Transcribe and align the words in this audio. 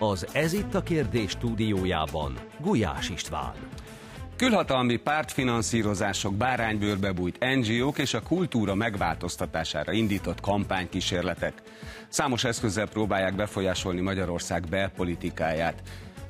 Az 0.00 0.26
Ez 0.32 0.52
itt 0.52 0.74
a 0.74 0.82
kérdés 0.82 1.30
stúdiójában 1.30 2.38
Gulyás 2.60 3.08
István. 3.10 3.52
Külhatalmi 4.36 4.96
pártfinanszírozások, 4.96 6.34
báránybőrbe 6.34 7.12
bújt 7.12 7.38
NGO-k 7.54 7.98
és 7.98 8.14
a 8.14 8.22
kultúra 8.22 8.74
megváltoztatására 8.74 9.92
indított 9.92 10.40
kampánykísérletek. 10.40 11.62
Számos 12.08 12.44
eszközzel 12.44 12.88
próbálják 12.88 13.34
befolyásolni 13.34 14.00
Magyarország 14.00 14.64
belpolitikáját. 14.68 15.82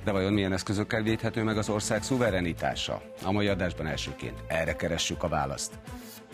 De 0.04 0.12
vajon 0.12 0.32
milyen 0.32 0.52
eszközökkel 0.52 1.02
védhető 1.02 1.42
meg 1.42 1.58
az 1.58 1.68
ország 1.68 2.02
szuverenitása? 2.02 3.02
A 3.24 3.32
mai 3.32 3.48
adásban 3.48 3.86
elsőként 3.86 4.42
erre 4.46 4.76
keressük 4.76 5.22
a 5.22 5.28
választ. 5.28 5.72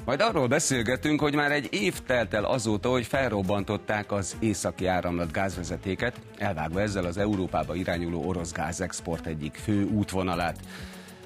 Majd 0.05 0.21
arról 0.21 0.47
beszélgetünk, 0.47 1.21
hogy 1.21 1.35
már 1.35 1.53
egy 1.53 1.69
év 1.71 1.95
telt 2.07 2.35
el 2.35 2.45
azóta, 2.45 2.89
hogy 2.91 3.07
felrobbantották 3.07 4.13
az 4.13 4.37
északi 4.41 4.87
áramlat 4.87 5.33
gázvezetéket, 5.33 6.21
elvágva 6.39 6.81
ezzel 6.81 7.05
az 7.05 7.19
Európába 7.19 7.75
irányuló 7.75 8.23
orosz 8.27 8.53
gázexport 8.53 9.27
egyik 9.27 9.55
fő 9.55 9.85
útvonalát. 9.85 10.57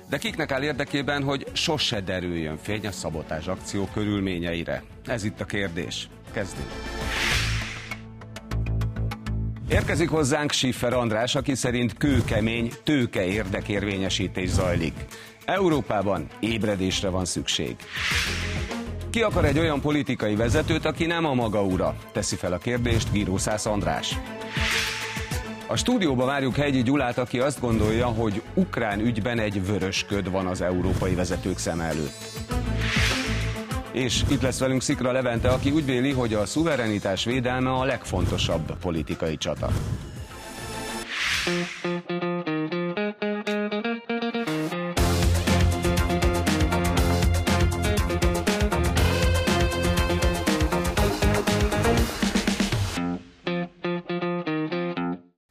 De 0.09 0.19
kiknek 0.19 0.53
áll 0.53 0.63
érdekében, 0.63 1.23
hogy 1.23 1.47
sose 1.53 2.01
derüljön 2.01 2.57
fény 2.57 2.87
a 2.87 2.93
szabotás 2.93 3.47
akció 3.47 3.89
körülményeire? 3.95 4.83
Ez 5.07 5.25
itt 5.25 5.41
a 5.41 5.45
kérdés. 5.45 6.09
Kezdjük. 6.33 6.67
Érkezik 9.71 10.09
hozzánk 10.09 10.53
Siffer 10.53 10.93
András, 10.93 11.35
aki 11.35 11.55
szerint 11.55 11.97
kőkemény, 11.97 12.73
tőke 12.85 13.25
érdekérvényesítés 13.25 14.49
zajlik. 14.49 14.95
Európában 15.49 16.27
ébredésre 16.41 17.09
van 17.09 17.25
szükség. 17.25 17.77
Ki 19.11 19.23
akar 19.23 19.45
egy 19.45 19.59
olyan 19.59 19.81
politikai 19.81 20.35
vezetőt, 20.37 20.85
aki 20.85 21.07
nem 21.07 21.25
a 21.25 21.35
maga 21.35 21.63
ura? 21.65 21.97
Teszi 22.13 22.37
fel 22.37 22.53
a 22.53 22.59
kérdést 22.59 23.13
Gírószász 23.13 23.67
András. 23.67 24.19
A 25.67 25.77
stúdióba 25.77 26.25
várjuk 26.25 26.57
Hegyi 26.57 26.83
Gyulát, 26.83 27.19
aki 27.19 27.39
azt 27.39 27.61
gondolja, 27.61 28.07
hogy 28.07 28.43
ukrán 28.55 29.01
ügyben 29.01 29.39
egy 29.39 29.67
vörös 29.67 30.05
köd 30.09 30.31
van 30.31 30.47
az 30.47 30.61
európai 30.61 31.15
vezetők 31.15 31.59
szem 31.59 31.81
előtt. 31.81 32.25
És 33.93 34.23
itt 34.31 34.43
lesz 34.43 34.59
velünk 34.59 34.83
Szikra 34.83 35.13
Levente, 35.13 35.49
aki 35.49 35.71
úgy 35.71 35.85
véli, 35.85 36.13
hogy 36.13 36.35
a 36.35 36.47
szuverenitás 36.47 37.25
védelme 37.25 37.71
a 37.71 37.85
legfontosabb 37.85 38.79
politikai 38.81 39.37
csata. 39.37 39.69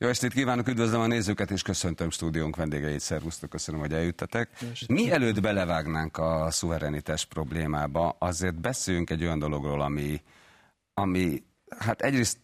Jó 0.07 0.13
estét 0.13 0.33
kívánok, 0.33 0.67
üdvözlöm 0.67 1.01
a 1.01 1.07
nézőket, 1.07 1.51
és 1.51 1.61
köszöntöm 1.61 2.09
stúdiónk 2.09 2.55
vendégeit. 2.55 2.99
Szervusztok, 2.99 3.49
köszönöm, 3.49 3.81
hogy 3.81 3.93
eljöttetek. 3.93 4.49
Mielőtt 4.87 5.41
belevágnánk 5.41 6.17
a 6.17 6.51
szuverenitás 6.51 7.25
problémába, 7.25 8.15
azért 8.19 8.55
beszéljünk 8.55 9.09
egy 9.09 9.23
olyan 9.23 9.39
dologról, 9.39 9.81
ami, 9.81 10.21
ami 10.93 11.43
hát 11.79 12.01
egyrészt 12.01 12.37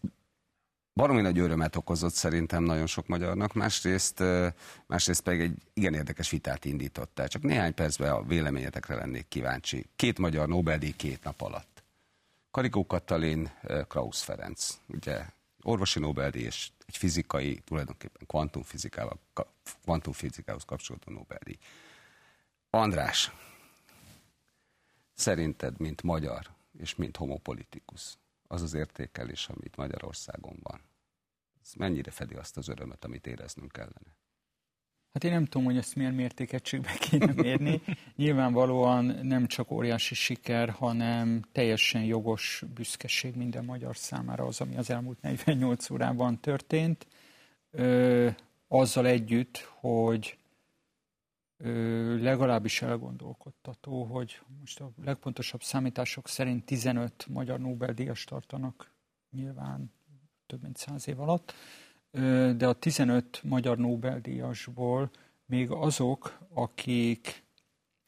baromi 0.94 1.22
nagy 1.22 1.39
örömet 1.39 1.75
okozott 1.75 2.14
szerintem 2.14 2.64
nagyon 2.64 2.88
sok 2.88 3.08
magyarnak, 3.08 3.53
másrészt, 3.53 4.23
másrészt 4.88 5.22
pedig 5.22 5.39
egy 5.42 5.58
igen 5.73 5.94
érdekes 5.94 6.30
vitát 6.30 6.66
indított 6.66 7.20
el. 7.20 7.27
Csak 7.27 7.42
néhány 7.42 7.73
percben 7.73 8.11
a 8.11 8.23
véleményetekre 8.23 8.95
lennék 8.95 9.27
kíváncsi. 9.27 9.86
Két 9.95 10.20
magyar 10.20 10.48
Nobel-díj 10.48 10.94
két 10.95 11.23
nap 11.23 11.42
alatt. 11.42 11.83
Karikó 12.52 12.86
Katalin, 12.86 13.52
Krausz 13.88 14.22
Ferenc, 14.22 14.77
ugye 14.88 15.25
orvosi 15.64 16.00
Nobel-díj 16.00 16.45
egy 16.45 16.97
fizikai, 16.97 17.59
tulajdonképpen 17.59 18.25
kvantumfizikával, 18.28 19.19
kvantumfizikához 19.83 20.64
kapcsolódó 20.64 21.11
Nobel-díj. 21.11 21.58
András, 22.70 23.31
szerinted, 25.14 25.80
mint 25.80 26.02
magyar 26.02 26.49
és 26.77 26.95
mint 26.95 27.17
homopolitikus, 27.17 28.14
az 28.48 28.61
az 28.61 28.73
értékelés, 28.73 29.48
amit 29.48 29.76
Magyarországon 29.76 30.58
van, 30.61 30.82
ez 31.64 31.73
mennyire 31.73 32.11
fedi 32.11 32.36
azt 32.36 32.58
az 32.58 32.67
örömet, 32.67 33.05
amit 33.05 33.27
éreznünk 33.27 33.71
kellene? 33.71 34.16
Hát 35.13 35.23
én 35.23 35.31
nem 35.31 35.45
tudom, 35.45 35.65
hogy 35.65 35.77
ezt 35.77 35.95
milyen 35.95 36.13
mértékegységbe 36.13 36.91
kéne 37.09 37.33
mérni. 37.33 37.81
Nyilvánvalóan 38.15 39.05
nem 39.05 39.47
csak 39.47 39.71
óriási 39.71 40.15
siker, 40.15 40.69
hanem 40.69 41.41
teljesen 41.51 42.03
jogos 42.03 42.63
büszkeség 42.73 43.35
minden 43.35 43.65
magyar 43.65 43.97
számára 43.97 44.45
az, 44.45 44.61
ami 44.61 44.77
az 44.77 44.89
elmúlt 44.89 45.21
48 45.21 45.89
órában 45.89 46.39
történt. 46.39 47.07
Ö, 47.71 48.29
azzal 48.67 49.05
együtt, 49.05 49.57
hogy 49.57 50.37
ö, 51.57 52.21
legalábbis 52.21 52.81
elgondolkodtató, 52.81 54.03
hogy 54.03 54.41
most 54.59 54.80
a 54.80 54.91
legpontosabb 55.03 55.63
számítások 55.63 56.27
szerint 56.27 56.65
15 56.65 57.27
magyar 57.30 57.59
Nobel-díjas 57.59 58.23
tartanak 58.23 58.91
nyilván 59.31 59.93
több 60.45 60.61
mint 60.61 60.77
száz 60.77 61.07
év 61.07 61.19
alatt 61.19 61.53
de 62.55 62.67
a 62.67 62.73
15 62.73 63.41
magyar 63.43 63.77
Nobel-díjasból 63.77 65.11
még 65.45 65.71
azok, 65.71 66.37
akik 66.53 67.43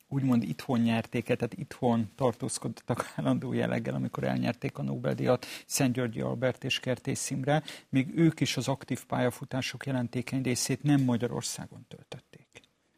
úgymond 0.07 0.43
itthon 0.43 0.79
nyerték, 0.79 1.23
tehát 1.23 1.53
itthon 1.53 2.11
tartózkodtak 2.15 3.11
állandó 3.15 3.53
jelleggel, 3.53 3.95
amikor 3.95 4.23
elnyerték 4.23 4.77
a 4.77 4.83
Nobel-díjat 4.83 5.45
Szent 5.65 5.93
Györgyi 5.93 6.21
Albert 6.21 6.63
és 6.63 6.79
Kertész 6.79 7.29
Imre, 7.29 7.63
még 7.89 8.17
ők 8.17 8.39
is 8.39 8.57
az 8.57 8.67
aktív 8.67 9.05
pályafutások 9.05 9.85
jelentékeny 9.85 10.41
részét 10.41 10.83
nem 10.83 11.01
Magyarországon 11.01 11.85
töltötték. 11.87 12.47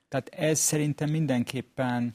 Tehát 0.09 0.29
ez 0.29 0.59
szerintem 0.59 1.09
mindenképpen 1.09 2.13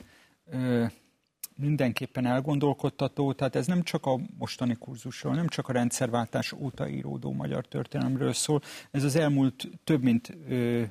mindenképpen 1.63 2.27
elgondolkodtató, 2.27 3.33
tehát 3.33 3.57
ez 3.57 3.67
nem 3.67 3.83
csak 3.83 4.07
a 4.07 4.19
mostani 4.39 4.77
kurzusról, 4.79 5.35
nem 5.35 5.49
csak 5.49 5.69
a 5.69 5.73
rendszerváltás 5.73 6.53
óta 6.53 6.89
íródó 6.89 7.33
magyar 7.33 7.67
történelemről 7.67 8.33
szól, 8.33 8.61
ez 8.91 9.05
az 9.05 9.17
elmúlt 9.17 9.69
több 9.85 10.03
mint 10.03 10.37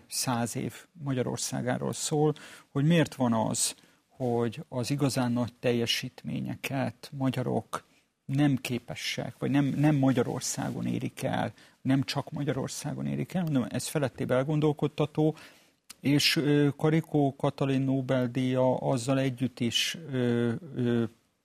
száz 0.08 0.56
év 0.56 0.74
Magyarországáról 1.04 1.94
szól, 1.94 2.34
hogy 2.72 2.86
miért 2.86 3.16
van 3.16 3.34
az, 3.34 3.76
hogy 4.08 4.64
az 4.70 4.92
igazán 4.92 5.32
nagy 5.32 5.54
teljesítményeket 5.60 7.12
magyarok 7.18 7.84
nem 8.26 8.56
képesek, 8.56 9.36
vagy 9.40 9.52
nem, 9.52 9.66
nem 9.66 9.96
Magyarországon 9.96 10.86
érik 10.86 11.24
el, 11.24 11.54
nem 11.82 12.04
csak 12.04 12.32
Magyarországon 12.32 13.06
érik 13.06 13.34
el, 13.34 13.44
mondom, 13.44 13.66
ez 13.70 13.88
felettébb 13.88 14.32
elgondolkodtató, 14.32 15.36
és 16.02 16.42
Karikó 16.78 17.36
Katalin 17.36 17.82
Nobel-díja 17.82 18.76
azzal 18.76 19.20
együtt 19.20 19.60
is 19.60 19.98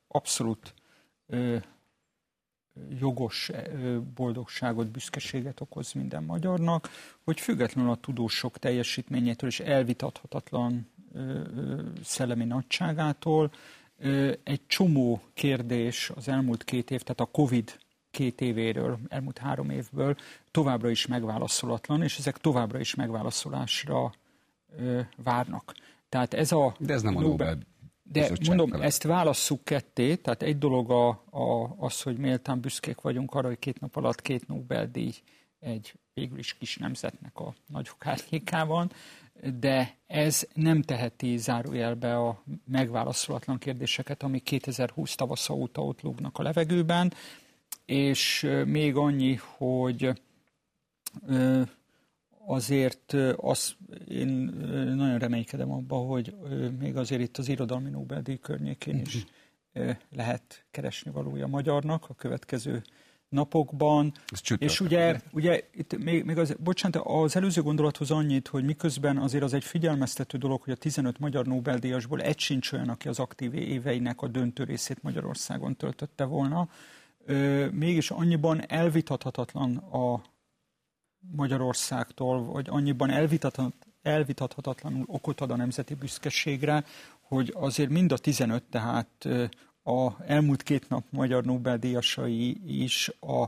abszolút 0.09 0.75
jogos 2.99 3.51
boldogságot, 4.15 4.91
büszkeséget 4.91 5.61
okoz 5.61 5.93
minden 5.93 6.25
magyarnak, 6.25 6.91
hogy 7.25 7.41
függetlenül 7.41 7.91
a 7.91 7.97
tudósok 7.97 8.59
teljesítményétől 8.59 9.51
és 9.51 9.61
elvitathatatlan 9.61 10.91
szellemi 12.05 12.45
nagyságától 12.45 13.51
egy 14.43 14.67
csomó 14.67 15.23
kérdés 15.35 16.11
az 16.15 16.29
elmúlt 16.29 16.65
két 16.65 16.91
év, 16.91 17.03
tehát 17.03 17.21
a 17.21 17.25
Covid 17.25 17.79
két 18.11 18.41
évéről, 18.41 18.99
elmúlt 19.09 19.39
három 19.39 19.71
évből 19.71 20.17
továbbra 20.51 20.91
is 20.91 21.07
megválaszolatlan, 21.07 22.03
és 22.03 22.19
ezek 22.19 22.39
továbbra 22.39 22.79
is 22.79 22.95
megválaszolásra 22.95 24.13
várnak. 25.17 25.75
Tehát 26.09 26.35
ez 26.35 26.53
a 26.53 26.75
De 26.79 26.93
ez 26.93 27.03
nem 27.03 27.17
a 27.17 27.21
Nobel 27.21 27.59
de 28.13 28.31
mondom, 28.47 28.71
fele. 28.71 28.85
ezt 28.85 29.03
válasszuk 29.03 29.65
ketté, 29.65 30.15
tehát 30.15 30.43
egy 30.43 30.59
dolog 30.59 30.91
a, 30.91 31.09
a, 31.31 31.75
az, 31.79 32.03
hogy 32.03 32.17
méltán 32.17 32.61
büszkék 32.61 33.01
vagyunk 33.01 33.35
arra, 33.35 33.47
hogy 33.47 33.59
két 33.59 33.81
nap 33.81 33.97
alatt 33.97 34.23
két 34.23 34.49
Nobel-díj 34.49 35.13
egy 35.61 35.95
végül 36.15 36.39
is 36.39 36.55
kis 36.55 36.77
nemzetnek 36.77 37.39
a 37.39 37.55
nagyok 37.67 38.07
árnyékában, 38.07 38.93
de 39.61 39.97
ez 40.07 40.47
nem 40.55 40.83
teheti 40.83 41.37
zárójelbe 41.37 42.17
a 42.17 42.43
megválaszolatlan 42.65 43.59
kérdéseket, 43.59 44.23
ami 44.23 44.39
2020 44.39 45.15
tavasza 45.15 45.55
óta 45.55 45.85
ott 45.85 46.01
lógnak 46.01 46.39
a 46.39 46.43
levegőben, 46.43 47.13
és 47.85 48.49
még 48.65 48.97
annyi, 48.97 49.39
hogy 49.57 50.21
azért 52.47 53.13
az, 53.37 53.77
én 54.09 54.29
nagyon 54.97 55.19
reménykedem 55.19 55.73
abba, 55.73 55.97
hogy 55.97 56.35
még 56.79 56.97
azért 56.97 57.21
itt 57.21 57.37
az 57.37 57.49
irodalmi 57.49 57.91
Nobel-díj 57.91 58.39
környékén 58.39 58.99
is 58.99 59.25
lehet 60.17 60.65
keresni 60.71 61.11
valója 61.11 61.47
magyarnak 61.47 62.05
a 62.09 62.15
következő 62.15 62.83
napokban. 63.29 64.13
És 64.59 64.81
ugye, 64.81 65.21
ugye 65.33 65.69
itt 65.73 65.99
még, 65.99 66.25
még 66.25 66.39
az, 66.39 66.57
bocsánat, 66.59 67.03
az 67.05 67.37
előző 67.37 67.63
gondolathoz 67.63 68.11
annyit, 68.11 68.49
hogy 68.49 68.65
miközben 68.65 69.17
azért 69.17 69.45
az 69.45 69.53
egy 69.53 69.65
figyelmeztető 69.65 70.39
dolog, 70.39 70.63
hogy 70.63 70.73
a 70.73 70.77
15 70.77 71.19
magyar 71.19 71.47
Nobel-díjasból 71.47 72.21
egy 72.21 72.39
sincs 72.39 72.73
olyan, 72.73 72.89
aki 72.89 73.09
az 73.09 73.19
aktív 73.19 73.55
éveinek 73.55 74.23
a 74.23 74.29
döntő 74.29 74.65
részét 74.65 75.03
Magyarországon 75.03 75.77
töltötte 75.77 76.25
volna, 76.25 76.69
mégis 77.71 78.11
annyiban 78.11 78.71
elvitathatatlan 78.71 79.77
a 79.77 80.23
Magyarországtól, 81.31 82.45
vagy 82.45 82.67
annyiban 82.69 83.11
elvitathat, 83.11 83.73
elvitathatatlanul 84.03 85.05
okot 85.07 85.41
ad 85.41 85.51
a 85.51 85.57
nemzeti 85.57 85.95
büszkeségre, 85.95 86.85
hogy 87.21 87.53
azért 87.57 87.91
mind 87.91 88.13
a 88.13 88.19
15, 88.19 88.63
tehát 88.63 89.29
a 89.83 90.23
elmúlt 90.27 90.63
két 90.63 90.89
nap 90.89 91.05
magyar 91.11 91.45
Nobel-díjasai 91.45 92.61
is 92.83 93.11
a, 93.21 93.43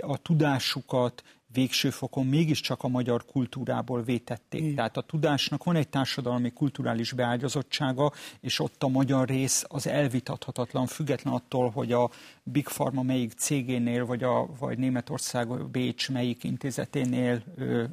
a 0.00 0.16
tudásukat 0.22 1.22
végső 1.52 1.90
fokon 1.90 2.26
mégiscsak 2.26 2.82
a 2.82 2.88
magyar 2.88 3.24
kultúrából 3.24 4.02
vétették. 4.02 4.60
Igen. 4.60 4.74
Tehát 4.74 4.96
a 4.96 5.00
tudásnak 5.00 5.64
van 5.64 5.76
egy 5.76 5.88
társadalmi 5.88 6.50
kulturális 6.52 7.12
beágyazottsága, 7.12 8.12
és 8.40 8.60
ott 8.60 8.82
a 8.82 8.88
magyar 8.88 9.28
rész 9.28 9.64
az 9.68 9.86
elvitathatatlan, 9.86 10.86
független 10.86 11.34
attól, 11.34 11.70
hogy 11.70 11.92
a 11.92 12.10
Big 12.42 12.64
Pharma 12.64 13.02
melyik 13.02 13.32
cégénél, 13.32 14.06
vagy, 14.06 14.22
a, 14.22 14.48
vagy 14.58 14.78
Németország 14.78 15.70
Bécs 15.70 16.10
melyik 16.10 16.44
intézeténél 16.44 17.42
ö, 17.56 17.84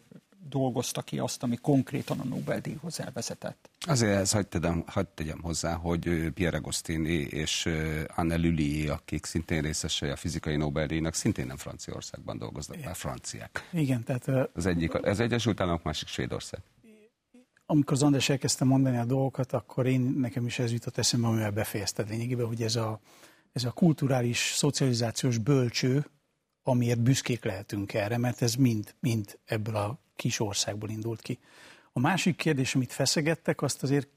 dolgozta 0.49 1.01
ki 1.01 1.19
azt, 1.19 1.43
ami 1.43 1.55
konkrétan 1.55 2.19
a 2.19 2.23
Nobel-díjhoz 2.23 2.99
elvezetett. 2.99 3.69
Azért 3.87 4.19
ez 4.19 4.31
hagyd 4.31 4.47
tegyem, 4.47 4.83
hagyd 4.87 5.07
tegyem 5.07 5.41
hozzá, 5.41 5.73
hogy 5.73 6.29
Pierre 6.33 6.57
Agostini 6.57 7.13
és 7.13 7.69
Anne 8.15 8.35
Lully, 8.35 8.87
akik 8.87 9.25
szintén 9.25 9.61
részesei 9.61 10.09
a 10.09 10.15
fizikai 10.15 10.55
Nobel-díjnak, 10.55 11.13
szintén 11.13 11.45
nem 11.45 11.57
Franciaországban 11.57 12.37
dolgoznak, 12.37 12.83
már 12.83 12.95
franciák. 12.95 13.69
Igen, 13.71 14.03
tehát... 14.03 14.49
Az 14.53 14.65
egyik 14.65 14.93
az 14.93 15.19
Egyesült 15.19 15.61
Államok, 15.61 15.83
másik 15.83 16.07
Svédország. 16.07 16.61
Amikor 17.65 17.93
az 17.93 18.03
András 18.03 18.29
elkezdte 18.29 18.65
mondani 18.65 18.97
a 18.97 19.05
dolgokat, 19.05 19.53
akkor 19.53 19.85
én 19.85 20.01
nekem 20.01 20.45
is 20.45 20.59
ez 20.59 20.71
jutott 20.71 20.97
eszembe, 20.97 21.27
amivel 21.27 21.51
befejezted 21.51 22.09
lényegében, 22.09 22.45
hogy 22.45 22.61
ez 22.61 22.75
a, 22.75 22.99
ez 23.51 23.63
a 23.63 23.71
kulturális, 23.71 24.51
szocializációs 24.55 25.37
bölcső, 25.37 26.05
amiért 26.63 26.99
büszkék 26.99 27.43
lehetünk 27.43 27.93
erre, 27.93 28.17
mert 28.17 28.41
ez 28.41 28.55
mind, 28.55 28.95
mind 28.99 29.39
ebből 29.45 29.75
a 29.75 29.99
kis 30.15 30.39
országból 30.39 30.89
indult 30.89 31.21
ki. 31.21 31.39
A 31.93 31.99
másik 31.99 32.35
kérdés, 32.35 32.75
amit 32.75 32.93
feszegettek, 32.93 33.61
azt 33.61 33.83
azért 33.83 34.09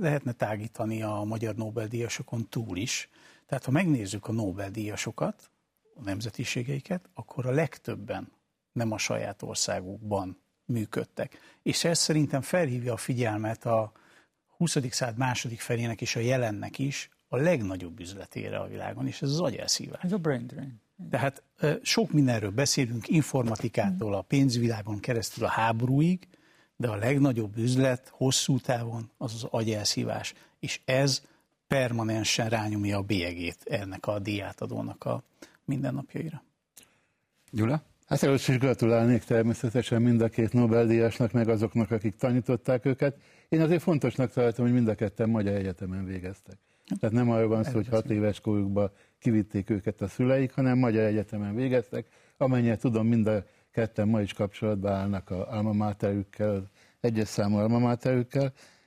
lehetne 0.00 0.32
tágítani 0.32 1.02
a 1.02 1.22
magyar 1.26 1.54
Nobel-díjasokon 1.54 2.48
túl 2.48 2.76
is. 2.76 3.08
Tehát 3.46 3.64
ha 3.64 3.70
megnézzük 3.70 4.26
a 4.26 4.32
Nobel-díjasokat, 4.32 5.50
a 5.94 6.02
nemzetiségeiket, 6.02 7.08
akkor 7.14 7.46
a 7.46 7.50
legtöbben 7.50 8.32
nem 8.72 8.92
a 8.92 8.98
saját 8.98 9.42
országukban 9.42 10.40
működtek. 10.64 11.38
És 11.62 11.84
ez 11.84 11.98
szerintem 11.98 12.40
felhívja 12.40 12.92
a 12.92 12.96
figyelmet 12.96 13.64
a 13.64 13.92
20. 14.56 14.76
század 14.90 15.16
második 15.16 15.60
felének 15.60 16.00
és 16.00 16.16
a 16.16 16.20
jelennek 16.20 16.78
is 16.78 17.10
a 17.28 17.36
legnagyobb 17.36 18.00
üzletére 18.00 18.58
a 18.58 18.66
világon, 18.66 19.06
és 19.06 19.22
ez 19.22 19.28
az 19.28 19.40
agyelszívás. 19.40 20.02
Ez 20.02 20.12
a 20.12 20.18
brain 20.18 20.46
drain. 20.46 20.80
Tehát 21.10 21.42
sok 21.82 22.12
mindenről 22.12 22.50
beszélünk, 22.50 23.08
informatikától 23.08 24.14
a 24.14 24.22
pénzvilágon 24.22 25.00
keresztül 25.00 25.44
a 25.44 25.48
háborúig, 25.48 26.28
de 26.76 26.88
a 26.88 26.96
legnagyobb 26.96 27.56
üzlet 27.56 28.08
hosszú 28.12 28.58
távon 28.58 29.10
az 29.16 29.34
az 29.34 29.44
agyelszívás, 29.50 30.34
és 30.60 30.80
ez 30.84 31.22
permanensen 31.66 32.48
rányomja 32.48 32.96
a 32.98 33.02
bélyegét 33.02 33.58
ennek 33.64 34.06
a 34.06 34.18
díjátadónak 34.18 35.04
a 35.04 35.22
mindennapjaira. 35.64 36.42
Gyula? 37.50 37.82
Hát 38.06 38.22
először 38.22 38.54
is 38.54 38.60
gratulálnék 38.60 39.22
természetesen 39.22 40.02
mind 40.02 40.20
a 40.20 40.28
két 40.28 40.52
Nobel-díjasnak, 40.52 41.32
meg 41.32 41.48
azoknak, 41.48 41.90
akik 41.90 42.16
tanították 42.16 42.84
őket. 42.84 43.16
Én 43.48 43.60
azért 43.60 43.82
fontosnak 43.82 44.32
tartom, 44.32 44.64
hogy 44.64 44.74
mind 44.74 44.88
a 44.88 44.94
ketten 44.94 45.28
Magyar 45.28 45.54
Egyetemen 45.54 46.04
végeztek. 46.04 46.58
Tehát 47.00 47.14
nem 47.14 47.30
arról 47.30 47.48
van 47.48 47.64
szó, 47.64 47.72
hogy 47.72 47.88
hat 47.88 48.10
éves 48.10 48.40
korukban 48.40 48.90
kivitték 49.22 49.70
őket 49.70 50.00
a 50.00 50.08
szüleik, 50.08 50.52
hanem 50.52 50.78
Magyar 50.78 51.04
Egyetemen 51.04 51.54
végeztek. 51.54 52.06
Amennyire 52.36 52.76
tudom, 52.76 53.06
mind 53.06 53.26
a 53.26 53.44
ketten 53.70 54.08
ma 54.08 54.20
is 54.20 54.32
kapcsolatban 54.32 54.92
állnak 54.92 55.30
a 55.30 55.50
alma 55.50 55.94
egyes 57.00 57.28
számú 57.28 57.56
alma 57.56 57.96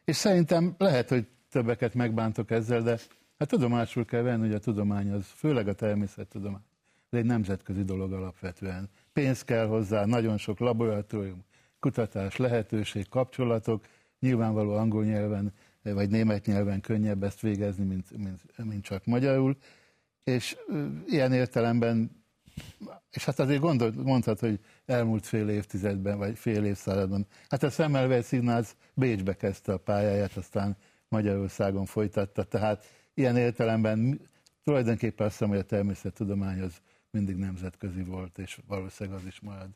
és 0.06 0.16
szerintem 0.16 0.76
lehet, 0.78 1.10
hogy 1.10 1.28
többeket 1.50 1.94
megbántok 1.94 2.52
ezzel, 2.52 2.82
de 2.82 3.00
hát 3.38 3.48
tudomásul 3.48 4.06
kell 4.06 4.22
venni, 4.22 4.46
hogy 4.46 4.54
a 4.54 4.60
tudomány 4.60 5.12
az, 5.12 5.26
főleg 5.26 5.68
a 5.68 5.74
természettudomány, 5.74 6.64
ez 7.10 7.20
egy 7.20 7.26
nemzetközi 7.26 7.84
dolog 7.84 8.14
alapvetően. 8.14 8.90
Pénz 9.14 9.44
kell 9.44 9.68
hozzá, 9.68 10.06
nagyon 10.06 10.38
sok 10.38 10.60
laboratórium, 10.60 11.44
kutatás, 11.80 12.36
lehetőség, 12.36 13.10
kapcsolatok, 13.10 13.86
nyilvánvaló 14.20 14.74
angol 14.74 15.04
nyelven 15.04 15.54
vagy 15.94 16.10
német 16.10 16.46
nyelven 16.46 16.82
könnyebb 16.82 17.24
ezt 17.24 17.42
végezni, 17.42 17.86
mint, 17.86 18.18
mint, 18.18 18.42
mint 18.64 18.84
csak 18.84 19.06
magyarul, 19.06 19.58
és 20.26 20.58
ilyen 21.06 21.34
értelemben, 21.34 22.24
és 23.12 23.26
hát 23.26 23.40
azért 23.40 23.62
gondol, 23.62 23.92
mondhat, 23.96 24.40
hogy 24.40 24.60
elmúlt 24.86 25.26
fél 25.26 25.50
évtizedben, 25.50 26.18
vagy 26.18 26.38
fél 26.38 26.66
évszázadban. 26.66 27.28
Hát 27.50 27.64
a 27.64 27.70
Szemmelweis 27.70 28.32
Ignác 28.32 28.76
Bécsbe 28.94 29.36
kezdte 29.36 29.74
a 29.74 29.78
pályáját, 29.78 30.38
aztán 30.38 30.78
Magyarországon 31.08 31.86
folytatta, 31.86 32.44
tehát 32.44 32.86
ilyen 33.14 33.38
értelemben 33.38 34.30
tulajdonképpen 34.64 35.26
azt 35.26 35.36
hiszem, 35.36 35.50
hogy 35.50 35.64
a 35.64 35.66
természettudomány 35.66 36.62
az 36.62 36.82
mindig 37.12 37.36
nemzetközi 37.36 38.04
volt, 38.04 38.38
és 38.38 38.60
valószínűleg 38.68 39.20
az 39.20 39.26
is 39.26 39.40
marad. 39.40 39.70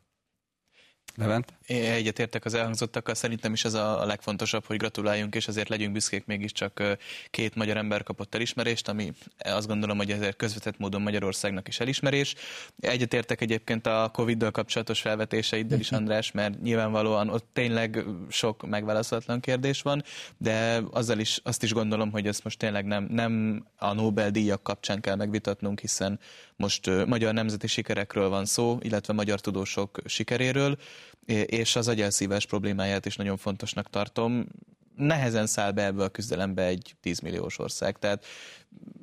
Levent? 1.15 1.53
Egyetértek 1.67 2.45
az 2.45 2.53
elhangzottakkal, 2.53 3.15
szerintem 3.15 3.53
is 3.53 3.65
ez 3.65 3.73
a 3.73 4.05
legfontosabb, 4.05 4.65
hogy 4.65 4.77
gratuláljunk, 4.77 5.35
és 5.35 5.47
azért 5.47 5.69
legyünk 5.69 5.93
büszkék, 5.93 6.25
mégiscsak 6.25 6.97
két 7.31 7.55
magyar 7.55 7.77
ember 7.77 8.03
kapott 8.03 8.35
elismerést, 8.35 8.87
ami 8.87 9.13
azt 9.37 9.67
gondolom, 9.67 9.97
hogy 9.97 10.11
ezért 10.11 10.35
közvetett 10.35 10.77
módon 10.77 11.01
Magyarországnak 11.01 11.67
is 11.67 11.79
elismerés. 11.79 12.35
Egyetértek 12.79 13.41
egyébként 13.41 13.87
a 13.87 14.09
Covid-dal 14.13 14.51
kapcsolatos 14.51 15.01
felvetéseiddel 15.01 15.79
is, 15.79 15.91
András, 15.91 16.31
mert 16.31 16.61
nyilvánvalóan 16.61 17.29
ott 17.29 17.47
tényleg 17.53 18.03
sok 18.29 18.67
megválaszolatlan 18.67 19.39
kérdés 19.39 19.81
van, 19.81 20.03
de 20.37 20.81
azzal 20.91 21.19
is, 21.19 21.39
azt 21.43 21.63
is 21.63 21.73
gondolom, 21.73 22.11
hogy 22.11 22.27
ezt 22.27 22.43
most 22.43 22.57
tényleg 22.57 22.85
nem, 22.85 23.07
nem 23.09 23.65
a 23.77 23.93
Nobel-díjak 23.93 24.63
kapcsán 24.63 25.01
kell 25.01 25.15
megvitatnunk, 25.15 25.79
hiszen 25.79 26.19
most 26.55 27.05
magyar 27.05 27.33
nemzeti 27.33 27.67
sikerekről 27.67 28.29
van 28.29 28.45
szó, 28.45 28.77
illetve 28.81 29.13
magyar 29.13 29.39
tudósok 29.39 29.99
sikeréről, 30.05 30.77
és 31.25 31.75
az 31.75 31.87
agyelszívás 31.87 32.45
problémáját 32.45 33.05
is 33.05 33.15
nagyon 33.15 33.37
fontosnak 33.37 33.89
tartom. 33.89 34.47
Nehezen 34.95 35.47
száll 35.47 35.71
be 35.71 35.85
ebbe 35.85 36.03
a 36.03 36.09
küzdelembe 36.09 36.63
egy 36.63 36.95
10 37.01 37.19
milliós 37.19 37.59
ország, 37.59 37.97
tehát 37.99 38.25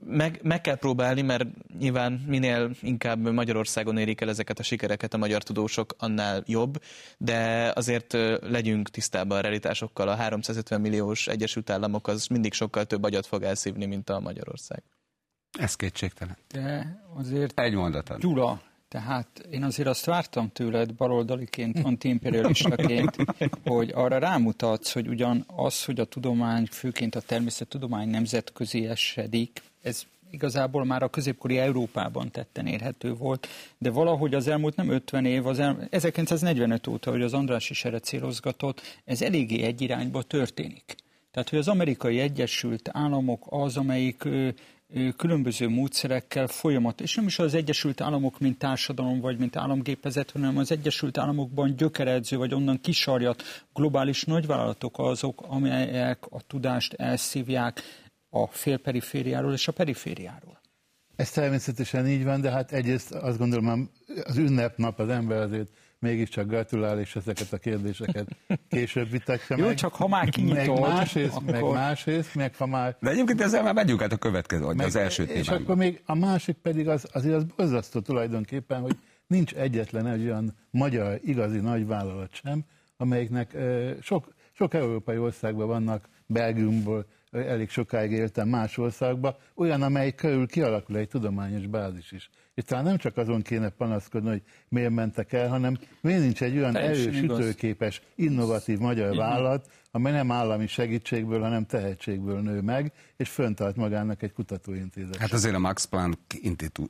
meg, 0.06 0.40
meg 0.42 0.60
kell 0.60 0.76
próbálni, 0.76 1.22
mert 1.22 1.46
nyilván 1.78 2.12
minél 2.26 2.70
inkább 2.82 3.32
Magyarországon 3.32 3.98
érik 3.98 4.20
el 4.20 4.28
ezeket 4.28 4.58
a 4.58 4.62
sikereket 4.62 5.14
a 5.14 5.16
magyar 5.16 5.42
tudósok, 5.42 5.94
annál 5.98 6.42
jobb, 6.46 6.82
de 7.18 7.72
azért 7.74 8.12
legyünk 8.40 8.88
tisztában 8.88 9.38
a 9.38 9.40
realitásokkal. 9.40 10.08
A 10.08 10.14
350 10.14 10.80
milliós 10.80 11.26
Egyesült 11.26 11.70
Államok 11.70 12.08
az 12.08 12.26
mindig 12.26 12.52
sokkal 12.52 12.84
több 12.84 13.02
agyat 13.02 13.26
fog 13.26 13.42
elszívni, 13.42 13.86
mint 13.86 14.10
a 14.10 14.20
Magyarország. 14.20 14.82
Ez 15.58 15.74
kétségtelen. 15.74 16.36
De 16.48 16.96
azért... 17.14 17.60
Egy 17.60 17.74
mondatod. 17.74 18.20
Gyula, 18.20 18.62
tehát 18.88 19.46
én 19.50 19.62
azért 19.62 19.88
azt 19.88 20.04
vártam 20.04 20.52
tőled 20.52 20.94
baloldaliként, 20.94 21.78
antiimperialistaként, 21.84 23.16
hogy 23.64 23.90
arra 23.94 24.18
rámutatsz, 24.18 24.92
hogy 24.92 25.08
ugyan 25.08 25.44
az, 25.46 25.84
hogy 25.84 26.00
a 26.00 26.04
tudomány, 26.04 26.66
főként 26.66 27.14
a 27.14 27.20
természettudomány 27.20 28.08
nemzetközi 28.08 28.86
esedik, 28.86 29.62
ez 29.82 30.06
igazából 30.30 30.84
már 30.84 31.02
a 31.02 31.08
középkori 31.08 31.58
Európában 31.58 32.30
tetten 32.30 32.66
érhető 32.66 33.14
volt, 33.14 33.46
de 33.78 33.90
valahogy 33.90 34.34
az 34.34 34.48
elmúlt 34.48 34.76
nem 34.76 34.90
50 34.90 35.24
év, 35.24 35.46
az 35.46 35.58
el, 35.58 35.86
1945 35.90 36.86
óta, 36.86 37.10
hogy 37.10 37.22
az 37.22 37.32
András 37.32 37.70
is 37.70 37.84
erre 37.84 37.98
célozgatott, 37.98 39.00
ez 39.04 39.22
eléggé 39.22 39.62
egy 39.62 39.80
irányba 39.80 40.22
történik. 40.22 40.94
Tehát, 41.30 41.50
hogy 41.50 41.58
az 41.58 41.68
amerikai 41.68 42.20
Egyesült 42.20 42.88
Államok 42.92 43.44
az, 43.48 43.76
amelyik 43.76 44.28
különböző 45.16 45.68
módszerekkel 45.68 46.46
folyamat, 46.46 47.00
és 47.00 47.14
nem 47.14 47.26
is 47.26 47.38
az 47.38 47.54
Egyesült 47.54 48.00
Államok, 48.00 48.38
mint 48.38 48.58
társadalom, 48.58 49.20
vagy 49.20 49.38
mint 49.38 49.56
államgépezet, 49.56 50.30
hanem 50.30 50.56
az 50.56 50.70
Egyesült 50.70 51.18
Államokban 51.18 51.76
gyökeredző, 51.76 52.36
vagy 52.36 52.54
onnan 52.54 52.80
kisarjat 52.80 53.42
globális 53.74 54.24
nagyvállalatok 54.24 54.98
azok, 54.98 55.42
amelyek 55.48 56.26
a 56.30 56.40
tudást 56.46 56.92
elszívják 56.92 57.82
a 58.28 58.46
félperifériáról 58.46 59.52
és 59.52 59.68
a 59.68 59.72
perifériáról. 59.72 60.60
Ez 61.16 61.30
természetesen 61.30 62.08
így 62.08 62.24
van, 62.24 62.40
de 62.40 62.50
hát 62.50 62.72
egyrészt 62.72 63.12
azt 63.12 63.38
gondolom, 63.38 63.90
az 64.24 64.36
ünnepnap 64.36 64.98
az 64.98 65.08
ember 65.08 65.38
azért 65.38 65.68
mégiscsak 65.98 66.46
gratulál, 66.46 67.00
és 67.00 67.16
ezeket 67.16 67.52
a 67.52 67.56
kérdéseket 67.56 68.28
később 68.68 69.10
vitatja 69.10 69.56
Jó, 69.56 69.66
meg. 69.66 69.74
csak 69.74 69.94
ha 69.94 70.08
már 70.08 70.28
kinyitod, 70.28 70.80
meg 70.80 70.80
másrészt, 70.80 71.36
akkor... 71.36 71.50
meg 71.52 71.62
másrészt, 71.62 72.34
meg 72.34 72.56
ha 72.56 72.66
már... 72.66 72.96
De 73.00 73.10
egyébként 73.10 73.40
ezzel 73.40 73.62
már 73.62 73.74
megyünk 73.74 74.02
át 74.02 74.12
a 74.12 74.16
következő, 74.16 74.64
meg, 74.64 74.86
az 74.86 74.96
első 74.96 75.26
témánkba. 75.26 75.54
És 75.54 75.60
akkor 75.60 75.76
még 75.76 76.02
a 76.04 76.14
másik 76.14 76.56
pedig 76.56 76.88
az, 76.88 77.08
azért 77.12 77.34
az 77.34 77.44
borzasztó 77.56 78.00
tulajdonképpen, 78.00 78.80
hogy 78.80 78.96
nincs 79.26 79.54
egyetlen 79.54 80.06
egy 80.06 80.24
olyan 80.24 80.56
magyar 80.70 81.18
igazi 81.24 81.58
nagyvállalat 81.58 82.34
sem, 82.34 82.64
amelyiknek 82.96 83.56
sok, 84.00 84.34
sok 84.52 84.74
európai 84.74 85.18
országban 85.18 85.66
vannak, 85.66 86.08
Belgiumból 86.26 87.06
elég 87.36 87.70
sokáig 87.70 88.10
éltem 88.10 88.48
más 88.48 88.78
országban, 88.78 89.36
olyan, 89.54 89.82
amely 89.82 90.14
körül 90.14 90.46
kialakul 90.46 90.96
egy 90.96 91.08
tudományos 91.08 91.66
bázis 91.66 92.12
is. 92.12 92.30
És 92.54 92.62
talán 92.64 92.84
nem 92.84 92.96
csak 92.96 93.16
azon 93.16 93.42
kéne 93.42 93.68
panaszkodni, 93.68 94.28
hogy 94.28 94.42
miért 94.68 94.90
mentek 94.90 95.32
el, 95.32 95.48
hanem 95.48 95.78
miért 96.00 96.20
nincs 96.20 96.42
egy 96.42 96.56
olyan 96.56 96.72
Teljesen 96.72 97.08
erős, 97.08 97.22
igaz. 97.22 97.38
ütőképes, 97.38 98.02
innovatív 98.14 98.78
magyar 98.78 99.16
vállalat, 99.16 99.66
amely 99.90 100.12
nem 100.12 100.30
állami 100.30 100.66
segítségből, 100.66 101.40
hanem 101.40 101.66
tehetségből 101.66 102.40
nő 102.40 102.60
meg, 102.60 102.92
és 103.16 103.28
föntart 103.28 103.76
magának 103.76 104.22
egy 104.22 104.32
kutatóintézet. 104.32 105.16
Hát 105.16 105.32
azért 105.32 105.54
a 105.54 105.58
Max 105.58 105.84
Planck 105.84 106.18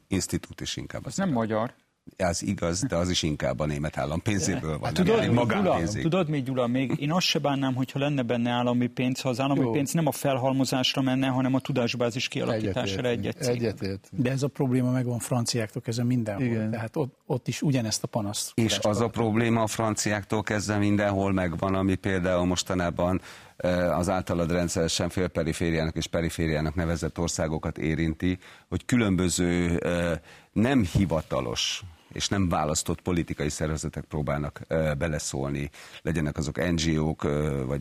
Institút 0.08 0.60
is 0.60 0.76
inkább 0.76 1.04
az. 1.04 1.10
Ez 1.10 1.16
nem 1.16 1.32
magyar. 1.32 1.74
Az 2.18 2.42
igaz, 2.42 2.80
de 2.80 2.96
az 2.96 3.10
is 3.10 3.22
inkább 3.22 3.60
a 3.60 3.66
német 3.66 3.98
állam 3.98 4.22
pénzéből 4.22 4.78
van. 4.78 4.84
Hát 4.84 4.96
nem 4.96 5.04
tudod, 5.04 5.18
pedig 5.18 5.34
mi, 5.34 5.44
Gyula, 5.44 5.80
tudod 6.00 6.28
mi, 6.28 6.42
Gyula, 6.42 6.66
még 6.66 6.92
én 6.98 7.12
azt 7.12 7.26
se 7.26 7.38
bánnám, 7.38 7.74
hogyha 7.74 7.98
lenne 7.98 8.22
benne 8.22 8.50
állami 8.50 8.86
pénz, 8.86 9.20
ha 9.20 9.28
az 9.28 9.40
állami 9.40 9.60
Jó. 9.60 9.70
pénz 9.70 9.92
nem 9.92 10.06
a 10.06 10.12
felhalmozásra 10.12 11.02
menne, 11.02 11.26
hanem 11.26 11.54
a 11.54 11.60
tudásbázis 11.60 12.28
kialakítására 12.28 13.08
cégben. 13.08 13.34
Egyetért. 13.38 14.08
De 14.10 14.30
ez 14.30 14.42
a 14.42 14.48
probléma 14.48 14.90
megvan 14.90 15.18
franciáktól 15.18 15.82
kezdve 15.82 16.04
mindenhol. 16.04 16.46
Igen. 16.46 16.70
Tehát 16.70 16.96
ott, 16.96 17.14
ott 17.26 17.48
is 17.48 17.62
ugyanezt 17.62 18.02
a 18.02 18.06
panaszt. 18.06 18.52
És 18.54 18.78
az 18.78 19.00
a 19.00 19.08
probléma 19.08 19.62
a 19.62 19.66
franciáktól 19.66 20.42
kezdve 20.42 20.76
mindenhol 20.76 21.32
megvan, 21.32 21.74
ami 21.74 21.94
például 21.94 22.44
mostanában 22.44 23.20
eh, 23.56 23.98
az 23.98 24.08
általad 24.08 24.50
rendszeresen 24.50 25.08
félperifériának 25.08 25.96
és 25.96 26.06
perifériának 26.06 26.74
nevezett 26.74 27.18
országokat 27.18 27.78
érinti, 27.78 28.38
hogy 28.68 28.84
különböző 28.84 29.78
eh, 29.78 30.18
nem 30.52 30.84
hivatalos 30.92 31.82
és 32.16 32.28
nem 32.28 32.48
választott 32.48 33.00
politikai 33.00 33.48
szervezetek 33.48 34.04
próbálnak 34.04 34.60
beleszólni, 34.98 35.70
legyenek 36.02 36.36
azok 36.36 36.70
NGO-k, 36.70 37.22
vagy 37.66 37.80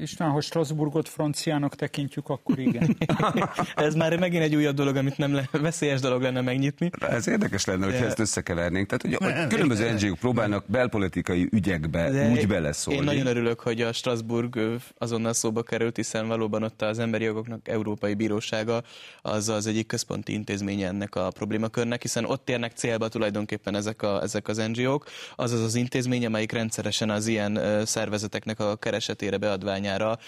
István, 0.00 0.30
ha 0.30 0.40
Strasbourgot 0.40 1.08
franciának 1.08 1.74
tekintjük, 1.74 2.28
akkor 2.28 2.58
igen. 2.58 2.96
Ez 3.74 3.94
már 3.94 4.18
megint 4.18 4.42
egy 4.42 4.54
újabb 4.54 4.76
dolog, 4.76 4.96
amit 4.96 5.16
nem 5.16 5.34
le, 5.34 5.48
veszélyes 5.52 6.00
dolog 6.00 6.22
lenne 6.22 6.40
megnyitni. 6.40 6.90
Ez 7.00 7.28
érdekes 7.28 7.64
lenne, 7.64 7.84
hogyha 7.84 8.00
De- 8.00 8.06
ezt 8.06 8.18
összekevernénk. 8.18 8.86
Tehát, 8.86 9.02
hogy, 9.02 9.34
hogy 9.34 9.46
különböző 9.46 9.92
NGO-k 9.92 10.18
próbálnak 10.18 10.64
belpolitikai 10.66 11.48
ügyekbe 11.52 12.10
De 12.10 12.30
úgy 12.30 12.46
beleszólni. 12.46 12.98
Én 12.98 13.04
nagyon 13.04 13.26
örülök, 13.26 13.60
hogy 13.60 13.80
a 13.80 13.92
Strasbourg 13.92 14.80
azonnal 14.98 15.32
szóba 15.32 15.62
került, 15.62 15.96
hiszen 15.96 16.28
valóban 16.28 16.62
ott 16.62 16.82
az 16.82 16.98
Emberi 16.98 17.24
Jogoknak 17.24 17.68
Európai 17.68 18.14
Bírósága 18.14 18.82
az 19.22 19.48
az 19.48 19.66
egyik 19.66 19.86
központi 19.86 20.32
intézménye 20.32 20.86
ennek 20.86 21.14
a 21.14 21.30
problémakörnek, 21.30 22.02
hiszen 22.02 22.24
ott 22.24 22.48
érnek 22.48 22.72
célba 22.72 23.08
tulajdonképpen 23.08 23.65
ezek, 23.74 24.02
a, 24.02 24.22
ezek 24.22 24.48
az 24.48 24.56
NGO-k. 24.56 25.08
Az 25.36 25.52
az 25.52 25.62
az 25.62 25.74
intézmény, 25.74 26.26
amelyik 26.26 26.52
rendszeresen 26.52 27.10
az 27.10 27.26
ilyen 27.26 27.84
szervezeteknek 27.84 28.60
a 28.60 28.76
keresetére, 28.76 29.36
beadványára 29.36 30.18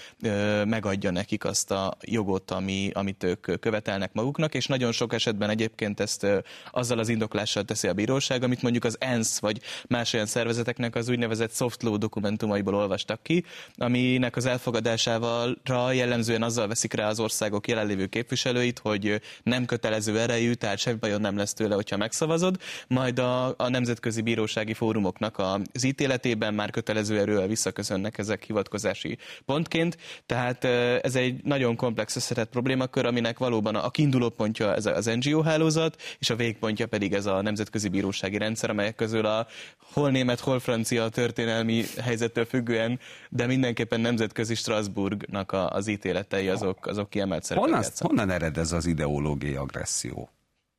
megadja 0.65 1.11
nekik 1.11 1.45
azt 1.45 1.71
a 1.71 1.97
jogot, 2.01 2.51
ami, 2.51 2.91
amit 2.95 3.25
ők 3.25 3.61
követelnek 3.61 4.13
maguknak, 4.13 4.55
és 4.55 4.67
nagyon 4.67 4.93
sok 4.93 5.13
esetben 5.13 5.51
egyébként 5.51 6.01
ezt 6.01 6.27
azzal 6.71 6.99
az 6.99 7.09
indoklással 7.09 7.65
teszi 7.65 7.89
a 7.89 7.93
bíróság, 7.93 8.43
amit 8.43 8.63
mondjuk 8.63 8.85
az 8.85 8.97
ENSZ 9.01 9.39
vagy 9.39 9.61
más 9.89 10.13
olyan 10.13 10.27
szervezeteknek 10.27 10.95
az 10.95 11.09
úgynevezett 11.09 11.55
soft 11.55 11.83
law 11.83 11.97
dokumentumaiból 11.99 12.75
olvastak 12.75 13.23
ki, 13.23 13.45
aminek 13.77 14.37
az 14.37 14.47
elfogadásával 14.47 15.57
jellemzően 15.93 16.43
azzal 16.43 16.69
veszik 16.69 16.93
rá 16.93 17.09
az 17.09 17.21
országok 17.21 17.69
jelenlévő 17.69 18.07
képviselőit, 18.07 18.79
hogy 18.79 19.21
nem 19.43 19.65
kötelező 19.65 20.19
erejű, 20.19 20.53
tehát 20.53 20.79
semmi 20.79 20.97
bajon 20.99 21.21
nem 21.21 21.37
lesz 21.37 21.53
tőle, 21.53 21.75
hogyha 21.75 21.97
megszavazod, 21.97 22.57
majd 22.89 23.19
a, 23.19 23.28
a 23.57 23.69
nemzetközi 23.69 24.21
bírósági 24.21 24.75
fórumoknak 24.75 25.39
az 25.39 25.85
ítéletében 25.85 26.55
már 26.55 26.71
kötelező 26.71 27.19
erővel 27.19 27.47
visszaköszönnek 27.47 28.19
ezek 28.19 28.45
hivatkozási 28.45 29.19
pontként, 29.45 29.97
tehát 30.27 30.65
ez 31.05 31.17
egy 31.17 31.45
nagyon 31.45 31.77
komplex 31.77 32.17
összetett 32.17 32.51
problémakör, 32.51 33.07
aminek 33.07 33.39
valóban 33.39 33.75
a 33.75 33.91
kiinduló 33.91 34.29
pontja 34.29 34.75
ez 34.75 34.87
az 34.87 35.11
NGO 35.21 35.41
hálózat, 35.41 36.03
és 36.19 36.31
a 36.31 36.37
végpontja 36.37 36.87
pedig 36.87 37.13
ez 37.13 37.27
a 37.27 37.43
nemzetközi 37.43 37.89
bírósági 37.89 38.39
rendszer, 38.39 38.71
amelyek 38.71 38.95
közül 38.95 39.27
a 39.27 39.47
hol 39.93 40.11
német, 40.11 40.41
hol 40.41 40.61
francia 40.61 41.09
történelmi 41.09 41.85
helyzettől 42.01 42.45
függően, 42.45 43.01
de 43.31 43.47
mindenképpen 43.47 44.01
nemzetközi 44.01 44.55
Strasbourgnak 44.55 45.53
a, 45.53 45.71
az 45.71 45.87
ítéletei 45.87 46.49
azok, 46.49 46.87
azok 46.87 47.11
kiemelt 47.11 47.43
szerepet 47.43 47.71
Honnan, 47.71 47.91
honnan 47.99 48.31
ered 48.31 48.57
ez 48.57 48.73
az 48.73 48.87
ideológiai 48.87 49.55
agresszió? 49.55 50.31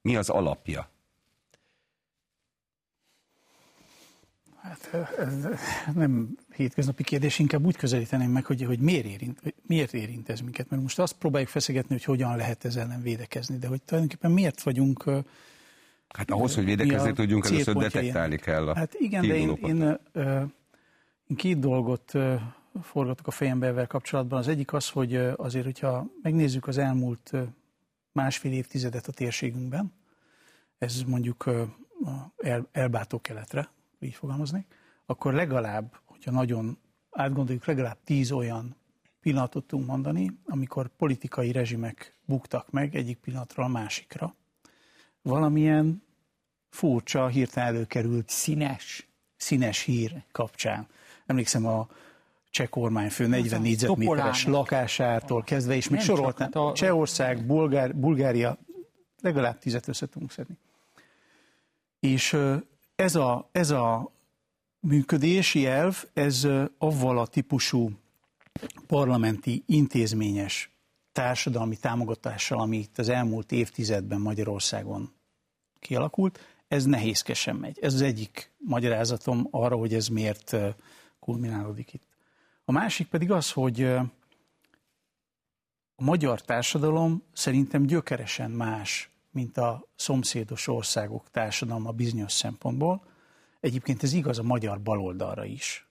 Mi 0.02 0.16
az 0.16 0.30
alapja? 0.30 0.90
Hát 4.62 4.90
ez 5.18 5.48
nem 5.94 6.38
hétköznapi 6.56 7.04
kérdés, 7.04 7.40
inkább 7.40 7.66
úgy 7.66 7.76
közelíteném 7.76 8.32
meg, 8.32 8.46
hogy, 8.46 8.64
hogy 8.64 8.80
miért, 8.80 9.06
érint, 9.06 9.40
hogy 9.44 9.54
miért 9.68 9.94
érint 9.94 10.30
ez 10.30 10.40
minket. 10.40 10.70
Mert 10.70 10.82
most 10.82 11.00
azt 11.00 11.14
próbáljuk 11.14 11.50
feszegetni, 11.50 11.96
hogy 11.96 12.04
hogyan 12.04 12.36
lehet 12.36 12.66
ezzel 12.66 12.84
ellen 12.84 13.02
védekezni, 13.02 13.58
de 13.58 13.68
hogy 13.68 13.82
tulajdonképpen 13.82 14.32
miért 14.32 14.62
vagyunk... 14.62 15.04
Hát 16.08 16.32
ahhoz, 16.32 16.56
hogy 16.56 16.66
védekezni 16.66 17.14
tudjunk, 17.14 17.46
először 17.46 17.76
detektálni 17.76 18.38
kell 18.38 18.68
a 18.68 18.76
Hát 18.76 18.94
igen, 18.94 19.28
de 19.28 19.36
én, 19.36 19.58
én, 19.64 19.98
én 21.28 21.36
két 21.36 21.60
dolgot 21.60 22.12
forgatok 22.82 23.28
a 23.28 23.32
fejembe 23.32 23.68
ezzel 23.68 23.88
kapcsolatban. 23.88 24.40
Az 24.40 24.48
egyik 24.48 24.74
az, 24.74 24.90
hogy 24.90 25.16
azért, 25.36 25.66
hogyha 25.66 26.08
megnézzük 26.22 26.68
az 26.68 26.78
elmúlt 26.78 27.32
másfél 28.12 28.52
évtizedet 28.52 29.08
a 29.08 29.12
térségünkben, 29.12 29.94
ez 30.78 31.02
mondjuk 31.08 31.50
Elbátó 32.72 33.20
keletre, 33.22 33.70
így 34.00 34.14
fogalmaznék, 34.14 34.66
akkor 35.06 35.34
legalább, 35.34 36.00
hogyha 36.06 36.32
nagyon 36.32 36.78
átgondoljuk, 37.12 37.66
legalább 37.66 37.98
tíz 38.04 38.32
olyan 38.32 38.76
pillanatot 39.22 39.66
tudunk 39.66 39.88
mondani, 39.88 40.40
amikor 40.46 40.88
politikai 40.88 41.52
rezsimek 41.52 42.18
buktak 42.26 42.72
meg 42.72 42.96
egyik 42.96 43.18
pillanatról 43.18 43.66
a 43.66 43.70
másikra. 43.70 44.36
Valamilyen 45.22 46.04
furcsa, 46.70 47.28
hirtelen 47.28 47.76
előkerült 47.76 48.30
Színes. 48.30 49.08
színes 49.36 49.82
hír 49.82 50.24
kapcsán. 50.32 50.88
Emlékszem 51.26 51.66
a 51.66 51.88
cseh 52.50 52.68
kormányfő 52.68 53.28
40 53.28 53.60
a 53.60 53.62
négyzetméteres 53.64 54.46
lakásától 54.46 55.44
kezdve, 55.44 55.76
és 55.76 55.90
még 55.90 56.00
soroltam, 56.00 56.46
hát 56.46 56.56
a- 56.56 56.74
Csehország, 56.74 57.46
Bulgár, 57.46 57.96
Bulgária, 57.96 58.58
legalább 59.22 59.60
tízet 59.60 59.88
össze 59.88 60.08
tudunk 60.08 60.32
szedni. 60.32 60.58
És 62.00 62.38
ez 63.00 63.16
a, 63.16 63.50
ez 63.52 63.70
a 63.70 64.12
működési 64.80 65.66
elv, 65.66 66.04
ez 66.14 66.48
avval 66.78 67.18
a 67.20 67.28
típusú 67.28 67.92
parlamenti 68.88 69.64
intézményes 69.66 70.72
társadalmi 71.12 71.78
támogatással, 71.78 72.60
ami 72.60 72.78
itt 72.78 72.98
az 72.98 73.10
elmúlt 73.10 73.52
évtizedben 73.52 74.22
Magyarországon 74.22 75.14
kialakult, 75.80 76.40
ez 76.68 76.86
nehézkesen 76.86 77.56
megy. 77.56 77.78
Ez 77.82 77.94
az 77.94 78.02
egyik 78.02 78.52
magyarázatom 78.58 79.48
arra, 79.52 79.76
hogy 79.76 79.94
ez 79.94 80.08
miért 80.08 80.56
kulminálódik 81.20 81.94
itt. 81.94 82.08
A 82.66 82.72
másik 82.72 83.08
pedig 83.08 83.32
az, 83.32 83.52
hogy 83.52 83.84
a 85.96 86.04
magyar 86.04 86.42
társadalom 86.42 87.24
szerintem 87.34 87.86
gyökeresen 87.86 88.52
más, 88.52 89.10
mint 89.32 89.58
a 89.58 89.88
szomszédos 89.96 90.68
országok 90.68 91.30
társadalma 91.32 91.92
bizonyos 91.92 92.32
szempontból. 92.32 93.04
Egyébként 93.60 94.04
ez 94.04 94.14
igaz 94.14 94.40
a 94.40 94.44
magyar 94.44 94.82
baloldalra 94.82 95.46
is, 95.46 95.88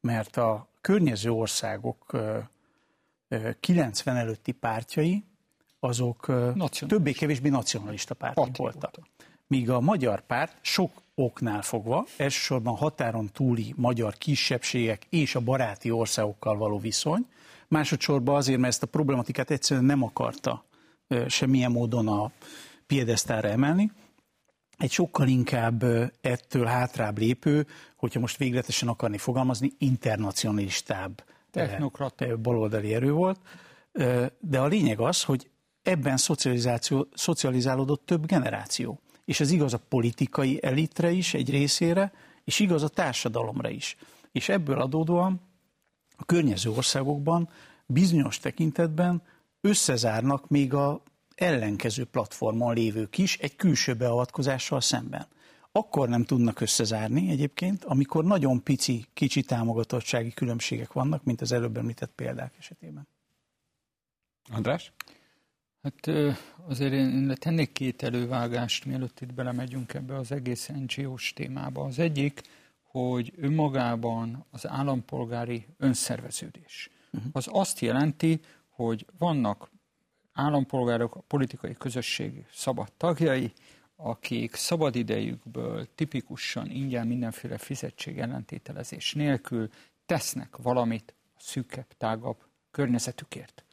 mert 0.00 0.36
a 0.36 0.68
környező 0.80 1.30
országok 1.30 2.12
ö, 2.12 2.38
ö, 3.28 3.50
90 3.60 4.16
előtti 4.16 4.52
pártjai, 4.52 5.24
azok 5.80 6.32
többé-kevésbé 6.86 7.48
nacionalista 7.48 8.14
pártok 8.14 8.44
Pati 8.44 8.62
voltak. 8.62 8.94
Míg 9.46 9.70
a 9.70 9.80
magyar 9.80 10.20
párt 10.20 10.56
sok 10.60 11.02
oknál 11.14 11.62
fogva, 11.62 12.06
elsősorban 12.16 12.76
határon 12.76 13.30
túli 13.32 13.74
magyar 13.76 14.14
kisebbségek 14.14 15.06
és 15.08 15.34
a 15.34 15.40
baráti 15.40 15.90
országokkal 15.90 16.56
való 16.56 16.78
viszony, 16.78 17.26
másodszorban 17.68 18.36
azért, 18.36 18.58
mert 18.58 18.72
ezt 18.72 18.82
a 18.82 18.86
problematikát 18.86 19.50
egyszerűen 19.50 19.86
nem 19.86 20.02
akarta 20.02 20.64
semmilyen 21.26 21.70
módon 21.70 22.08
a 22.08 22.30
piedesztára 22.90 23.48
emelni, 23.48 23.90
egy 24.78 24.90
sokkal 24.90 25.28
inkább 25.28 25.84
ettől 26.20 26.64
hátrább 26.64 27.18
lépő, 27.18 27.66
hogyha 27.96 28.20
most 28.20 28.36
végletesen 28.36 28.88
akarni 28.88 29.18
fogalmazni, 29.18 29.72
internacionalistább 29.78 31.24
Technokrata. 31.50 32.36
baloldali 32.36 32.94
erő 32.94 33.12
volt. 33.12 33.40
De 34.40 34.60
a 34.60 34.66
lényeg 34.66 35.00
az, 35.00 35.22
hogy 35.22 35.50
ebben 35.82 36.16
szocializáció, 36.16 37.06
szocializálódott 37.14 38.06
több 38.06 38.26
generáció. 38.26 39.00
És 39.24 39.40
ez 39.40 39.50
igaz 39.50 39.74
a 39.74 39.80
politikai 39.88 40.58
elitre 40.62 41.10
is 41.10 41.34
egy 41.34 41.50
részére, 41.50 42.12
és 42.44 42.58
igaz 42.58 42.82
a 42.82 42.88
társadalomra 42.88 43.68
is. 43.68 43.96
És 44.32 44.48
ebből 44.48 44.80
adódóan 44.80 45.40
a 46.16 46.24
környező 46.24 46.70
országokban 46.70 47.48
bizonyos 47.86 48.38
tekintetben 48.38 49.22
összezárnak 49.60 50.48
még 50.48 50.74
a 50.74 51.02
ellenkező 51.40 52.04
platformon 52.04 52.74
lévők 52.74 53.18
is 53.18 53.38
egy 53.38 53.56
külső 53.56 53.94
beavatkozással 53.94 54.80
szemben. 54.80 55.26
Akkor 55.72 56.08
nem 56.08 56.24
tudnak 56.24 56.60
összezárni 56.60 57.30
egyébként, 57.30 57.84
amikor 57.84 58.24
nagyon 58.24 58.62
pici, 58.62 59.04
kicsi 59.14 59.42
támogatottsági 59.42 60.32
különbségek 60.32 60.92
vannak, 60.92 61.24
mint 61.24 61.40
az 61.40 61.52
előbb 61.52 61.76
említett 61.76 62.12
példák 62.14 62.54
esetében. 62.58 63.08
András? 64.52 64.92
Hát 65.82 66.06
azért 66.66 66.92
én 66.92 67.34
tennék 67.38 67.72
két 67.72 68.02
elővágást, 68.02 68.84
mielőtt 68.84 69.20
itt 69.20 69.34
belemegyünk 69.34 69.94
ebbe 69.94 70.16
az 70.16 70.32
egész 70.32 70.70
NGO-s 70.86 71.32
témába. 71.32 71.84
Az 71.84 71.98
egyik, 71.98 72.42
hogy 72.82 73.32
önmagában 73.36 74.44
az 74.50 74.66
állampolgári 74.66 75.66
önszerveződés. 75.76 76.90
Uh-huh. 77.12 77.30
Az 77.32 77.46
azt 77.50 77.80
jelenti, 77.80 78.40
hogy 78.68 79.06
vannak 79.18 79.70
állampolgárok, 80.40 81.14
a 81.14 81.20
politikai 81.26 81.74
közösség 81.78 82.46
szabad 82.52 82.92
tagjai, 82.96 83.52
akik 83.96 84.54
szabadidejükből 84.54 85.86
tipikusan 85.94 86.70
ingyen 86.70 87.06
mindenféle 87.06 87.58
fizetség 87.58 88.18
ellentételezés 88.18 89.12
nélkül 89.12 89.68
tesznek 90.06 90.56
valamit 90.56 91.14
a 91.36 91.40
szűkebb, 91.40 91.86
tágabb 91.98 92.36
környezetükért. 92.70 93.64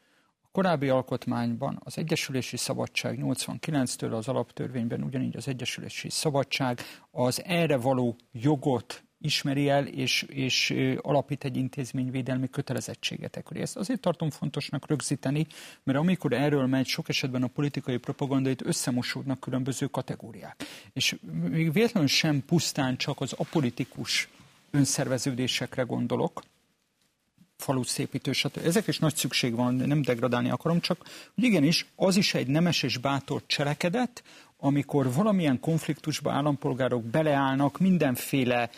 A 0.41 0.47
korábbi 0.51 0.89
alkotmányban 0.89 1.81
az 1.83 1.97
Egyesülési 1.97 2.57
Szabadság 2.57 3.19
89-től 3.21 4.12
az 4.12 4.27
alaptörvényben 4.27 5.03
ugyanígy 5.03 5.38
az 5.38 5.47
Egyesülési 5.47 6.09
Szabadság 6.09 6.79
az 7.12 7.43
erre 7.43 7.77
való 7.77 8.15
jogot 8.31 9.06
ismeri 9.21 9.69
el, 9.69 9.88
és, 9.88 10.21
és 10.21 10.74
alapít 11.01 11.43
egy 11.43 11.57
intézményvédelmi 11.57 12.50
kötelezettséget 12.50 13.36
ekkor. 13.36 13.57
Ezt 13.57 13.77
azért 13.77 14.00
tartom 14.00 14.29
fontosnak 14.29 14.88
rögzíteni, 14.88 15.47
mert 15.83 15.97
amikor 15.97 16.33
erről 16.33 16.65
megy, 16.65 16.86
sok 16.88 17.09
esetben 17.09 17.43
a 17.43 17.47
politikai 17.47 17.97
propagandait 17.97 18.65
összemosódnak 18.65 19.39
különböző 19.39 19.86
kategóriák. 19.86 20.63
És 20.93 21.15
még 21.50 21.74
véletlenül 21.74 22.09
sem 22.09 22.45
pusztán 22.45 22.97
csak 22.97 23.21
az 23.21 23.33
apolitikus 23.33 24.29
önszerveződésekre 24.71 25.81
gondolok, 25.81 26.43
faluszépítő, 27.57 28.31
stb. 28.31 28.65
Ezek 28.65 28.88
is 28.88 29.00
nagy 29.00 29.15
szükség 29.15 29.55
van, 29.55 29.74
nem 29.74 30.01
degradálni 30.01 30.50
akarom, 30.50 30.79
csak 30.79 30.97
hogy 31.36 31.43
igenis, 31.43 31.86
az 31.95 32.15
is 32.15 32.33
egy 32.33 32.47
nemes 32.47 32.83
és 32.83 32.97
bátor 32.97 33.43
cselekedet, 33.45 34.24
amikor 34.57 35.13
valamilyen 35.13 35.59
konfliktusba 35.59 36.31
állampolgárok 36.31 37.03
beleállnak 37.03 37.79
mindenféle 37.79 38.69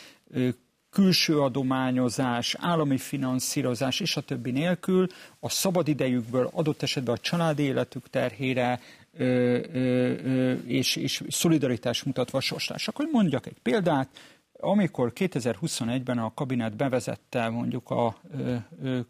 külső 0.90 1.40
adományozás, 1.40 2.56
állami 2.58 2.98
finanszírozás 2.98 4.00
és 4.00 4.16
a 4.16 4.20
többi 4.20 4.50
nélkül 4.50 5.06
a 5.40 5.48
szabadidejükből 5.48 6.50
adott 6.52 6.82
esetben 6.82 7.14
a 7.14 7.18
családi 7.18 7.62
életük 7.62 8.10
terhére 8.10 8.80
ö, 9.12 9.24
ö, 9.24 9.78
ö, 10.24 10.52
és, 10.52 10.96
és 10.96 11.22
szolidaritás 11.28 12.02
mutatva 12.02 12.40
sorslás. 12.40 12.88
Akkor 12.88 13.08
mondjak 13.12 13.46
egy 13.46 13.58
példát, 13.62 14.08
amikor 14.52 15.12
2021-ben 15.14 16.18
a 16.18 16.34
kabinet 16.34 16.76
bevezette 16.76 17.48
mondjuk 17.48 17.90
a 17.90 18.16
ö, 18.38 18.56
ö, 18.82 19.00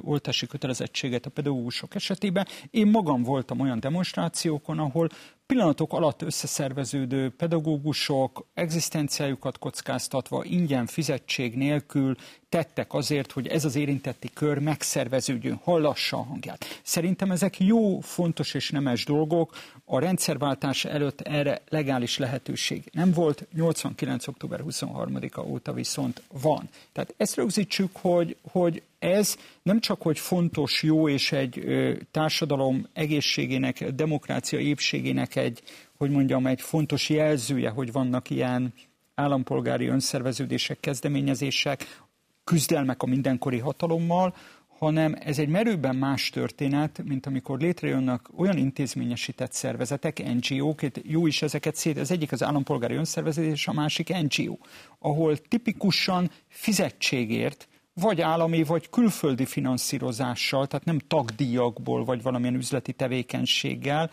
oltási 0.00 0.46
kötelezettséget 0.46 1.26
a 1.26 1.30
pedagógusok 1.30 1.94
esetében. 1.94 2.46
Én 2.70 2.86
magam 2.86 3.22
voltam 3.22 3.60
olyan 3.60 3.80
demonstrációkon, 3.80 4.78
ahol 4.78 5.08
pillanatok 5.46 5.92
alatt 5.92 6.22
összeszerveződő 6.22 7.30
pedagógusok 7.36 8.46
egzisztenciájukat 8.54 9.58
kockáztatva, 9.58 10.44
ingyen 10.44 10.86
fizetség 10.86 11.54
nélkül 11.56 12.16
tettek 12.48 12.94
azért, 12.94 13.32
hogy 13.32 13.46
ez 13.46 13.64
az 13.64 13.76
érintetti 13.76 14.30
kör 14.34 14.58
megszerveződjön, 14.58 15.60
hallassa 15.62 16.16
a 16.16 16.22
hangját. 16.22 16.64
Szerintem 16.82 17.30
ezek 17.30 17.60
jó, 17.60 18.00
fontos 18.00 18.54
és 18.54 18.70
nemes 18.70 19.04
dolgok. 19.04 19.56
A 19.84 19.98
rendszerváltás 19.98 20.84
előtt 20.84 21.20
erre 21.20 21.62
legális 21.68 22.18
lehetőség 22.18 22.90
nem 22.92 23.12
volt, 23.12 23.46
89. 23.54 24.26
október 24.26 24.60
23-a 24.68 25.40
óta 25.40 25.72
viszont 25.72 26.22
van. 26.42 26.68
Tehát 26.92 27.14
ezt 27.16 27.36
rögzítsük, 27.36 27.96
hogy, 27.96 28.36
hogy 28.50 28.82
ez 29.04 29.36
nem 29.62 29.80
csak, 29.80 30.02
hogy 30.02 30.18
fontos, 30.18 30.82
jó 30.82 31.08
és 31.08 31.32
egy 31.32 31.64
társadalom 32.10 32.86
egészségének, 32.92 33.84
demokrácia 33.84 34.58
épségének 34.58 35.36
egy, 35.36 35.62
hogy 35.96 36.10
mondjam, 36.10 36.46
egy 36.46 36.60
fontos 36.60 37.08
jelzője, 37.08 37.70
hogy 37.70 37.92
vannak 37.92 38.30
ilyen 38.30 38.74
állampolgári 39.14 39.86
önszerveződések, 39.86 40.80
kezdeményezések, 40.80 42.02
küzdelmek 42.44 43.02
a 43.02 43.06
mindenkori 43.06 43.58
hatalommal, 43.58 44.34
hanem 44.78 45.14
ez 45.18 45.38
egy 45.38 45.48
merőben 45.48 45.96
más 45.96 46.30
történet, 46.30 47.02
mint 47.04 47.26
amikor 47.26 47.60
létrejönnek 47.60 48.20
olyan 48.36 48.56
intézményesített 48.56 49.52
szervezetek, 49.52 50.22
NGO-k, 50.34 50.82
jó 51.02 51.26
is 51.26 51.42
ezeket 51.42 51.76
szét, 51.76 51.98
az 51.98 52.10
egyik 52.10 52.32
az 52.32 52.42
állampolgári 52.42 52.94
önszerveződés, 52.94 53.68
a 53.68 53.72
másik 53.72 54.08
NGO, 54.08 54.56
ahol 54.98 55.36
tipikusan 55.36 56.30
fizetségért, 56.48 57.68
vagy 57.94 58.20
állami, 58.20 58.62
vagy 58.62 58.90
külföldi 58.90 59.44
finanszírozással, 59.44 60.66
tehát 60.66 60.86
nem 60.86 60.98
tagdíjakból, 60.98 62.04
vagy 62.04 62.22
valamilyen 62.22 62.54
üzleti 62.54 62.92
tevékenységgel, 62.92 64.10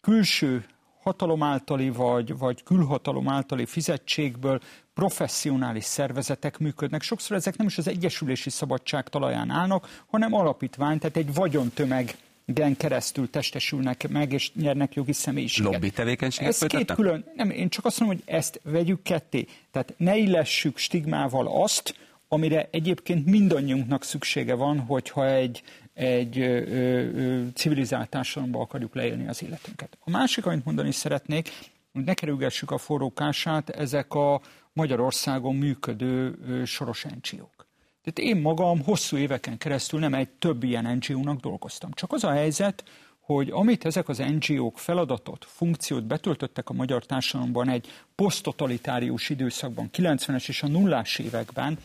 külső 0.00 0.64
hatalom 1.02 1.42
általi, 1.42 1.90
vagy, 1.90 2.38
vagy 2.38 2.62
külhatalom 2.62 3.28
általi 3.28 3.66
fizetségből 3.66 4.60
professzionális 4.94 5.84
szervezetek 5.84 6.58
működnek. 6.58 7.02
Sokszor 7.02 7.36
ezek 7.36 7.56
nem 7.56 7.66
is 7.66 7.78
az 7.78 7.88
egyesülési 7.88 8.50
szabadság 8.50 9.08
talaján 9.08 9.50
állnak, 9.50 10.02
hanem 10.10 10.34
alapítvány, 10.34 10.98
tehát 10.98 11.16
egy 11.16 11.34
vagyontömeg 11.34 12.16
gen 12.44 12.76
keresztül 12.76 13.30
testesülnek 13.30 14.08
meg, 14.08 14.32
és 14.32 14.52
nyernek 14.52 14.94
jogi 14.94 15.12
személyiséget. 15.12 15.72
Lobby 15.72 15.90
tevékenységet 15.90 16.52
Ez 16.52 16.66
két 16.66 16.92
külön, 16.92 17.24
nem, 17.34 17.50
én 17.50 17.68
csak 17.68 17.84
azt 17.84 18.00
mondom, 18.00 18.18
hogy 18.18 18.34
ezt 18.34 18.60
vegyük 18.64 19.02
ketté. 19.02 19.46
Tehát 19.70 19.94
ne 19.96 20.16
illessük 20.16 20.78
stigmával 20.78 21.62
azt, 21.62 21.94
amire 22.32 22.68
egyébként 22.70 23.26
mindannyiunknak 23.26 24.04
szüksége 24.04 24.54
van, 24.54 24.78
hogyha 24.78 25.26
egy, 25.26 25.62
egy 25.94 26.38
ö, 26.38 26.44
ö, 26.44 27.46
civilizált 27.54 28.08
társadalomba 28.08 28.60
akarjuk 28.60 28.94
leélni 28.94 29.28
az 29.28 29.42
életünket. 29.42 29.98
A 30.00 30.10
másik, 30.10 30.46
amit 30.46 30.64
mondani 30.64 30.92
szeretnék, 30.92 31.50
hogy 31.92 32.04
ne 32.04 32.14
kerülgessük 32.14 32.70
a 32.70 32.78
forrókását, 32.78 33.70
ezek 33.70 34.14
a 34.14 34.40
Magyarországon 34.72 35.54
működő 35.54 36.38
ö, 36.46 36.64
soros 36.64 37.04
NGO-k. 37.04 37.66
Tehát 38.02 38.34
én 38.34 38.42
magam 38.42 38.82
hosszú 38.82 39.16
éveken 39.16 39.58
keresztül 39.58 40.00
nem 40.00 40.14
egy 40.14 40.28
több 40.28 40.62
ilyen 40.62 41.00
NGO-nak 41.00 41.40
dolgoztam. 41.40 41.92
Csak 41.92 42.12
az 42.12 42.24
a 42.24 42.30
helyzet, 42.30 42.84
hogy 43.20 43.50
amit 43.50 43.84
ezek 43.84 44.08
az 44.08 44.18
NGO-k 44.38 44.78
feladatot, 44.78 45.44
funkciót 45.48 46.04
betöltöttek 46.04 46.68
a 46.68 46.72
magyar 46.72 47.04
társadalomban 47.04 47.68
egy 47.68 47.86
posztotalitárius 48.14 49.28
időszakban, 49.28 49.90
90-es 49.96 50.48
és 50.48 50.62
a 50.62 50.68
nullás 50.68 51.18
években, 51.18 51.78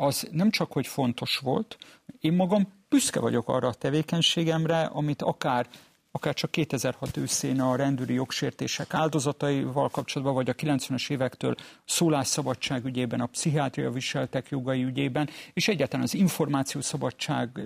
az 0.00 0.28
nem 0.30 0.50
csak, 0.50 0.72
hogy 0.72 0.86
fontos 0.86 1.38
volt, 1.38 1.76
én 2.20 2.32
magam 2.32 2.72
büszke 2.88 3.20
vagyok 3.20 3.48
arra 3.48 3.68
a 3.68 3.74
tevékenységemre, 3.74 4.82
amit 4.82 5.22
akár 5.22 5.68
akár 6.12 6.34
csak 6.34 6.50
2006 6.50 7.16
őszén 7.16 7.60
a 7.60 7.76
rendőri 7.76 8.14
jogsértések 8.14 8.94
áldozataival 8.94 9.88
kapcsolatban, 9.88 10.36
vagy 10.36 10.48
a 10.48 10.54
90-es 10.54 11.10
évektől 11.10 11.54
szólásszabadság 11.84 12.84
ügyében, 12.84 13.20
a 13.20 13.26
pszichiátria 13.26 13.90
viseltek 13.90 14.48
jogai 14.48 14.82
ügyében, 14.82 15.28
és 15.52 15.68
egyáltalán 15.68 16.04
az 16.04 16.14
információszabadság 16.14 17.60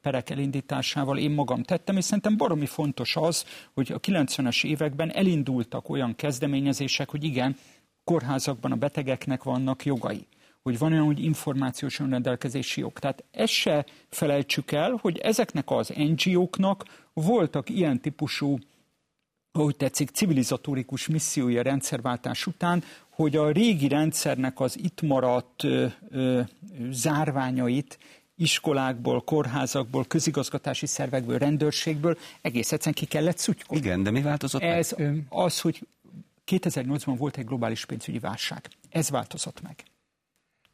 perek 0.00 0.30
elindításával 0.30 1.18
én 1.18 1.30
magam 1.30 1.62
tettem, 1.62 1.96
és 1.96 2.04
szerintem 2.04 2.36
baromi 2.36 2.66
fontos 2.66 3.16
az, 3.16 3.44
hogy 3.74 3.92
a 3.92 4.00
90-es 4.00 4.64
években 4.64 5.12
elindultak 5.12 5.88
olyan 5.88 6.16
kezdeményezések, 6.16 7.10
hogy 7.10 7.24
igen, 7.24 7.56
kórházakban 8.04 8.72
a 8.72 8.76
betegeknek 8.76 9.42
vannak 9.42 9.84
jogai 9.84 10.26
hogy 10.64 10.78
van 10.78 10.92
olyan, 10.92 11.04
hogy 11.04 11.24
információs 11.24 12.00
önrendelkezési 12.00 12.80
jog. 12.80 12.98
Tehát 12.98 13.24
ezt 13.30 13.52
se 13.52 13.86
felejtsük 14.08 14.72
el, 14.72 14.98
hogy 15.00 15.18
ezeknek 15.18 15.70
az 15.70 15.92
NGO-knak 15.96 16.84
voltak 17.12 17.70
ilyen 17.70 18.00
típusú 18.00 18.58
ahogy 19.52 19.76
tetszik, 19.76 20.10
civilizatórikus 20.10 21.08
missziója 21.08 21.62
rendszerváltás 21.62 22.46
után, 22.46 22.82
hogy 23.10 23.36
a 23.36 23.50
régi 23.50 23.88
rendszernek 23.88 24.60
az 24.60 24.78
itt 24.78 25.02
maradt 25.02 25.64
ö, 25.64 25.86
ö, 26.10 26.40
zárványait 26.90 27.98
iskolákból, 28.36 29.22
kórházakból, 29.22 30.04
közigazgatási 30.04 30.86
szervekből, 30.86 31.38
rendőrségből 31.38 32.18
egész 32.40 32.72
egyszerűen 32.72 32.94
ki 32.94 33.06
kellett 33.06 33.38
szutykolni. 33.38 33.84
Igen, 33.84 34.02
de 34.02 34.10
mi 34.10 34.22
változott 34.22 34.62
Ez 34.62 34.94
meg? 34.98 35.22
az, 35.28 35.60
hogy 35.60 35.86
2008-ban 36.46 37.14
volt 37.16 37.36
egy 37.36 37.44
globális 37.44 37.84
pénzügyi 37.84 38.18
válság. 38.18 38.68
Ez 38.90 39.10
változott 39.10 39.62
meg. 39.62 39.84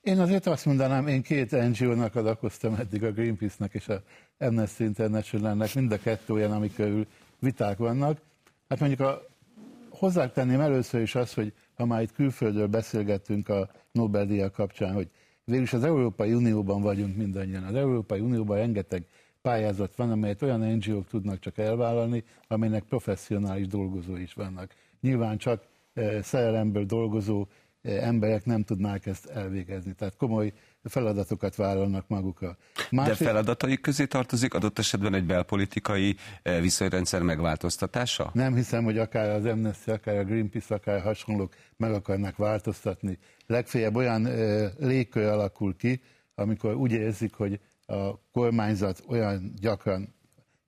Én 0.00 0.18
azért 0.18 0.46
azt 0.46 0.64
mondanám, 0.64 1.06
én 1.06 1.22
két 1.22 1.50
NGO-nak 1.50 2.14
adakoztam 2.14 2.74
eddig, 2.74 3.04
a 3.04 3.12
Greenpeace-nek 3.12 3.74
és 3.74 3.88
a 3.88 4.02
Amnesty 4.38 4.80
International-nek, 4.80 5.74
mind 5.74 5.92
a 5.92 5.98
kettő 5.98 6.32
olyan, 6.32 6.52
amik 6.52 6.82
viták 7.38 7.78
vannak. 7.78 8.20
Hát 8.68 8.78
mondjuk 8.78 9.00
a, 9.00 9.22
hozzátenném 9.90 10.60
először 10.60 11.00
is 11.00 11.14
azt, 11.14 11.34
hogy 11.34 11.52
ha 11.74 11.84
már 11.84 12.02
itt 12.02 12.12
külföldről 12.12 12.66
beszélgettünk 12.66 13.48
a 13.48 13.70
Nobel-díjak 13.92 14.52
kapcsán, 14.52 14.92
hogy 14.92 15.10
végülis 15.44 15.72
az 15.72 15.84
Európai 15.84 16.32
Unióban 16.32 16.82
vagyunk 16.82 17.16
mindannyian. 17.16 17.64
Az 17.64 17.74
Európai 17.74 18.20
Unióban 18.20 18.56
rengeteg 18.56 19.04
pályázat 19.42 19.96
van, 19.96 20.10
amelyet 20.10 20.42
olyan 20.42 20.60
NGO-k 20.60 21.08
tudnak 21.08 21.38
csak 21.38 21.58
elvállalni, 21.58 22.24
amelynek 22.48 22.82
professzionális 22.82 23.66
dolgozói 23.66 24.22
is 24.22 24.32
vannak. 24.32 24.74
Nyilván 25.00 25.38
csak 25.38 25.64
eh, 25.94 26.22
szerelemből 26.22 26.84
dolgozó 26.84 27.46
emberek 27.82 28.44
nem 28.44 28.62
tudnák 28.62 29.06
ezt 29.06 29.26
elvégezni. 29.26 29.92
Tehát 29.92 30.16
komoly 30.16 30.52
feladatokat 30.82 31.56
vállalnak 31.56 32.08
magukra. 32.08 32.56
Másik... 32.90 33.18
De 33.18 33.24
feladataik 33.24 33.80
közé 33.80 34.06
tartozik 34.06 34.54
adott 34.54 34.78
esetben 34.78 35.14
egy 35.14 35.24
belpolitikai 35.24 36.16
viszonyrendszer 36.42 37.22
megváltoztatása? 37.22 38.30
Nem 38.34 38.54
hiszem, 38.54 38.84
hogy 38.84 38.98
akár 38.98 39.28
az 39.30 39.44
Amnesty, 39.44 39.88
akár 39.88 40.16
a 40.16 40.24
Greenpeace, 40.24 40.74
akár 40.74 41.00
hasonlók 41.00 41.54
meg 41.76 41.92
akarnak 41.92 42.36
változtatni. 42.36 43.18
Legfeljebb 43.46 43.94
olyan 43.94 44.26
e, 44.26 44.68
légkör 44.78 45.24
alakul 45.24 45.76
ki, 45.76 46.00
amikor 46.34 46.74
úgy 46.74 46.92
érzik, 46.92 47.34
hogy 47.34 47.60
a 47.86 48.30
kormányzat 48.32 49.02
olyan 49.08 49.52
gyakran 49.60 50.14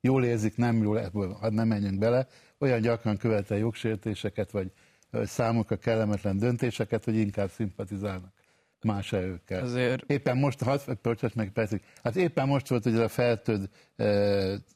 jól 0.00 0.24
érzik, 0.24 0.56
nem 0.56 0.82
jól, 0.82 1.00
ebből, 1.00 1.32
hadd 1.32 1.52
nem 1.52 1.68
menjünk 1.68 1.98
bele, 1.98 2.26
olyan 2.58 2.80
gyakran 2.80 3.16
követel 3.16 3.58
jogsértéseket, 3.58 4.50
vagy 4.50 4.72
számukra 5.24 5.76
kellemetlen 5.76 6.38
döntéseket, 6.38 7.04
hogy 7.04 7.16
inkább 7.16 7.50
szimpatizálnak 7.50 8.32
más 8.82 9.12
erőkkel. 9.12 9.62
Azért... 9.62 10.10
Éppen 10.10 10.36
most, 10.36 10.62
hadd 10.62 10.80
meg 11.34 11.50
percig, 11.50 11.80
hát 12.02 12.16
éppen 12.16 12.48
most 12.48 12.68
volt 12.68 12.82
hogy 12.82 12.92
ez 12.92 12.98
a 12.98 13.08
feltöd, 13.08 13.68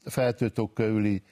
feltőtók 0.04 0.74
körüli 0.74 1.22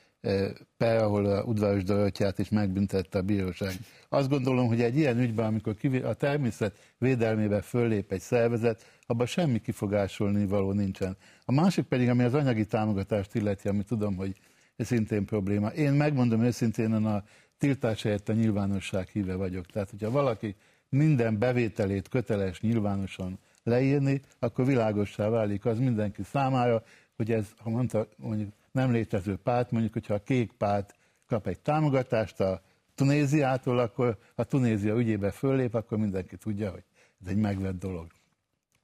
per, 0.77 1.03
ahol 1.03 1.25
a 1.25 1.43
udvaros 1.43 1.85
Dorottyát 1.85 2.39
is 2.39 2.49
megbüntette 2.49 3.19
a 3.19 3.23
bíróság. 3.23 3.73
Azt 4.09 4.29
gondolom, 4.29 4.67
hogy 4.67 4.81
egy 4.81 4.97
ilyen 4.97 5.19
ügyben, 5.19 5.47
amikor 5.47 5.77
a 6.05 6.15
természet 6.15 6.95
védelmébe 6.99 7.61
föllép 7.61 8.13
egy 8.13 8.21
szervezet, 8.21 8.85
abban 9.07 9.27
semmi 9.27 9.61
kifogásolni 9.61 10.47
való 10.47 10.73
nincsen. 10.73 11.17
A 11.45 11.53
másik 11.53 11.85
pedig, 11.85 12.09
ami 12.09 12.23
az 12.23 12.35
anyagi 12.35 12.65
támogatást 12.67 13.35
illeti, 13.35 13.69
ami 13.69 13.83
tudom, 13.83 14.17
hogy 14.17 14.37
ez 14.77 14.87
szintén 14.87 15.25
probléma. 15.25 15.69
Én 15.69 15.93
megmondom 15.93 16.43
őszintén, 16.43 16.93
a 16.93 17.25
tiltás 17.65 18.03
helyett 18.03 18.29
a 18.29 18.33
nyilvánosság 18.33 19.09
híve 19.09 19.35
vagyok. 19.35 19.67
Tehát, 19.67 19.91
hogyha 19.91 20.11
valaki 20.11 20.55
minden 20.89 21.39
bevételét 21.39 22.09
köteles 22.09 22.61
nyilvánosan 22.61 23.39
leírni, 23.63 24.21
akkor 24.39 24.67
világossá 24.67 25.29
válik 25.29 25.65
az 25.65 25.79
mindenki 25.79 26.23
számára, 26.23 26.83
hogy 27.17 27.33
ez, 27.33 27.47
ha 27.59 27.71
mondta, 27.71 28.09
mondjuk 28.17 28.53
nem 28.73 28.93
létező 28.93 29.37
párt, 29.37 29.71
mondjuk, 29.71 29.93
hogyha 29.93 30.15
a 30.15 30.23
kék 30.23 30.53
párt 30.53 30.95
kap 31.27 31.47
egy 31.47 31.59
támogatást 31.59 32.41
a 32.41 32.63
Tunéziától, 32.95 33.79
akkor 33.79 34.19
a 34.35 34.45
Tunézia 34.45 34.97
ügyébe 34.97 35.31
föllép, 35.31 35.75
akkor 35.75 35.99
mindenki 35.99 36.37
tudja, 36.37 36.71
hogy 36.71 36.85
ez 37.21 37.27
egy 37.27 37.37
megvett 37.37 37.79
dolog. 37.79 38.07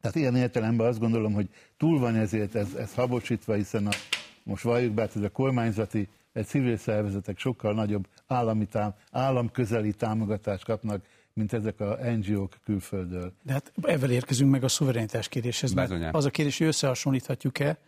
Tehát 0.00 0.16
ilyen 0.16 0.36
értelemben 0.36 0.86
azt 0.86 0.98
gondolom, 1.00 1.32
hogy 1.32 1.48
túl 1.76 1.98
van 1.98 2.14
ezért 2.14 2.54
ez, 2.54 2.74
ez 2.74 2.94
habosítva, 2.94 3.54
hiszen 3.54 3.86
a, 3.86 3.90
most 4.42 4.62
valljuk 4.62 4.92
be, 4.92 5.08
hogy 5.12 5.24
a 5.24 5.30
kormányzati 5.30 6.08
civil 6.44 6.76
szervezetek 6.76 7.38
sokkal 7.38 7.74
nagyobb 7.74 8.08
állami 8.26 8.66
tám, 8.66 8.94
államközeli 9.10 9.92
támogatást 9.92 10.64
kapnak, 10.64 11.04
mint 11.32 11.52
ezek 11.52 11.80
a 11.80 11.98
NGO-k 12.16 12.58
külföldről. 12.64 13.32
De 13.42 13.52
hát 13.52 13.72
ezzel 13.82 14.10
érkezünk 14.10 14.50
meg 14.50 14.64
a 14.64 14.68
szuverenitás 14.68 15.28
kérdéshez. 15.28 15.72
Mert 15.72 16.14
az 16.14 16.24
a 16.24 16.30
kérdés, 16.30 16.58
hogy 16.58 16.66
összehasonlíthatjuk-e 16.66 17.78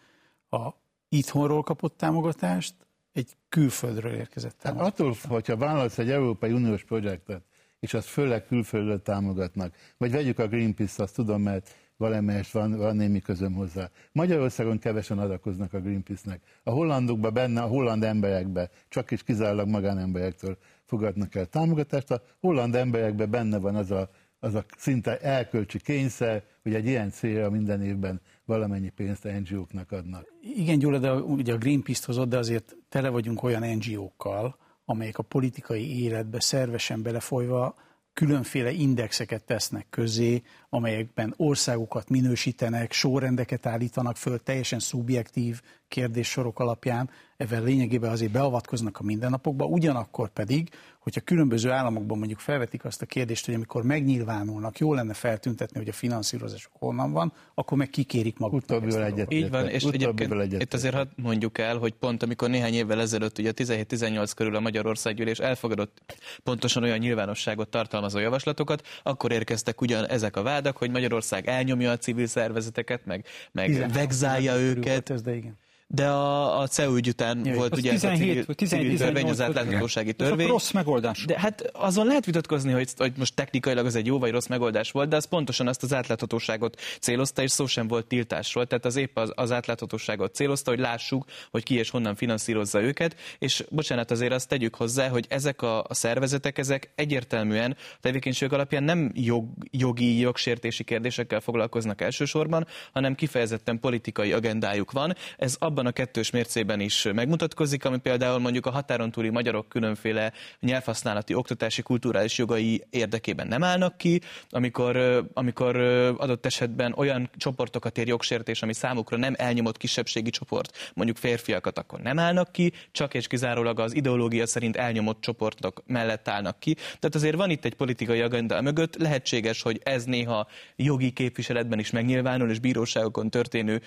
a 0.50 0.68
itthonról 1.08 1.62
kapott 1.62 1.96
támogatást 1.96 2.74
egy 3.12 3.36
külföldről 3.48 4.12
érkezett 4.12 4.52
hát 4.52 4.60
támogatást. 4.60 4.98
Hát 4.98 5.00
attól, 5.00 5.36
hogyha 5.36 5.56
válasz 5.56 5.98
egy 5.98 6.10
Európai 6.10 6.52
Uniós 6.52 6.84
projektet, 6.84 7.42
és 7.80 7.94
azt 7.94 8.06
főleg 8.06 8.46
külföldről 8.46 9.02
támogatnak, 9.02 9.74
vagy 9.96 10.10
vegyük 10.10 10.38
a 10.38 10.48
Greenpeace, 10.48 11.02
azt 11.02 11.14
tudom, 11.14 11.42
mert 11.42 11.74
valamelyest 12.02 12.52
van, 12.52 12.76
van 12.76 12.96
némi 12.96 13.20
közöm 13.20 13.52
hozzá. 13.52 13.90
Magyarországon 14.12 14.78
kevesen 14.78 15.18
adakoznak 15.18 15.72
a 15.72 15.80
Greenpeace-nek. 15.80 16.40
A 16.62 16.70
hollandokban 16.70 17.32
benne, 17.32 17.62
a 17.62 17.66
holland 17.66 18.04
emberekbe, 18.04 18.70
csak 18.88 19.10
is 19.10 19.22
kizárólag 19.22 19.68
magánemberektől 19.68 20.56
fogadnak 20.84 21.34
el 21.34 21.46
támogatást. 21.46 22.10
A 22.10 22.22
holland 22.40 22.74
emberekben 22.74 23.30
benne 23.30 23.58
van 23.58 23.74
az 23.74 23.90
a, 23.90 24.10
az 24.40 24.54
a 24.54 24.64
szinte 24.76 25.18
elkölcsi 25.18 25.78
kényszer, 25.78 26.42
hogy 26.62 26.74
egy 26.74 26.86
ilyen 26.86 27.10
célra 27.10 27.50
minden 27.50 27.82
évben 27.82 28.20
valamennyi 28.44 28.88
pénzt 28.88 29.28
NGO-knak 29.40 29.92
adnak. 29.92 30.26
Igen, 30.56 30.78
Gyula, 30.78 30.98
de 30.98 31.12
ugye 31.12 31.52
a 31.52 31.58
Greenpeace-t 31.58 32.04
hozott, 32.04 32.28
de 32.28 32.38
azért 32.38 32.76
tele 32.88 33.08
vagyunk 33.08 33.42
olyan 33.42 33.76
NGO-kkal, 33.76 34.56
amelyek 34.84 35.18
a 35.18 35.22
politikai 35.22 36.02
életbe 36.02 36.40
szervesen 36.40 37.02
belefolyva 37.02 37.74
különféle 38.14 38.70
indexeket 38.70 39.44
tesznek 39.44 39.86
közé, 39.90 40.42
amelyekben 40.68 41.34
országokat 41.36 42.08
minősítenek, 42.08 42.92
sorrendeket 42.92 43.66
állítanak 43.66 44.16
föl, 44.16 44.42
teljesen 44.42 44.78
szubjektív 44.78 45.60
kérdéssorok 45.88 46.58
alapján, 46.58 47.10
ezzel 47.42 47.62
lényegében 47.62 48.10
azért 48.10 48.32
beavatkoznak 48.32 48.98
a 48.98 49.02
mindennapokba, 49.02 49.64
ugyanakkor 49.64 50.28
pedig, 50.28 50.68
hogyha 50.98 51.20
különböző 51.20 51.70
államokban 51.70 52.18
mondjuk 52.18 52.38
felvetik 52.38 52.84
azt 52.84 53.02
a 53.02 53.06
kérdést, 53.06 53.44
hogy 53.46 53.54
amikor 53.54 53.82
megnyilvánulnak, 53.82 54.78
jó 54.78 54.94
lenne 54.94 55.14
feltüntetni, 55.14 55.78
hogy 55.78 55.88
a 55.88 55.92
finanszírozások 55.92 56.72
honnan 56.78 57.12
van, 57.12 57.32
akkor 57.54 57.78
meg 57.78 57.90
kikérik 57.90 58.38
magukat. 58.38 58.70
Utóbbival 58.70 59.04
egyet. 59.04 59.32
Így 59.32 59.50
van, 59.50 59.68
és 59.68 59.84
egyébként 59.84 60.32
egyet 60.32 60.62
itt 60.62 60.74
azért 60.74 61.08
mondjuk 61.16 61.58
el, 61.58 61.78
hogy 61.78 61.92
pont 61.92 62.22
amikor 62.22 62.48
néhány 62.48 62.74
évvel 62.74 63.00
ezelőtt, 63.00 63.38
ugye 63.38 63.52
17-18 63.56 64.30
körül 64.36 64.56
a 64.56 64.60
Magyarországgyűlés 64.60 65.38
elfogadott 65.38 66.16
pontosan 66.42 66.82
olyan 66.82 66.98
nyilvánosságot 66.98 67.68
tartalmazó 67.68 68.18
javaslatokat, 68.18 68.86
akkor 69.02 69.32
érkeztek 69.32 69.80
ugyan 69.80 70.08
ezek 70.08 70.36
a 70.36 70.42
vádak, 70.42 70.76
hogy 70.76 70.90
Magyarország 70.90 71.48
elnyomja 71.48 71.90
a 71.90 71.96
civil 71.96 72.26
szervezeteket, 72.26 73.06
meg, 73.06 73.26
meg 73.52 73.92
vegzálja 73.92 74.56
őket. 74.56 75.10
Ez, 75.10 75.22
de 75.22 75.34
igen 75.34 75.61
de 75.94 76.08
a, 76.08 76.60
a 76.60 76.66
CEU 76.66 76.96
ügy 76.96 77.08
után 77.08 77.46
Jaj, 77.46 77.56
volt 77.56 77.76
ugye 77.76 77.90
17, 77.90 78.38
ez 78.38 78.44
a 78.48 78.54
civil, 78.54 78.68
civil 78.68 78.96
törvény, 78.96 79.28
az 79.28 79.40
átláthatósági 79.40 80.12
törvény. 80.12 80.46
Rossz 80.46 80.70
megoldás. 80.70 81.24
De 81.24 81.38
hát 81.38 81.70
azon 81.72 82.06
lehet 82.06 82.24
vitatkozni, 82.24 82.72
hogy, 82.72 82.88
hogy 82.96 83.12
most 83.16 83.34
technikailag 83.34 83.86
az 83.86 83.94
egy 83.94 84.06
jó 84.06 84.18
vagy 84.18 84.30
rossz 84.30 84.46
megoldás 84.46 84.90
volt, 84.90 85.08
de 85.08 85.16
az 85.16 85.24
pontosan 85.24 85.68
azt 85.68 85.82
az 85.82 85.94
átláthatóságot 85.94 86.80
célozta, 87.00 87.42
és 87.42 87.50
szó 87.50 87.66
sem 87.66 87.88
volt 87.88 88.06
tiltásról. 88.06 88.66
Tehát 88.66 88.84
az 88.84 88.96
épp 88.96 89.18
az, 89.18 89.32
az 89.34 89.52
átláthatóságot 89.52 90.34
célozta, 90.34 90.70
hogy 90.70 90.80
lássuk, 90.80 91.24
hogy 91.50 91.62
ki 91.62 91.74
és 91.74 91.90
honnan 91.90 92.14
finanszírozza 92.14 92.82
őket, 92.82 93.16
és 93.38 93.64
bocsánat, 93.68 94.10
azért 94.10 94.32
azt 94.32 94.48
tegyük 94.48 94.74
hozzá, 94.74 95.08
hogy 95.08 95.26
ezek 95.28 95.62
a, 95.62 95.84
a 95.88 95.94
szervezetek, 95.94 96.58
ezek 96.58 96.90
egyértelműen 96.94 97.76
tevékenység 98.00 98.52
alapján 98.52 98.82
nem 98.82 99.10
jog, 99.14 99.44
jogi, 99.70 100.18
jogsértési 100.18 100.84
kérdésekkel 100.84 101.40
foglalkoznak 101.40 102.00
elsősorban, 102.00 102.66
hanem 102.92 103.14
kifejezetten 103.14 103.80
politikai 103.80 104.32
agendájuk 104.32 104.92
van. 104.92 105.16
Ez 105.38 105.56
abban 105.58 105.80
abban 105.82 105.94
a 105.94 106.04
kettős 106.04 106.30
mércében 106.30 106.80
is 106.80 107.08
megmutatkozik, 107.14 107.84
ami 107.84 107.98
például 107.98 108.38
mondjuk 108.38 108.66
a 108.66 108.70
határon 108.70 109.10
túli 109.10 109.28
magyarok 109.28 109.68
különféle 109.68 110.32
nyelvhasználati, 110.60 111.34
oktatási, 111.34 111.82
kulturális 111.82 112.38
jogai 112.38 112.84
érdekében 112.90 113.46
nem 113.46 113.62
állnak 113.62 113.96
ki, 113.96 114.20
amikor, 114.50 114.96
amikor 115.32 115.76
adott 116.16 116.46
esetben 116.46 116.92
olyan 116.96 117.30
csoportokat 117.36 117.98
ér 117.98 118.06
jogsértés, 118.06 118.62
ami 118.62 118.72
számukra 118.72 119.16
nem 119.16 119.34
elnyomott 119.36 119.76
kisebbségi 119.76 120.30
csoport, 120.30 120.92
mondjuk 120.94 121.16
férfiakat, 121.16 121.78
akkor 121.78 122.00
nem 122.00 122.18
állnak 122.18 122.52
ki, 122.52 122.72
csak 122.92 123.14
és 123.14 123.26
kizárólag 123.26 123.80
az 123.80 123.94
ideológia 123.94 124.46
szerint 124.46 124.76
elnyomott 124.76 125.20
csoportok 125.20 125.82
mellett 125.86 126.28
állnak 126.28 126.60
ki. 126.60 126.74
Tehát 126.74 127.14
azért 127.14 127.36
van 127.36 127.50
itt 127.50 127.64
egy 127.64 127.74
politikai 127.74 128.20
agenda 128.20 128.60
mögött, 128.60 128.96
lehetséges, 128.96 129.62
hogy 129.62 129.80
ez 129.82 130.04
néha 130.04 130.46
jogi 130.76 131.10
képviseletben 131.10 131.78
is 131.78 131.90
megnyilvánul, 131.90 132.50
és 132.50 132.58
bíróságokon 132.58 133.30
történő 133.30 133.82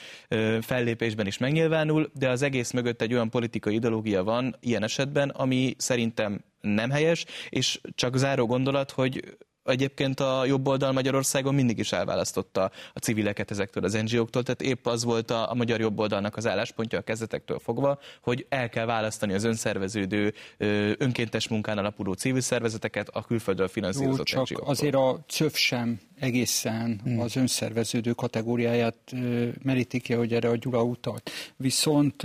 fellépésben 0.61 1.27
is 1.27 1.37
megnyilvánul, 1.37 1.84
nyilvánul, 1.85 2.11
de 2.13 2.29
az 2.29 2.41
egész 2.41 2.71
mögött 2.71 3.01
egy 3.01 3.13
olyan 3.13 3.29
politikai 3.29 3.75
ideológia 3.75 4.23
van 4.23 4.55
ilyen 4.59 4.83
esetben, 4.83 5.29
ami 5.29 5.75
szerintem 5.77 6.43
nem 6.61 6.89
helyes, 6.89 7.25
és 7.49 7.79
csak 7.95 8.17
záró 8.17 8.45
gondolat, 8.45 8.91
hogy 8.91 9.37
egyébként 9.65 10.19
a 10.19 10.45
jobb 10.45 10.67
oldal 10.67 10.91
Magyarországon 10.91 11.55
mindig 11.55 11.77
is 11.77 11.91
elválasztotta 11.91 12.71
a 12.93 12.99
civileket 12.99 13.51
ezektől 13.51 13.83
az 13.83 13.93
NGO-któl, 13.93 14.43
tehát 14.43 14.61
épp 14.61 14.85
az 14.85 15.03
volt 15.03 15.31
a, 15.31 15.51
a 15.51 15.53
magyar 15.53 15.79
jobb 15.79 15.99
oldalnak 15.99 16.37
az 16.37 16.47
álláspontja 16.47 16.99
a 16.99 17.01
kezdetektől 17.01 17.59
fogva, 17.59 17.99
hogy 18.21 18.45
el 18.49 18.69
kell 18.69 18.85
választani 18.85 19.33
az 19.33 19.43
önszerveződő, 19.43 20.33
önkéntes 20.97 21.47
munkán 21.47 21.77
alapuló 21.77 22.13
civil 22.13 22.41
szervezeteket 22.41 23.09
a 23.09 23.23
külföldről 23.23 23.67
finanszírozott 23.67 24.29
Jó, 24.29 24.43
csak 24.43 24.67
azért 24.67 24.95
a 24.95 25.23
CÖV 25.27 25.53
sem 25.53 25.99
egészen 26.19 26.99
hmm. 27.03 27.19
az 27.19 27.35
önszerveződő 27.35 28.11
kategóriáját 28.11 28.97
merítik 29.63 30.01
ki, 30.01 30.13
hogy 30.13 30.33
erre 30.33 30.49
a 30.49 30.55
Gyula 30.55 30.83
utalt. 30.83 31.31
Viszont 31.57 32.21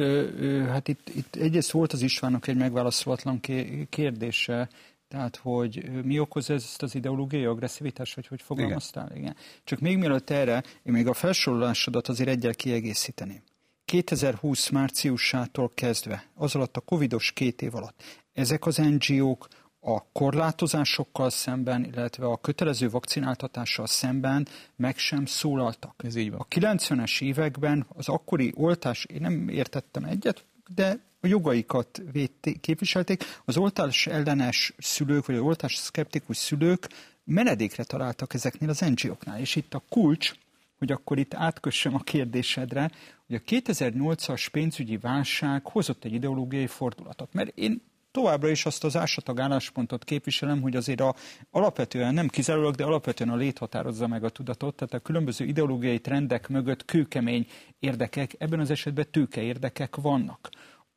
hát 0.69 0.89
itt, 0.89 1.11
itt 1.15 1.37
egyrészt 1.37 1.71
volt 1.71 1.93
az 1.93 2.03
Istvánnak 2.03 2.47
egy 2.47 2.57
megválaszolatlan 2.57 3.41
kérdése, 3.89 4.69
tehát, 5.11 5.37
hogy 5.37 5.91
mi 6.05 6.19
okoz 6.19 6.51
ezt 6.51 6.83
az 6.83 6.95
ideológiai 6.95 7.45
agresszivitást, 7.45 8.15
vagy 8.15 8.27
hogy 8.27 8.43
fogalmaztál? 8.43 9.07
Igen. 9.07 9.19
Igen. 9.19 9.37
Csak 9.65 9.79
még 9.79 9.99
mielőtt 9.99 10.31
erre, 10.31 10.63
én 10.83 10.93
még 10.93 11.07
a 11.07 11.13
felsorolásodat 11.13 12.09
azért 12.09 12.29
egyel 12.29 12.55
kiegészíteném. 12.55 13.43
2020 13.85 14.69
márciusától 14.69 15.71
kezdve, 15.75 16.25
az 16.35 16.55
alatt 16.55 16.77
a 16.77 16.81
covidos 16.81 17.33
két 17.33 17.63
év 17.63 17.75
alatt, 17.75 18.03
ezek 18.33 18.67
az 18.67 18.77
NGO-k 18.77 19.49
a 19.81 20.13
korlátozásokkal 20.13 21.31
szemben, 21.31 21.85
illetve 21.85 22.27
a 22.27 22.37
kötelező 22.37 22.91
vakcináltatással 22.91 23.87
szemben 23.87 24.49
meg 24.77 24.99
sem 24.99 25.27
szólaltak. 25.27 25.95
Ez 26.05 26.15
így 26.15 26.31
van. 26.31 26.41
A 26.41 26.47
90-es 26.49 27.23
években 27.23 27.87
az 27.89 28.09
akkori 28.09 28.53
oltás, 28.57 29.05
én 29.05 29.21
nem 29.21 29.49
értettem 29.49 30.05
egyet, 30.05 30.45
de 30.75 31.10
a 31.21 31.27
jogaikat 31.27 32.03
védték, 32.13 32.61
képviselték. 32.61 33.25
Az 33.45 33.57
oltás 33.57 34.07
ellenes 34.07 34.75
szülők, 34.79 35.27
vagy 35.27 35.37
az 35.37 35.43
oltás 35.43 35.75
szkeptikus 35.75 36.37
szülők 36.37 36.89
menedékre 37.25 37.85
találtak 37.85 38.35
ezeknél 38.35 38.69
az 38.69 38.79
NGO-knál. 38.79 39.41
És 39.41 39.57
itt 39.57 39.75
a 39.75 39.83
kulcs, 39.89 40.33
hogy 40.79 40.93
akkor 40.93 41.19
itt 41.19 41.35
átkössem 41.35 41.95
a 41.95 41.99
kérdésedre, 41.99 42.91
hogy 43.27 43.37
a 43.37 43.51
2008-as 43.51 44.47
pénzügyi 44.53 44.97
válság 44.97 45.67
hozott 45.67 46.05
egy 46.05 46.13
ideológiai 46.13 46.67
fordulatot. 46.67 47.33
Mert 47.33 47.59
én 47.59 47.83
továbbra 48.11 48.49
is 48.49 48.67
azt 48.67 48.85
az 48.85 48.97
ásatag 48.97 49.41
álláspontot 49.41 50.05
képviselem, 50.05 50.61
hogy 50.61 50.77
azért 50.77 51.01
a, 51.01 51.15
alapvetően, 51.51 52.15
nem 52.15 52.29
kizárólag, 52.29 52.75
de 52.75 52.85
alapvetően 52.85 53.31
a 53.31 53.37
lét 53.37 53.59
határozza 53.59 54.07
meg 54.07 54.25
a 54.25 54.29
tudatot, 54.29 54.75
tehát 54.75 54.95
a 54.95 54.99
különböző 54.99 55.45
ideológiai 55.45 55.99
trendek 55.99 56.49
mögött 56.49 56.85
kőkemény 56.85 57.47
érdekek, 57.79 58.35
ebben 58.39 58.61
az 58.61 58.71
esetben 58.71 59.07
tőke 59.11 59.43
érdekek 59.43 59.97
vannak. 59.97 60.49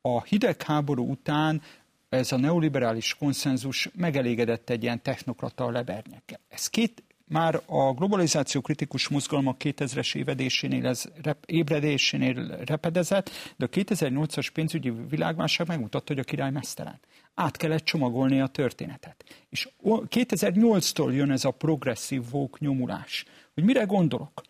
A 0.08 0.22
hidegháború 0.22 1.10
után 1.10 1.62
ez 2.08 2.32
a 2.32 2.36
neoliberális 2.36 3.14
konszenzus 3.14 3.88
megelégedett 3.96 4.70
egy 4.70 4.82
ilyen 4.82 5.02
technokrata 5.02 5.70
lebernyekkel. 5.70 6.40
Ez 6.48 6.66
két, 6.66 7.02
már 7.28 7.62
a 7.66 7.92
globalizáció 7.92 8.60
kritikus 8.60 9.08
mozgalmak 9.08 9.56
2000-es 9.64 10.14
évedésénél, 10.14 10.86
ez 10.86 11.04
rep, 11.22 11.44
ébredésénél 11.46 12.56
repedezett, 12.64 13.30
de 13.56 13.64
a 13.64 13.68
2008-as 13.68 14.48
pénzügyi 14.52 14.92
világválság 15.08 15.66
megmutatta, 15.66 16.12
hogy 16.12 16.22
a 16.22 16.24
király 16.24 16.50
mesztelen. 16.50 17.00
Át 17.34 17.56
kellett 17.56 17.84
csomagolni 17.84 18.40
a 18.40 18.46
történetet. 18.46 19.24
És 19.48 19.68
2008-tól 19.84 21.12
jön 21.14 21.30
ez 21.30 21.44
a 21.44 21.50
progresszív 21.50 22.22
vók 22.30 22.60
nyomulás. 22.60 23.24
Hogy 23.54 23.64
mire 23.64 23.84
gondolok? 23.84 24.42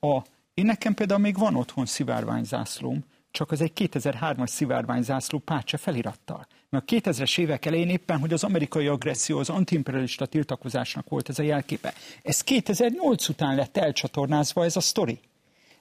A, 0.00 0.22
én 0.54 0.64
nekem 0.64 0.94
például 0.94 1.20
még 1.20 1.38
van 1.38 1.54
otthon 1.54 1.86
szivárványzászlóm, 1.86 3.04
csak 3.38 3.50
az 3.50 3.60
egy 3.60 3.72
2003-as 3.74 4.46
szivárványzászló 4.46 5.38
Pácse 5.38 5.76
felirattal. 5.76 6.46
Mert 6.68 6.92
a 6.92 6.94
2000-es 6.94 7.38
évek 7.38 7.66
elején 7.66 7.88
éppen, 7.88 8.18
hogy 8.18 8.32
az 8.32 8.44
amerikai 8.44 8.86
agresszió, 8.86 9.38
az 9.38 9.48
antiimperialista 9.48 10.26
tiltakozásnak 10.26 11.08
volt 11.08 11.28
ez 11.28 11.38
a 11.38 11.42
jelképe. 11.42 11.94
Ez 12.22 12.40
2008 12.40 13.28
után 13.28 13.54
lett 13.54 13.76
elcsatornázva 13.76 14.64
ez 14.64 14.76
a 14.76 14.80
sztori. 14.80 15.18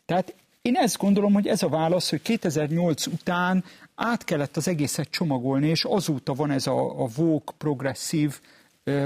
Tehát 0.06 0.36
én 0.62 0.76
ezt 0.76 0.98
gondolom, 0.98 1.34
hogy 1.34 1.48
ez 1.48 1.64
a 1.64 1.70
válasz, 1.70 2.10
hogy 2.10 2.22
2008 2.22 3.06
után 3.06 3.64
át 3.96 4.24
kellett 4.24 4.58
az 4.58 4.68
egészet 4.68 5.10
csomagolni, 5.10 5.68
és 5.68 5.84
azóta 5.84 6.34
van 6.34 6.52
ez 6.52 6.68
a, 6.68 7.04
a 7.04 7.08
vók 7.16 7.54
progresszív 7.58 8.40
ö, 8.84 9.06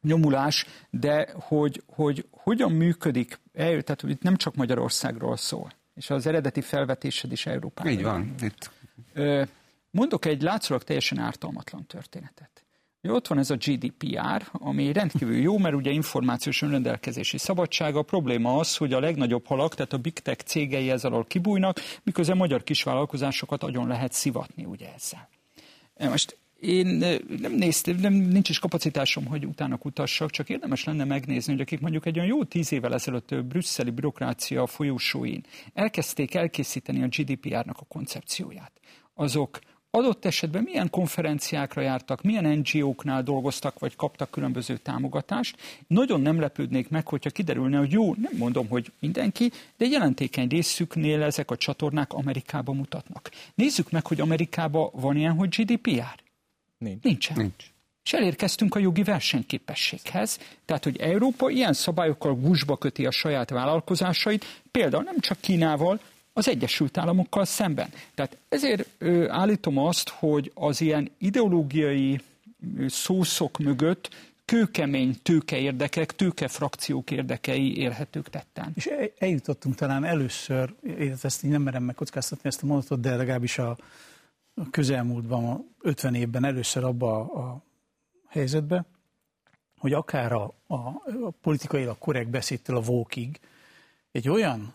nyomulás, 0.00 0.66
de 0.90 1.28
hogy, 1.40 1.82
hogy 1.86 2.26
hogyan 2.30 2.72
működik, 2.72 3.40
tehát 3.52 4.02
itt 4.02 4.22
nem 4.22 4.36
csak 4.36 4.54
Magyarországról 4.54 5.36
szól, 5.36 5.72
és 5.94 6.10
az 6.10 6.26
eredeti 6.26 6.60
felvetésed 6.60 7.32
is 7.32 7.46
Európában. 7.46 7.92
Így 7.92 8.02
van, 8.02 8.34
itt. 8.40 8.70
Mondok 9.90 10.24
egy 10.24 10.42
látszólag 10.42 10.82
teljesen 10.82 11.18
ártalmatlan 11.18 11.86
történetet. 11.86 12.64
Ott 13.08 13.26
van 13.26 13.38
ez 13.38 13.50
a 13.50 13.56
GDPR, 13.56 14.48
ami 14.52 14.92
rendkívül 14.92 15.36
jó, 15.36 15.58
mert 15.58 15.74
ugye 15.74 15.90
információs 15.90 16.62
önrendelkezési 16.62 17.38
szabadság. 17.38 17.96
A 17.96 18.02
probléma 18.02 18.56
az, 18.56 18.76
hogy 18.76 18.92
a 18.92 19.00
legnagyobb 19.00 19.46
halak, 19.46 19.74
tehát 19.74 19.92
a 19.92 19.98
big 19.98 20.12
tech 20.12 20.44
cégei 20.44 20.90
ez 20.90 21.04
alól 21.04 21.24
kibújnak, 21.24 21.80
miközben 22.02 22.36
magyar 22.36 22.62
kisvállalkozásokat 22.62 23.62
agyon 23.62 23.86
lehet 23.86 24.12
szivatni 24.12 24.64
ugye 24.64 24.92
ezzel. 24.94 25.28
Most 26.10 26.36
én 26.62 26.86
nem 27.40 27.54
néztem, 27.54 27.96
nem, 27.96 28.12
nincs 28.12 28.48
is 28.48 28.58
kapacitásom, 28.58 29.26
hogy 29.26 29.46
utána 29.46 29.76
kutassak, 29.76 30.30
csak 30.30 30.48
érdemes 30.48 30.84
lenne 30.84 31.04
megnézni, 31.04 31.52
hogy 31.52 31.60
akik 31.60 31.80
mondjuk 31.80 32.06
egy 32.06 32.16
olyan 32.16 32.28
jó 32.28 32.44
tíz 32.44 32.72
évvel 32.72 32.94
ezelőtt 32.94 33.34
brüsszeli 33.34 33.90
bürokrácia 33.90 34.66
folyósóin 34.66 35.44
elkezdték 35.74 36.34
elkészíteni 36.34 37.02
a 37.02 37.06
GDPR-nak 37.06 37.78
a 37.78 37.84
koncepcióját, 37.88 38.72
azok 39.14 39.58
adott 39.90 40.24
esetben 40.24 40.62
milyen 40.62 40.90
konferenciákra 40.90 41.80
jártak, 41.80 42.22
milyen 42.22 42.58
NGO-knál 42.58 43.22
dolgoztak, 43.22 43.78
vagy 43.78 43.96
kaptak 43.96 44.30
különböző 44.30 44.76
támogatást. 44.76 45.56
Nagyon 45.86 46.20
nem 46.20 46.40
lepődnék 46.40 46.88
meg, 46.88 47.08
hogyha 47.08 47.30
kiderülne, 47.30 47.78
hogy 47.78 47.92
jó, 47.92 48.14
nem 48.14 48.32
mondom, 48.38 48.68
hogy 48.68 48.92
mindenki, 49.00 49.50
de 49.76 49.86
jelentékeny 49.86 50.48
részüknél 50.48 51.22
ezek 51.22 51.50
a 51.50 51.56
csatornák 51.56 52.12
Amerikába 52.12 52.72
mutatnak. 52.72 53.30
Nézzük 53.54 53.90
meg, 53.90 54.06
hogy 54.06 54.20
Amerikában 54.20 54.90
van 54.92 55.16
ilyen, 55.16 55.34
hogy 55.34 55.48
GDPR. 55.48 56.21
Nincs. 56.82 57.02
Nincsen. 57.02 57.36
Nincs. 57.36 57.70
És 58.04 58.12
elérkeztünk 58.12 58.74
a 58.74 58.78
jogi 58.78 59.02
versenyképességhez, 59.02 60.38
tehát 60.64 60.84
hogy 60.84 61.00
Európa 61.00 61.50
ilyen 61.50 61.72
szabályokkal 61.72 62.34
gúzsba 62.34 62.76
köti 62.76 63.06
a 63.06 63.10
saját 63.10 63.50
vállalkozásait, 63.50 64.62
például 64.70 65.02
nem 65.02 65.18
csak 65.20 65.40
Kínával, 65.40 66.00
az 66.32 66.48
Egyesült 66.48 66.98
Államokkal 66.98 67.44
szemben. 67.44 67.88
Tehát 68.14 68.36
ezért 68.48 68.88
ö, 68.98 69.28
állítom 69.28 69.78
azt, 69.78 70.08
hogy 70.08 70.50
az 70.54 70.80
ilyen 70.80 71.10
ideológiai 71.18 72.20
szószok 72.86 73.58
mögött 73.58 74.08
kőkemény 74.44 75.16
tőke 75.22 75.58
érdekek, 75.58 76.14
tőke 76.14 76.48
frakciók 76.48 77.10
érdekei 77.10 77.76
érhetők 77.76 78.30
tetten. 78.30 78.72
És 78.74 78.90
eljutottunk 79.18 79.74
talán 79.74 80.04
először, 80.04 80.74
én 80.98 81.16
ezt 81.22 81.44
így 81.44 81.50
nem 81.50 81.62
merem 81.62 81.82
megkockáztatni 81.82 82.48
ezt 82.48 82.62
a 82.62 82.66
mondatot, 82.66 83.00
de 83.00 83.16
legalábbis 83.16 83.58
a, 83.58 83.76
a 84.54 84.70
közelmúltban, 84.70 85.44
a 85.44 85.64
50 85.80 86.14
évben 86.14 86.44
először 86.44 86.84
abba 86.84 87.20
a, 87.20 87.40
a 87.40 87.62
helyzetbe, 88.28 88.84
hogy 89.78 89.92
akár 89.92 90.32
a, 90.32 90.54
a, 90.66 90.74
a 91.24 91.30
politikailag 91.40 91.98
korrekt 91.98 92.30
beszédtől 92.30 92.76
a 92.76 92.80
vókig 92.80 93.40
egy 94.12 94.28
olyan 94.28 94.74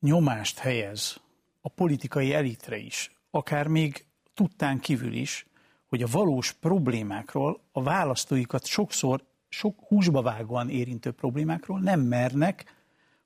nyomást 0.00 0.58
helyez 0.58 1.20
a 1.60 1.68
politikai 1.68 2.34
elitre 2.34 2.76
is, 2.76 3.16
akár 3.30 3.66
még 3.66 4.04
tudtán 4.34 4.78
kívül 4.78 5.12
is, 5.12 5.46
hogy 5.86 6.02
a 6.02 6.08
valós 6.10 6.52
problémákról, 6.52 7.60
a 7.72 7.82
választóikat 7.82 8.66
sokszor 8.66 9.24
sok 9.48 9.78
húsba 9.88 10.22
vágóan 10.22 10.70
érintő 10.70 11.10
problémákról 11.12 11.80
nem 11.80 12.00
mernek, 12.00 12.74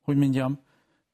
hogy 0.01 0.17
mondjam, 0.17 0.61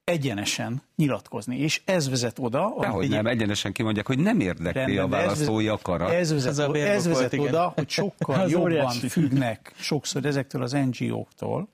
egyenesen 0.07 0.83
nyilatkozni. 0.97 1.59
És 1.59 1.83
ez 1.85 2.09
vezet 2.09 2.39
oda... 2.39 2.75
Dehogy 2.81 3.05
egy... 3.05 3.11
nem, 3.11 3.27
egyenesen 3.27 3.73
kimondják, 3.73 4.07
hogy 4.07 4.19
nem 4.19 4.41
érdekli 4.41 4.81
rendben, 4.81 5.05
a 5.05 5.09
választói 5.09 5.69
akarat. 5.69 6.11
Ez 6.11 6.33
vezet, 6.33 6.59
ez, 6.59 6.59
ez 6.75 7.07
vezet 7.07 7.37
volt, 7.37 7.49
oda, 7.49 7.73
hogy 7.75 7.89
sokkal 7.89 8.49
jobban 8.51 8.63
óriási. 8.63 9.09
függnek 9.09 9.73
sokszor 9.77 10.25
ezektől 10.25 10.63
az 10.63 10.73
NGO-któl, 10.73 11.69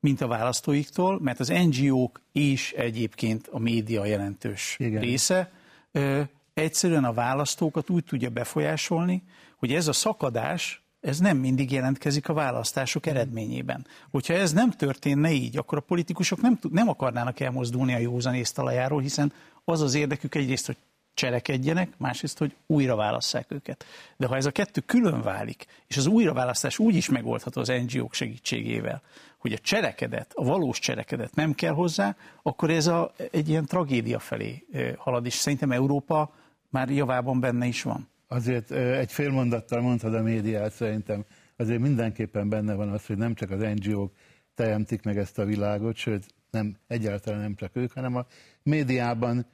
mint 0.00 0.20
a 0.20 0.26
választóiktól, 0.26 1.20
mert 1.20 1.40
az 1.40 1.48
NGO-k 1.48 2.20
is 2.32 2.72
egyébként 2.72 3.48
a 3.50 3.58
média 3.58 4.04
jelentős 4.04 4.76
Igen. 4.78 5.00
része, 5.00 5.52
ö, 5.92 6.20
egyszerűen 6.54 7.04
a 7.04 7.12
választókat 7.12 7.90
úgy 7.90 8.04
tudja 8.04 8.30
befolyásolni, 8.30 9.22
hogy 9.56 9.72
ez 9.72 9.88
a 9.88 9.92
szakadás, 9.92 10.83
ez 11.04 11.18
nem 11.18 11.36
mindig 11.36 11.72
jelentkezik 11.72 12.28
a 12.28 12.32
választások 12.32 13.06
eredményében. 13.06 13.86
Hogyha 14.10 14.34
ez 14.34 14.52
nem 14.52 14.70
történne 14.70 15.30
így, 15.30 15.56
akkor 15.56 15.78
a 15.78 15.80
politikusok 15.80 16.40
nem, 16.40 16.58
nem 16.70 16.88
akarnának 16.88 17.40
elmozdulni 17.40 17.94
a 17.94 17.98
józan 17.98 18.42
talajáról, 18.54 19.00
hiszen 19.00 19.32
az 19.64 19.80
az 19.80 19.94
érdekük 19.94 20.34
egyrészt, 20.34 20.66
hogy 20.66 20.76
cselekedjenek, 21.14 21.92
másrészt, 21.96 22.38
hogy 22.38 22.54
újra 22.66 22.96
válasszák 22.96 23.46
őket. 23.52 23.84
De 24.16 24.26
ha 24.26 24.36
ez 24.36 24.46
a 24.46 24.50
kettő 24.50 24.80
külön 24.80 25.22
válik, 25.22 25.66
és 25.86 25.96
az 25.96 26.06
újraválasztás 26.06 26.78
úgy 26.78 26.94
is 26.94 27.08
megoldható 27.08 27.60
az 27.60 27.72
NGO-k 27.86 28.14
segítségével, 28.14 29.02
hogy 29.38 29.52
a 29.52 29.58
cselekedet, 29.58 30.32
a 30.34 30.44
valós 30.44 30.78
cselekedet 30.78 31.34
nem 31.34 31.52
kell 31.52 31.72
hozzá, 31.72 32.16
akkor 32.42 32.70
ez 32.70 32.86
a, 32.86 33.12
egy 33.30 33.48
ilyen 33.48 33.66
tragédia 33.66 34.18
felé 34.18 34.66
halad, 34.96 35.26
és 35.26 35.34
szerintem 35.34 35.72
Európa 35.72 36.32
már 36.68 36.90
javában 36.90 37.40
benne 37.40 37.66
is 37.66 37.82
van. 37.82 38.08
Azért 38.34 38.70
egy 38.70 39.12
fél 39.12 39.30
mondattal 39.30 39.80
mondtad 39.80 40.14
a 40.14 40.22
médiát, 40.22 40.72
szerintem 40.72 41.24
azért 41.56 41.80
mindenképpen 41.80 42.48
benne 42.48 42.74
van 42.74 42.88
az, 42.88 43.06
hogy 43.06 43.16
nem 43.16 43.34
csak 43.34 43.50
az 43.50 43.60
NGO-k 43.74 44.12
teremtik 44.54 45.02
meg 45.02 45.18
ezt 45.18 45.38
a 45.38 45.44
világot, 45.44 45.96
sőt, 45.96 46.26
nem, 46.50 46.76
egyáltalán 46.86 47.40
nem 47.40 47.54
csak 47.54 47.76
ők, 47.76 47.92
hanem 47.92 48.16
a 48.16 48.26
médiában, 48.62 49.46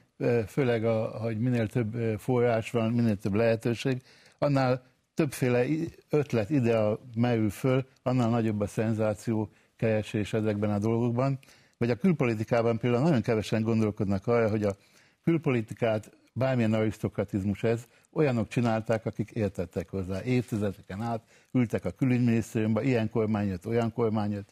főleg, 0.47 0.85
a, 0.85 1.19
hogy 1.19 1.39
minél 1.39 1.67
több 1.69 2.19
forrás 2.19 2.71
van, 2.71 2.93
minél 2.93 3.17
több 3.17 3.35
lehetőség, 3.35 4.03
annál 4.39 4.83
többféle 5.15 5.65
ötlet 6.11 6.51
ide 6.51 6.83
merül 7.15 7.51
föl, 7.51 7.87
annál 8.03 8.29
nagyobb 8.29 8.61
a 8.61 8.67
szenzáció 8.67 9.51
keresés 9.77 10.33
ezekben 10.33 10.71
a 10.71 10.79
dolgokban. 10.79 11.39
Vagy 11.79 11.91
a 11.91 11.97
külpolitikában 11.97 12.79
például 12.79 13.03
nagyon 13.03 13.23
kevesen 13.23 13.63
gondolkodnak 13.63 14.27
arra, 14.27 14.51
hogy 14.51 14.65
a 14.65 14.77
külpolitikát, 15.25 16.11
bármilyen 16.33 16.73
arisztokratizmus 16.75 17.63
ez, 17.63 17.87
olyanok 18.13 18.49
csinálták, 18.49 19.07
akik 19.07 19.31
értettek 19.31 19.89
hozzá. 19.89 20.23
Évtizedeken 20.23 21.03
át 21.03 21.23
ültek 21.53 21.85
a 21.85 21.91
külügyminisztériumban, 21.91 22.85
ilyen 22.85 23.11
kormány 23.11 23.49
jött, 23.49 23.67
olyan 23.67 23.93
kormány 23.93 24.33
jött, 24.33 24.49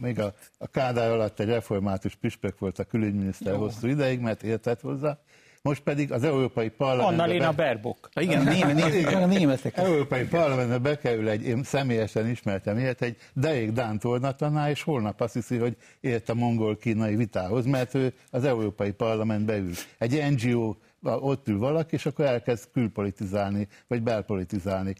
még 0.00 0.20
a, 0.20 0.34
a 0.58 0.66
Kádár 0.66 1.10
alatt 1.10 1.40
egy 1.40 1.46
református 1.46 2.14
püspök 2.14 2.58
volt 2.58 2.78
a 2.78 2.84
külügyminiszter 2.84 3.52
Jó. 3.52 3.58
hosszú 3.58 3.86
ideig, 3.86 4.20
mert 4.20 4.42
értett 4.42 4.80
hozzá, 4.80 5.18
most 5.62 5.82
pedig 5.82 6.12
az 6.12 6.24
Európai 6.24 6.68
Parlamentbe... 6.68 7.22
Annalena 7.22 7.50
be... 7.50 7.62
Baerbock. 7.62 8.08
Igen, 8.14 8.42
néme, 8.42 8.72
néme, 8.72 9.16
a 9.16 9.26
németek. 9.26 9.76
Európai 9.76 10.24
Parlamentbe 10.24 10.78
bekerül 10.78 11.28
egy, 11.28 11.46
én 11.46 11.62
személyesen 11.62 12.28
ismertem 12.28 12.78
ilyet, 12.78 13.02
egy 13.02 13.16
derék 13.32 13.72
Dán 13.72 13.98
tornatanár, 13.98 14.70
és 14.70 14.82
holnap 14.82 15.20
azt 15.20 15.34
hiszi, 15.34 15.56
hogy 15.56 15.76
ért 16.00 16.28
a 16.28 16.34
mongol-kínai 16.34 17.16
vitához, 17.16 17.66
mert 17.66 17.94
ő 17.94 18.12
az 18.30 18.44
Európai 18.44 18.92
Parlamentbe 18.92 19.56
ül. 19.56 19.72
Egy 19.98 20.22
NGO 20.30 20.74
ott 21.04 21.48
ül 21.48 21.58
valaki, 21.58 21.94
és 21.94 22.06
akkor 22.06 22.24
elkezd 22.24 22.68
külpolitizálni, 22.72 23.68
vagy 23.86 24.02
belpolitizálni. 24.02 24.94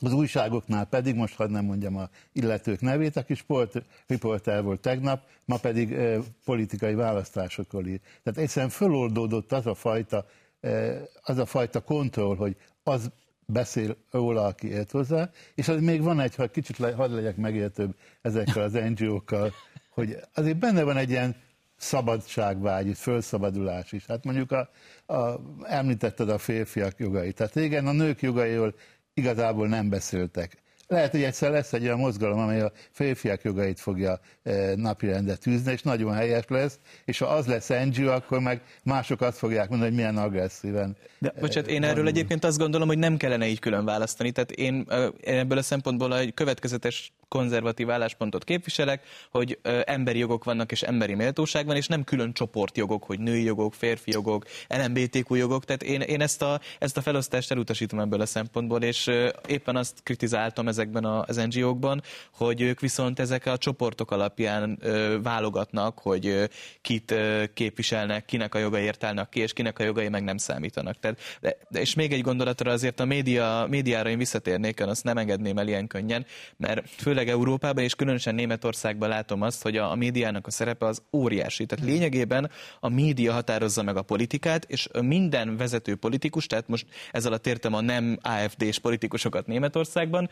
Az 0.00 0.12
újságoknál 0.12 0.84
pedig, 0.84 1.14
most 1.14 1.34
hadd 1.34 1.50
nem 1.50 1.64
mondjam 1.64 1.96
a 1.96 2.08
illetők 2.32 2.80
nevét, 2.80 3.16
aki 3.16 3.34
sportriporter 3.34 4.62
volt 4.62 4.80
tegnap, 4.80 5.22
ma 5.44 5.56
pedig 5.56 5.92
e, 5.92 6.18
politikai 6.44 6.94
választásokról 6.94 7.86
ír. 7.86 8.00
Tehát 8.22 8.38
egyszerűen 8.38 8.70
föloldódott 8.70 9.52
az 9.52 9.66
a 9.66 9.74
fajta, 9.74 10.26
e, 10.60 11.02
az 11.22 11.38
a 11.38 11.46
fajta 11.46 11.80
kontroll, 11.80 12.36
hogy 12.36 12.56
az 12.82 13.10
beszél 13.46 13.96
róla, 14.10 14.44
aki 14.44 14.68
ért 14.68 14.90
hozzá, 14.90 15.30
és 15.54 15.68
az 15.68 15.80
még 15.80 16.02
van 16.02 16.20
egy, 16.20 16.34
ha 16.34 16.46
kicsit 16.46 16.78
le, 16.78 16.92
hadd 16.92 17.10
legyek 17.10 17.36
megértőbb 17.36 17.94
ezekkel 18.22 18.62
az 18.62 18.72
NGO-kkal, 18.72 19.52
hogy 19.90 20.16
azért 20.34 20.58
benne 20.58 20.82
van 20.82 20.96
egy 20.96 21.10
ilyen 21.10 21.36
szabadságvágy, 21.78 22.96
fölszabadulás 22.96 23.92
is. 23.92 24.06
Hát 24.06 24.24
mondjuk 24.24 24.52
a, 24.52 24.70
a, 25.14 25.40
említetted 25.62 26.28
a 26.28 26.38
férfiak 26.38 26.98
jogait. 26.98 27.36
Tehát 27.36 27.54
régen 27.54 27.86
a 27.86 27.92
nők 27.92 28.22
jogairól 28.22 28.74
igazából 29.14 29.68
nem 29.68 29.88
beszéltek. 29.88 30.62
Lehet, 30.88 31.10
hogy 31.10 31.22
egyszer 31.22 31.50
lesz 31.50 31.72
egy 31.72 31.82
olyan 31.82 31.98
mozgalom, 31.98 32.38
amely 32.38 32.60
a 32.60 32.72
férfiak 32.90 33.42
jogait 33.42 33.80
fogja 33.80 34.20
e, 34.42 34.74
napirendre 34.76 35.36
tűzni, 35.36 35.72
és 35.72 35.82
nagyon 35.82 36.14
helyes 36.14 36.44
lesz, 36.48 36.78
és 37.04 37.18
ha 37.18 37.26
az 37.26 37.46
lesz 37.46 37.68
NGO, 37.68 38.10
akkor 38.10 38.40
meg 38.40 38.62
mások 38.84 39.20
azt 39.20 39.38
fogják 39.38 39.68
mondani, 39.68 39.90
hogy 39.90 39.98
milyen 39.98 40.16
agresszíven. 40.16 40.96
De, 41.18 41.32
bocsánat, 41.40 41.70
én 41.70 41.82
erről 41.84 42.06
egyébként 42.06 42.44
azt 42.44 42.58
gondolom, 42.58 42.88
hogy 42.88 42.98
nem 42.98 43.16
kellene 43.16 43.46
így 43.46 43.58
külön 43.58 43.84
választani. 43.84 44.30
Tehát 44.30 44.50
én 44.50 44.86
ebből 45.20 45.58
a 45.58 45.62
szempontból 45.62 46.18
egy 46.18 46.34
következetes 46.34 47.12
konzervatív 47.28 47.90
álláspontot 47.90 48.44
képviselek, 48.44 49.04
hogy 49.30 49.58
ö, 49.62 49.80
emberi 49.84 50.18
jogok 50.18 50.44
vannak 50.44 50.72
és 50.72 50.82
emberi 50.82 51.14
méltóság 51.14 51.66
van, 51.66 51.76
és 51.76 51.86
nem 51.86 52.04
külön 52.04 52.32
csoportjogok, 52.32 53.04
hogy 53.04 53.18
női 53.18 53.42
jogok, 53.42 53.74
férfi 53.74 54.10
jogok, 54.10 54.44
LMBTQ 54.68 55.34
jogok. 55.34 55.64
Tehát 55.64 55.82
én, 55.82 56.00
én 56.00 56.20
ezt, 56.20 56.42
a, 56.42 56.60
ezt 56.78 56.96
a 56.96 57.02
felosztást 57.02 57.50
elutasítom 57.50 58.00
ebből 58.00 58.20
a 58.20 58.26
szempontból, 58.26 58.82
és 58.82 59.06
ö, 59.06 59.28
éppen 59.46 59.76
azt 59.76 60.02
kritizáltam 60.02 60.68
ezekben 60.68 61.04
a, 61.04 61.24
az 61.26 61.36
NGO-kban, 61.36 62.02
hogy 62.32 62.60
ők 62.60 62.80
viszont 62.80 63.18
ezek 63.18 63.46
a 63.46 63.58
csoportok 63.58 64.10
alapján 64.10 64.78
ö, 64.80 65.16
válogatnak, 65.22 65.98
hogy 65.98 66.26
ö, 66.26 66.44
kit 66.80 67.10
ö, 67.10 67.44
képviselnek, 67.54 68.24
kinek 68.24 68.54
a 68.54 68.58
jogai 68.58 68.90
állnak 69.00 69.30
ki, 69.30 69.40
és 69.40 69.52
kinek 69.52 69.78
a 69.78 69.82
jogai 69.82 70.08
meg 70.08 70.24
nem 70.24 70.36
számítanak. 70.36 70.98
Tehát, 71.00 71.20
de, 71.40 71.56
de, 71.68 71.80
és 71.80 71.94
még 71.94 72.12
egy 72.12 72.20
gondolatra 72.20 72.70
azért 72.70 73.00
a 73.00 73.04
média, 73.04 73.66
médiára 73.68 74.08
én 74.08 74.18
visszatérnék, 74.18 74.86
azt 74.86 75.04
nem 75.04 75.18
engedném 75.18 75.58
el 75.58 75.68
ilyen 75.68 75.86
könnyen, 75.86 76.26
mert 76.56 76.88
főleg 76.90 77.17
főleg 77.18 77.34
Európában 77.34 77.84
és 77.84 77.94
különösen 77.94 78.34
Németországban 78.34 79.08
látom 79.08 79.42
azt, 79.42 79.62
hogy 79.62 79.76
a, 79.76 79.90
a 79.90 79.94
médiának 79.94 80.46
a 80.46 80.50
szerepe 80.50 80.86
az 80.86 81.02
óriási. 81.12 81.66
Tehát 81.66 81.84
lényegében 81.84 82.50
a 82.80 82.88
média 82.88 83.32
határozza 83.32 83.82
meg 83.82 83.96
a 83.96 84.02
politikát, 84.02 84.64
és 84.68 84.88
minden 85.02 85.56
vezető 85.56 85.94
politikus, 85.94 86.46
tehát 86.46 86.68
most 86.68 86.86
ezzel 87.12 87.32
a 87.32 87.38
értem 87.44 87.74
a 87.74 87.80
nem 87.80 88.18
AFD-s 88.22 88.78
politikusokat 88.78 89.46
Németországban, 89.46 90.30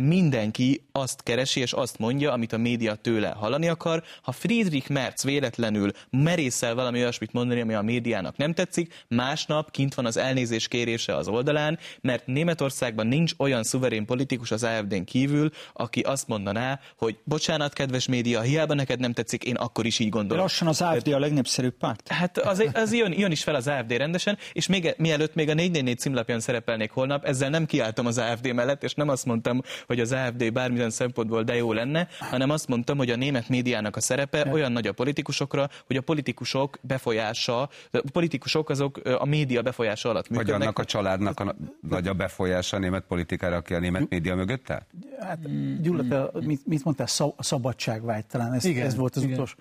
mindenki 0.00 0.84
azt 0.92 1.22
keresi 1.22 1.60
és 1.60 1.72
azt 1.72 1.98
mondja, 1.98 2.32
amit 2.32 2.52
a 2.52 2.56
média 2.56 2.94
tőle 2.94 3.28
hallani 3.28 3.68
akar. 3.68 4.02
Ha 4.22 4.32
Friedrich 4.32 4.90
Merz 4.90 5.22
véletlenül 5.22 5.90
merészel 6.10 6.74
valami 6.74 6.98
olyasmit 6.98 7.32
mondani, 7.32 7.60
ami 7.60 7.74
a 7.74 7.82
médiának 7.82 8.36
nem 8.36 8.54
tetszik, 8.54 9.04
másnap 9.08 9.70
kint 9.70 9.94
van 9.94 10.06
az 10.06 10.16
elnézés 10.16 10.68
kérése 10.68 11.16
az 11.16 11.28
oldalán, 11.28 11.78
mert 12.00 12.26
Németországban 12.26 13.06
nincs 13.06 13.32
olyan 13.38 13.62
szuverén 13.62 14.06
politikus 14.06 14.50
az 14.50 14.62
AFD-n 14.62 15.04
kívül, 15.04 15.50
aki 15.72 16.00
azt 16.12 16.28
mondaná, 16.28 16.80
hogy 16.96 17.18
bocsánat, 17.24 17.72
kedves 17.72 18.06
média, 18.06 18.40
hiába 18.40 18.74
neked 18.74 19.00
nem 19.00 19.12
tetszik, 19.12 19.44
én 19.44 19.54
akkor 19.54 19.86
is 19.86 19.98
így 19.98 20.08
gondolom. 20.08 20.42
Lassan 20.42 20.68
az 20.68 20.80
AFD 20.80 21.08
a 21.08 21.18
legnépszerűbb 21.18 21.74
párt. 21.74 22.08
Hát 22.08 22.38
az, 22.38 22.64
az 22.72 22.94
jön, 22.94 23.12
jön 23.12 23.30
is 23.30 23.42
fel 23.42 23.54
az 23.54 23.68
AFD 23.68 23.92
rendesen, 23.92 24.38
és 24.52 24.66
még 24.66 24.94
mielőtt 24.98 25.34
még 25.34 25.48
a 25.48 25.54
444 25.54 25.98
címlapján 25.98 26.40
szerepelnék 26.40 26.90
holnap, 26.90 27.24
ezzel 27.24 27.50
nem 27.50 27.66
kiálltam 27.66 28.06
az 28.06 28.18
AFD 28.18 28.52
mellett, 28.52 28.82
és 28.82 28.94
nem 28.94 29.08
azt 29.08 29.24
mondtam, 29.24 29.60
hogy 29.86 30.00
az 30.00 30.12
AFD 30.12 30.52
bármilyen 30.52 30.90
szempontból 30.90 31.42
de 31.42 31.54
jó 31.54 31.72
lenne, 31.72 32.08
hanem 32.18 32.50
azt 32.50 32.68
mondtam, 32.68 32.96
hogy 32.96 33.10
a 33.10 33.16
német 33.16 33.48
médiának 33.48 33.96
a 33.96 34.00
szerepe 34.00 34.48
olyan 34.52 34.72
nagy 34.72 34.86
a 34.86 34.92
politikusokra, 34.92 35.68
hogy 35.86 35.96
a 35.96 36.00
politikusok 36.00 36.78
befolyása, 36.80 37.60
a 37.60 37.68
politikusok 38.12 38.70
azok 38.70 39.00
a 39.18 39.24
média 39.24 39.62
befolyása 39.62 40.08
alatt 40.08 40.28
működnek. 40.28 40.52
Vagy 40.52 40.62
annak 40.62 40.78
a 40.78 40.84
családnak 40.84 41.40
a 41.40 41.54
nagy 41.88 42.08
a 42.08 42.12
befolyása 42.12 42.76
a 42.76 42.80
német 42.80 43.04
politikára, 43.08 43.56
aki 43.56 43.74
a 43.74 43.78
német 43.78 44.08
média 44.08 44.34
mögött 44.34 44.70
áll? 44.70 44.82
Hát 45.20 45.38
Gyula, 45.82 46.01
te 46.08 46.30
mit, 46.40 46.66
mit 46.66 46.84
mondtál, 46.84 47.06
a 47.36 47.42
szabadságvágy, 47.42 48.26
talán 48.26 48.52
ez, 48.52 48.64
igen, 48.64 48.86
ez 48.86 48.96
volt 48.96 49.16
az 49.16 49.22
igen. 49.22 49.34
utolsó. 49.34 49.54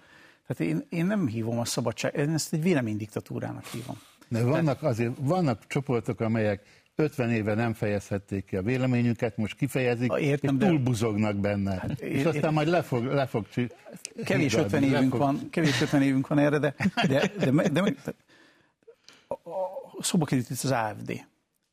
Tehát 0.47 0.73
én, 0.73 0.85
én 0.89 1.05
nem 1.05 1.27
hívom 1.27 1.59
a 1.59 1.65
szabadság, 1.65 2.15
én 2.15 2.29
ezt 2.29 2.53
egy 2.53 2.61
véleménydiktatúrának 2.61 3.65
hívom. 3.65 3.99
De 4.27 4.43
vannak 4.43 4.83
azért, 4.83 5.11
vannak 5.19 5.67
csoportok, 5.67 6.19
amelyek 6.19 6.81
50 6.95 7.31
éve 7.31 7.53
nem 7.53 7.73
fejezhették 7.73 8.45
ki 8.45 8.55
a 8.55 8.61
véleményüket, 8.61 9.37
most 9.37 9.55
kifejezik, 9.55 10.13
Értem, 10.17 10.59
és 10.59 10.67
túlbuzognak 10.67 11.35
benne. 11.35 11.75
Hát, 11.79 11.99
és 11.99 12.23
aztán 12.23 12.53
majd 12.53 12.67
le 12.67 12.81
fog, 12.81 13.03
le 13.03 13.25
fog 13.25 13.45
kevés 14.23 14.53
50 14.53 14.83
évünk 14.83 15.09
fog... 15.09 15.19
van, 15.19 15.49
kevés 15.49 15.81
50 15.81 16.01
évünk 16.01 16.27
van 16.27 16.39
erre, 16.39 16.59
de, 16.59 16.75
de, 17.07 17.31
de, 17.37 17.51
de, 17.51 17.69
de 17.69 17.95
a, 19.27 19.33
a, 19.33 20.03
szóba 20.03 20.25
került 20.25 20.49
itt 20.49 20.63
az 20.63 20.71
AFD. 20.71 21.25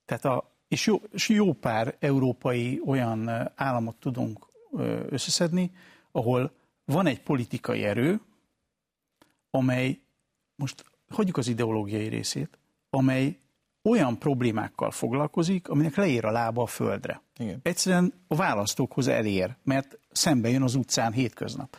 Tehát 0.05 0.25
a, 0.25 0.57
és 0.69 0.87
jó, 0.87 1.03
és 1.13 1.29
jó 1.29 1.53
pár 1.53 1.97
európai 1.99 2.81
olyan 2.87 3.51
államot 3.55 3.97
tudunk 3.97 4.47
összeszedni, 5.09 5.71
ahol 6.13 6.53
van 6.85 7.07
egy 7.07 7.21
politikai 7.21 7.85
erő, 7.85 8.21
amely, 9.51 10.01
most 10.57 10.85
hagyjuk 11.09 11.37
az 11.37 11.49
ideológiai 11.49 12.09
részét, 12.09 12.59
amely 12.91 13.39
olyan 13.83 14.19
problémákkal 14.19 14.91
foglalkozik, 14.91 15.69
aminek 15.69 15.97
leér 15.97 16.25
a 16.25 16.31
lába 16.31 16.63
a 16.63 16.67
földre. 16.67 17.23
Igen. 17.37 17.61
Egyszerűen 17.63 18.13
a 18.27 18.35
választókhoz 18.35 19.07
elér, 19.07 19.57
mert 19.65 19.99
szembe 20.11 20.49
jön 20.49 20.63
az 20.63 20.75
utcán 20.75 21.13
hétköznap. 21.13 21.77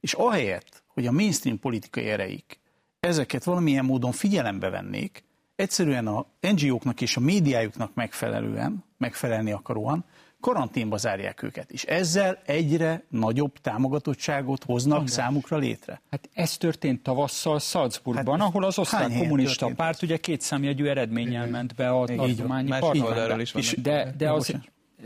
És 0.00 0.12
ahelyett, 0.12 0.82
hogy 0.86 1.06
a 1.06 1.12
mainstream 1.12 1.58
politikai 1.58 2.08
ereik 2.08 2.60
ezeket 3.00 3.44
valamilyen 3.44 3.84
módon 3.84 4.12
figyelembe 4.12 4.70
vennék, 4.70 5.24
egyszerűen 5.56 6.06
a 6.06 6.26
NGO-knak 6.40 7.00
és 7.00 7.16
a 7.16 7.20
médiájuknak 7.20 7.94
megfelelően, 7.94 8.84
megfelelni 8.96 9.52
akaróan, 9.52 10.04
karanténba 10.40 10.96
zárják 10.96 11.42
őket, 11.42 11.70
és 11.70 11.84
ezzel 11.84 12.38
egyre 12.46 13.04
nagyobb 13.08 13.58
támogatottságot 13.58 14.64
hoznak 14.64 14.96
Igen. 14.96 15.10
számukra 15.10 15.56
létre. 15.56 16.00
Hát 16.10 16.28
ez 16.32 16.56
történt 16.56 17.02
tavasszal 17.02 17.58
Salzburgban, 17.58 18.38
hát, 18.38 18.48
ahol 18.48 18.64
az 18.64 18.78
osztrák 18.78 19.18
kommunista 19.18 19.70
párt 19.76 20.02
ugye 20.02 20.16
kétszámjegyű 20.16 20.86
eredménnyel 20.86 21.40
Igen. 21.40 21.48
ment 21.48 21.74
be 21.74 21.88
a 21.88 22.06
tartományi 22.06 22.70
parlamentbe. 22.78 23.46
De, 23.82 24.14
de, 24.18 24.32
az, 24.32 24.54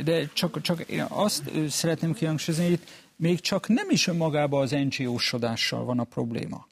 de 0.05 0.29
csak, 0.33 0.61
csak 0.61 0.81
én 0.81 1.07
azt 1.09 1.51
szeretném 1.69 2.13
kihangsúlyozni, 2.13 2.67
hogy 2.67 2.75
itt 2.75 2.89
még 3.17 3.41
csak 3.41 3.69
nem 3.69 3.87
is 3.91 4.07
önmagában 4.07 4.63
az 4.63 4.71
NGO-sodással 4.89 5.85
van 5.85 5.99
a 5.99 6.05
probléma, 6.05 6.67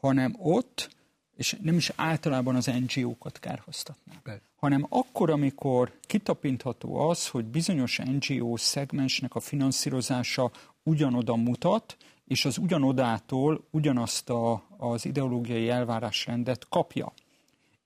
hanem 0.00 0.34
ott, 0.38 0.90
és 1.36 1.56
nem 1.62 1.76
is 1.76 1.92
általában 1.96 2.54
az 2.54 2.70
NGO-kat 2.86 3.38
kárhoztatnám, 3.38 4.40
hanem 4.56 4.86
akkor, 4.88 5.30
amikor 5.30 5.92
kitapintható 6.00 7.08
az, 7.08 7.28
hogy 7.28 7.44
bizonyos 7.44 7.98
NGO 7.98 8.56
szegmensnek 8.56 9.34
a 9.34 9.40
finanszírozása 9.40 10.50
ugyanoda 10.82 11.36
mutat, 11.36 11.96
és 12.24 12.44
az 12.44 12.58
ugyanodától 12.58 13.64
ugyanazt 13.70 14.30
a, 14.30 14.62
az 14.76 15.04
ideológiai 15.04 15.68
elvárásrendet 15.68 16.68
kapja. 16.68 17.12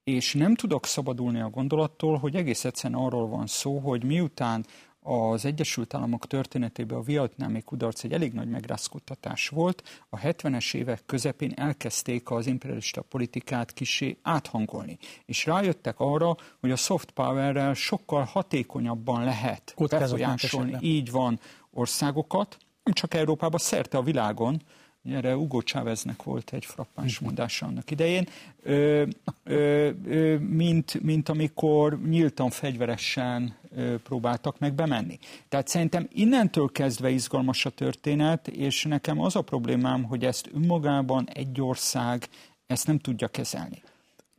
És 0.05 0.35
nem 0.35 0.55
tudok 0.55 0.87
szabadulni 0.87 1.41
a 1.41 1.51
gondolattól, 1.51 2.19
hogy 2.19 2.35
egész 2.35 2.65
egyszerűen 2.65 3.01
arról 3.01 3.29
van 3.29 3.47
szó, 3.47 3.79
hogy 3.79 4.05
miután 4.05 4.67
az 5.07 5.45
Egyesült 5.45 5.95
Államok 5.95 6.27
történetében 6.27 6.99
a 6.99 7.03
vietnámi 7.03 7.63
kudarc 7.63 8.05
egy 8.05 8.13
elég 8.13 8.33
nagy 8.33 8.49
megrázkódtatás 8.49 9.49
volt. 9.49 10.05
A 10.09 10.19
70-es 10.19 10.75
évek 10.75 11.03
közepén 11.07 11.53
elkezdték 11.57 12.31
az 12.31 12.47
imperialista 12.47 13.03
politikát 13.03 13.73
kisé 13.73 14.19
áthangolni, 14.23 14.99
és 15.25 15.45
rájöttek 15.45 16.01
arra, 16.01 16.37
hogy 16.61 16.71
a 16.71 16.77
soft 16.77 17.11
powerrel 17.11 17.75
sokkal 17.75 18.25
hatékonyabban 18.25 19.25
lehet 19.25 19.75
befolyásolni, 19.91 20.77
így 20.81 21.11
van, 21.11 21.41
országokat, 21.71 22.57
nem 22.83 22.95
csak 22.95 23.15
Európában, 23.15 23.59
szerte 23.59 23.99
a 23.99 24.03
világon, 24.03 24.63
erre 25.11 25.37
Ugo 25.37 25.61
Cháveznek 25.61 26.23
volt 26.23 26.53
egy 26.53 26.65
frappáns 26.65 27.19
mondása 27.19 27.67
annak 27.67 27.91
idején, 27.91 28.29
ö, 28.63 29.05
ö, 29.45 29.91
ö, 30.07 30.39
mint, 30.39 31.03
mint 31.03 31.29
amikor 31.29 32.01
nyíltan 32.09 32.51
fegyveresen 32.51 33.55
ö, 33.77 33.99
próbáltak 33.99 34.59
meg 34.59 34.75
bemenni. 34.75 35.19
Tehát 35.49 35.69
szerintem 35.69 36.09
innentől 36.13 36.73
kezdve 36.73 37.11
izgalmas 37.11 37.67
a 37.67 37.71
történet, 37.71 38.49
és 38.49 38.85
nekem 38.85 39.21
az 39.21 39.37
a 39.37 39.43
problémám, 39.43 40.03
hogy 40.03 40.25
ezt 40.25 40.51
önmagában 40.55 41.29
egy 41.33 41.61
ország 41.61 42.29
ezt 42.67 42.87
nem 42.87 42.99
tudja 42.99 43.29
kezelni. 43.29 43.83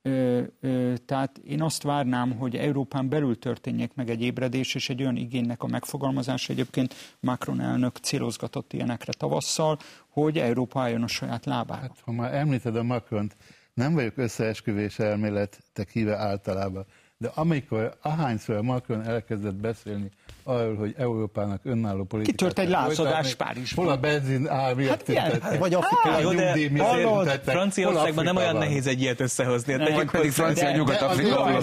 Ö, 0.01 0.41
ö, 0.59 0.93
tehát 1.05 1.37
én 1.37 1.61
azt 1.61 1.83
várnám, 1.83 2.31
hogy 2.31 2.55
Európán 2.55 3.09
belül 3.09 3.39
történjék 3.39 3.91
meg 3.93 4.09
egy 4.09 4.21
ébredés 4.21 4.75
és 4.75 4.89
egy 4.89 5.01
olyan 5.01 5.15
igénynek 5.15 5.63
a 5.63 5.67
megfogalmazása. 5.67 6.53
Egyébként 6.53 6.95
Macron 7.19 7.61
elnök 7.61 7.97
célozgatott 7.97 8.73
ilyenekre 8.73 9.11
tavasszal, 9.13 9.79
hogy 10.21 10.37
Európa 10.37 10.81
álljon 10.81 11.03
a 11.03 11.07
saját 11.07 11.45
lábára. 11.45 11.81
Hát, 11.81 11.99
ha 12.03 12.11
már 12.11 12.33
említed 12.33 12.75
a 12.75 12.83
Macron-t, 12.83 13.35
nem 13.73 13.93
vagyok 13.93 14.17
összeesküvés 14.17 14.99
elméletek 14.99 15.89
híve 15.91 16.15
általában, 16.15 16.85
De 17.19 17.31
amikor 17.35 17.95
ahányszor 18.01 18.61
Macron 18.61 19.01
elkezdett 19.07 19.53
beszélni 19.55 20.09
arról, 20.43 20.75
hogy 20.75 20.93
Európának 20.97 21.59
önálló 21.63 22.03
politikát... 22.03 22.35
Kitört 22.35 22.59
egy 22.59 22.69
lázadás 22.69 23.35
Párizsban. 23.35 23.85
Hol 23.85 23.93
a 23.93 23.97
benzin 23.97 24.47
ár 24.47 24.75
miatt 24.75 25.07
Hát 25.13 25.57
vagy 25.57 25.73
Afrika- 25.73 26.15
a 26.15 26.21
nyugdíj 26.33 26.67
miatt 26.67 27.43
Franciaországban 27.43 28.23
nem 28.23 28.35
olyan 28.35 28.47
Afrikában. 28.47 28.59
nehéz 28.67 28.87
egy 28.87 29.01
ilyet 29.01 29.19
összehozni. 29.19 29.71
Hát 29.73 29.81
Nem, 29.81 29.93
tegyük 29.93 30.11
pedig 30.11 30.31
francia 30.31 30.63
de- 30.71 30.77
Nyugat-Afrika 30.77 31.59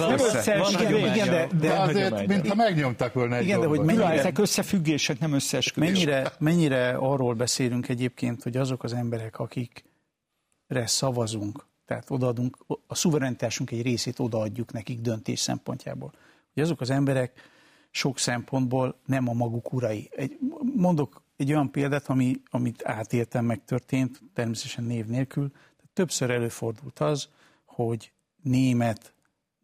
de 1.61 1.72
azért- 1.72 2.26
mintha 2.26 2.55
megnyomtak 2.55 3.12
volna 3.12 3.36
egy 3.36 3.44
Igen, 3.44 3.61
de 3.61 3.66
hogy 3.66 3.80
mennyire- 3.80 4.11
ezek 4.11 4.38
összefüggések, 4.38 5.18
nem 5.18 5.32
összeesküvések. 5.32 5.94
mennyire, 5.94 6.32
mennyire 6.38 6.88
arról 6.90 7.34
beszélünk 7.34 7.88
egyébként, 7.88 8.42
hogy 8.42 8.57
azok 8.57 8.82
az 8.84 8.92
emberek, 8.92 9.38
akikre 9.38 10.86
szavazunk, 10.86 11.64
tehát 11.87 12.11
odaadunk, 12.11 12.64
a 12.87 12.95
szuverenitásunk 12.95 13.70
egy 13.70 13.82
részét 13.82 14.18
odaadjuk 14.18 14.72
nekik 14.72 15.01
döntés 15.01 15.41
szempontjából. 15.41 16.12
Hogy 16.55 16.62
azok 16.62 16.80
az 16.80 16.91
emberek 16.91 17.53
sok 17.91 18.18
szempontból 18.18 19.01
nem 19.07 19.28
a 19.28 19.32
maguk 19.32 19.72
urai. 19.72 20.11
Egy, 20.16 20.39
mondok 20.74 21.22
egy 21.37 21.53
olyan 21.53 21.70
példát, 21.70 22.09
ami, 22.09 22.41
amit 22.51 22.85
átéltem, 22.85 23.45
megtörtént, 23.45 24.20
természetesen 24.32 24.85
név 24.85 25.07
nélkül. 25.07 25.49
Tehát 25.51 25.91
többször 25.93 26.30
előfordult 26.30 26.99
az, 26.99 27.28
hogy 27.64 28.12
német, 28.43 29.14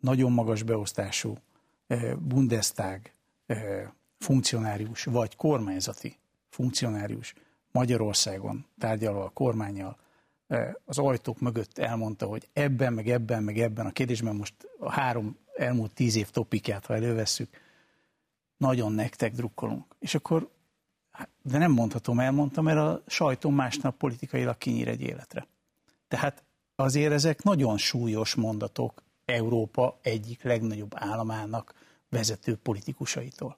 nagyon 0.01 0.33
magas 0.33 0.63
beosztású 0.63 1.37
eh, 1.87 2.15
Bundestag 2.17 3.01
eh, 3.47 3.89
funkcionárius, 4.19 5.05
vagy 5.05 5.37
kormányzati 5.37 6.19
funkcionárius 6.49 7.35
Magyarországon 7.73 8.67
tárgyalva 8.79 9.25
a 9.25 9.29
kormányjal 9.29 9.99
az 10.85 10.99
ajtók 10.99 11.41
mögött 11.41 11.79
elmondta, 11.79 12.27
hogy 12.27 12.49
ebben, 12.53 12.93
meg 12.93 13.09
ebben, 13.09 13.43
meg 13.43 13.59
ebben 13.59 13.87
a 13.87 13.91
kérdésben 13.91 14.37
most 14.37 14.55
a 14.79 14.91
három 14.91 15.37
elmúlt 15.57 15.93
tíz 15.93 16.17
év 16.17 16.31
topikját, 16.31 16.87
ha 16.87 16.95
elővesszük, 16.95 17.49
nagyon 18.57 18.93
nektek 18.93 19.33
drukkolunk. 19.33 19.95
És 19.99 20.15
akkor, 20.15 20.51
hát, 21.11 21.29
de 21.43 21.59
nem 21.59 21.73
mondhatom, 21.73 22.21
elmondtam, 22.21 22.65
mert 22.65 22.79
a 22.79 23.03
sajtó 23.07 23.51
másnap 23.51 23.97
politikailag 23.97 24.59
kinyír 24.59 24.89
egy 24.89 25.01
életre. 25.01 25.47
Tehát 26.09 26.45
azért 26.75 27.13
ezek 27.13 27.43
nagyon 27.43 27.79
súlyos 27.79 28.35
mondatok 28.35 29.03
Európa 29.25 29.99
egyik 30.03 30.43
legnagyobb 30.43 30.93
államának 30.95 31.75
vezető 32.09 32.57
politikusaitól. 32.57 33.57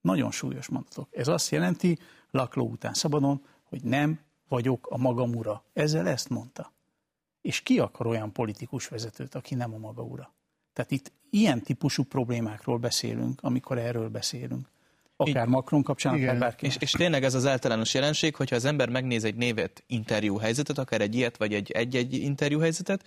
Nagyon 0.00 0.30
súlyos 0.30 0.68
mondatok. 0.68 1.08
Ez 1.10 1.28
azt 1.28 1.50
jelenti, 1.50 1.98
lakló 2.30 2.68
után 2.68 2.94
szabadon, 2.94 3.44
hogy 3.62 3.82
nem 3.82 4.20
vagyok 4.52 4.86
a 4.90 4.98
magam 4.98 5.34
ura. 5.34 5.64
Ezzel 5.72 6.08
ezt 6.08 6.28
mondta. 6.28 6.72
És 7.40 7.60
ki 7.60 7.78
akar 7.78 8.06
olyan 8.06 8.32
politikus 8.32 8.88
vezetőt, 8.88 9.34
aki 9.34 9.54
nem 9.54 9.74
a 9.74 9.78
maga 9.78 10.02
ura? 10.02 10.34
Tehát 10.72 10.90
itt 10.90 11.12
ilyen 11.30 11.62
típusú 11.62 12.02
problémákról 12.02 12.78
beszélünk, 12.78 13.40
amikor 13.42 13.78
erről 13.78 14.08
beszélünk. 14.08 14.68
Akár 15.16 15.46
Macron 15.46 15.82
kapcsán, 15.82 16.12
akár 16.12 16.24
Igen. 16.24 16.38
bárki. 16.38 16.66
És, 16.66 16.76
és 16.78 16.90
tényleg 16.90 17.24
ez 17.24 17.34
az 17.34 17.46
általános 17.46 17.94
jelenség, 17.94 18.34
hogyha 18.34 18.56
az 18.56 18.64
ember 18.64 18.88
megnéz 18.88 19.24
egy 19.24 19.34
névet 19.34 19.84
interjú 19.86 20.36
helyzetet, 20.36 20.78
akár 20.78 21.00
egy 21.00 21.14
ilyet, 21.14 21.36
vagy 21.36 21.54
egy 21.54 21.70
egy-egy 21.70 22.14
interjú 22.14 22.58
helyzetet, 22.58 23.04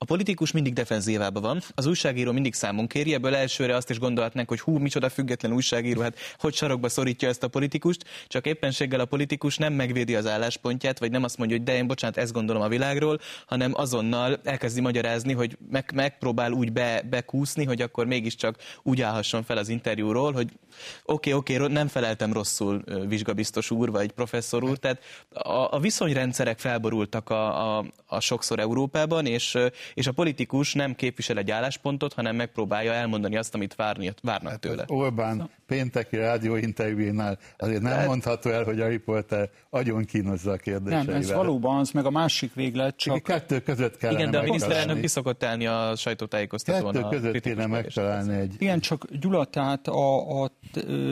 a 0.00 0.04
politikus 0.04 0.52
mindig 0.52 0.72
defenzívában 0.72 1.42
van, 1.42 1.62
az 1.74 1.86
újságíró 1.86 2.32
mindig 2.32 2.54
számon 2.54 2.86
kéri, 2.86 3.14
ebből 3.14 3.34
elsőre 3.34 3.76
azt 3.76 3.90
is 3.90 3.98
gondolhatnánk, 3.98 4.48
hogy 4.48 4.60
hú, 4.60 4.78
micsoda 4.78 5.08
független 5.08 5.52
újságíró, 5.52 6.00
hát 6.00 6.18
hogy 6.38 6.54
sarokba 6.54 6.88
szorítja 6.88 7.28
ezt 7.28 7.42
a 7.42 7.48
politikust, 7.48 8.04
csak 8.26 8.46
éppenséggel 8.46 9.00
a 9.00 9.04
politikus 9.04 9.56
nem 9.56 9.72
megvédi 9.72 10.14
az 10.14 10.26
álláspontját, 10.26 10.98
vagy 10.98 11.10
nem 11.10 11.24
azt 11.24 11.38
mondja, 11.38 11.56
hogy 11.56 11.64
de 11.64 11.74
én 11.74 11.86
bocsánat, 11.86 12.16
ezt 12.16 12.32
gondolom 12.32 12.62
a 12.62 12.68
világról, 12.68 13.20
hanem 13.46 13.72
azonnal 13.74 14.40
elkezdi 14.44 14.80
magyarázni, 14.80 15.32
hogy 15.32 15.56
meg, 15.70 15.90
megpróbál 15.94 16.52
úgy 16.52 16.72
be, 16.72 17.02
bekúszni, 17.10 17.64
hogy 17.64 17.82
akkor 17.82 18.06
mégiscsak 18.06 18.56
úgy 18.82 19.00
állhasson 19.00 19.42
fel 19.42 19.56
az 19.56 19.68
interjúról, 19.68 20.32
hogy 20.32 20.48
oké, 21.04 21.32
okay, 21.32 21.32
oké, 21.32 21.54
okay, 21.56 21.72
nem 21.72 21.88
feleltem 21.88 22.32
rosszul 22.32 22.84
vizsgabiztos 23.08 23.70
úr, 23.70 23.90
vagy 23.90 24.12
professzor 24.12 24.64
úr, 24.64 24.76
tehát 24.76 25.02
a, 25.32 25.74
a 25.74 25.78
viszonyrendszerek 25.80 26.58
felborultak 26.58 27.30
a, 27.30 27.76
a, 27.78 27.84
a 28.06 28.20
sokszor 28.20 28.58
Európában, 28.58 29.26
és, 29.26 29.56
és 29.94 30.06
a 30.06 30.12
politikus 30.12 30.74
nem 30.74 30.94
képvisel 30.94 31.38
egy 31.38 31.50
álláspontot, 31.50 32.12
hanem 32.12 32.36
megpróbálja 32.36 32.92
elmondani 32.92 33.36
azt, 33.36 33.54
amit 33.54 33.74
várni, 33.74 34.12
várnak 34.22 34.58
tőle. 34.58 34.84
Orbán 34.86 35.50
pénteki 35.66 36.16
rádióinterjúnál 36.16 37.38
azért 37.58 37.82
nem 37.82 38.04
mondható 38.04 38.50
el, 38.50 38.64
hogy 38.64 38.80
a 38.80 38.88
riporter 38.88 39.50
agyon 39.70 40.04
kínozza 40.04 40.50
a 40.50 40.56
kérdéseivel. 40.56 41.04
Nem, 41.04 41.16
ez 41.16 41.32
valóban 41.32 41.78
az, 41.78 41.90
meg 41.90 42.04
a 42.04 42.10
másik 42.10 42.54
véglet, 42.54 42.96
Csak 42.96 43.22
kettő 43.22 43.60
között 43.60 43.96
kellene 43.96 44.18
Igen, 44.18 44.30
de 44.30 44.38
a 44.38 44.42
miniszterelnök 44.42 45.00
ki 45.00 45.06
szokott 45.06 45.44
állni 45.44 45.66
a 45.66 45.92
sajtótájékoztatón. 45.96 46.92
Kettő 46.92 47.04
a 47.04 47.08
között 47.08 47.40
kéne 47.40 47.66
megtalálni 47.66 48.34
egy... 48.34 48.54
Igen, 48.58 48.80
csak 48.80 49.06
Gyula, 49.20 49.44
tehát 49.44 49.88
a, 49.88 50.42
a 50.42 50.50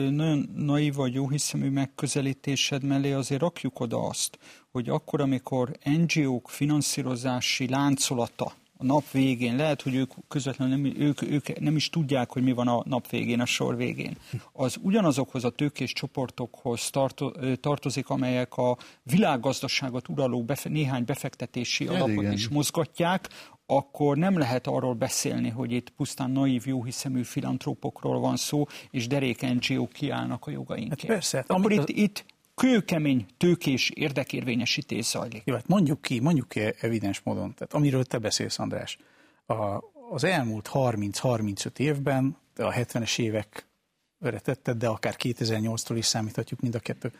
nagyon 0.09 0.49
naív 0.55 0.95
vagy 0.95 1.13
jó 1.13 1.29
hiszemű 1.29 1.69
megközelítésed 1.69 2.83
mellé 2.83 3.11
azért 3.11 3.41
rakjuk 3.41 3.79
oda 3.79 4.07
azt, 4.07 4.37
hogy 4.71 4.89
akkor, 4.89 5.21
amikor 5.21 5.71
NGO-k 5.83 6.49
finanszírozási 6.49 7.69
láncolata 7.69 8.53
a 8.77 8.83
nap 8.83 9.11
végén, 9.11 9.55
lehet, 9.55 9.81
hogy 9.81 9.95
ők 9.95 10.11
közvetlenül 10.27 10.77
nem, 10.77 10.93
ők, 10.99 11.21
ők 11.21 11.59
nem 11.59 11.75
is 11.75 11.89
tudják, 11.89 12.31
hogy 12.31 12.43
mi 12.43 12.51
van 12.51 12.67
a 12.67 12.81
nap 12.85 13.09
végén, 13.09 13.39
a 13.39 13.45
sor 13.45 13.75
végén. 13.75 14.17
Az 14.53 14.77
ugyanazokhoz 14.81 15.43
a 15.43 15.49
tőkés 15.49 15.93
csoportokhoz 15.93 16.89
tarto, 16.89 17.31
tartozik, 17.55 18.09
amelyek 18.09 18.57
a 18.57 18.77
világgazdaságot 19.03 20.09
uraló 20.09 20.43
befe, 20.43 20.69
néhány 20.69 21.05
befektetési 21.05 21.87
Ez 21.87 21.93
alapot 21.93 22.09
igen. 22.09 22.31
is 22.31 22.47
mozgatják, 22.47 23.29
akkor 23.65 24.17
nem 24.17 24.37
lehet 24.37 24.67
arról 24.67 24.93
beszélni, 24.93 25.49
hogy 25.49 25.71
itt 25.71 25.89
pusztán 25.89 26.31
naív, 26.31 26.67
jóhiszemű 26.67 27.23
filantrópokról 27.23 28.19
van 28.19 28.35
szó, 28.35 28.65
és 28.91 29.07
derék 29.07 29.41
NGO 29.41 29.87
kiállnak 29.87 30.47
a 30.47 30.51
jogainkért. 30.51 31.01
Hát 31.01 31.09
persze, 31.09 31.37
hát 31.37 31.49
akkor 31.49 31.71
amit 31.71 31.89
itt, 31.89 31.97
itt 31.97 32.25
kőkemény, 32.57 33.25
tőkés 33.37 33.89
érdekérvényesítés 33.89 35.05
zajlik. 35.05 35.41
Jó, 35.45 35.53
hát 35.53 35.67
mondjuk 35.67 36.01
ki, 36.01 36.19
mondjuk 36.19 36.49
ki 36.49 36.61
evidens 36.79 37.21
módon, 37.23 37.53
tehát 37.53 37.73
amiről 37.73 38.03
te 38.03 38.17
beszélsz, 38.17 38.59
András, 38.59 38.97
a, 39.45 39.83
az 40.11 40.23
elmúlt 40.23 40.69
30-35 40.73 41.79
évben, 41.79 42.37
a 42.55 42.71
70-es 42.71 43.19
évekre 43.19 44.39
tetted, 44.39 44.77
de 44.77 44.87
akár 44.87 45.15
2008-tól 45.17 45.93
is 45.95 46.05
számíthatjuk 46.05 46.59
mind 46.59 46.75
a 46.75 46.79
kettő, 46.79 47.11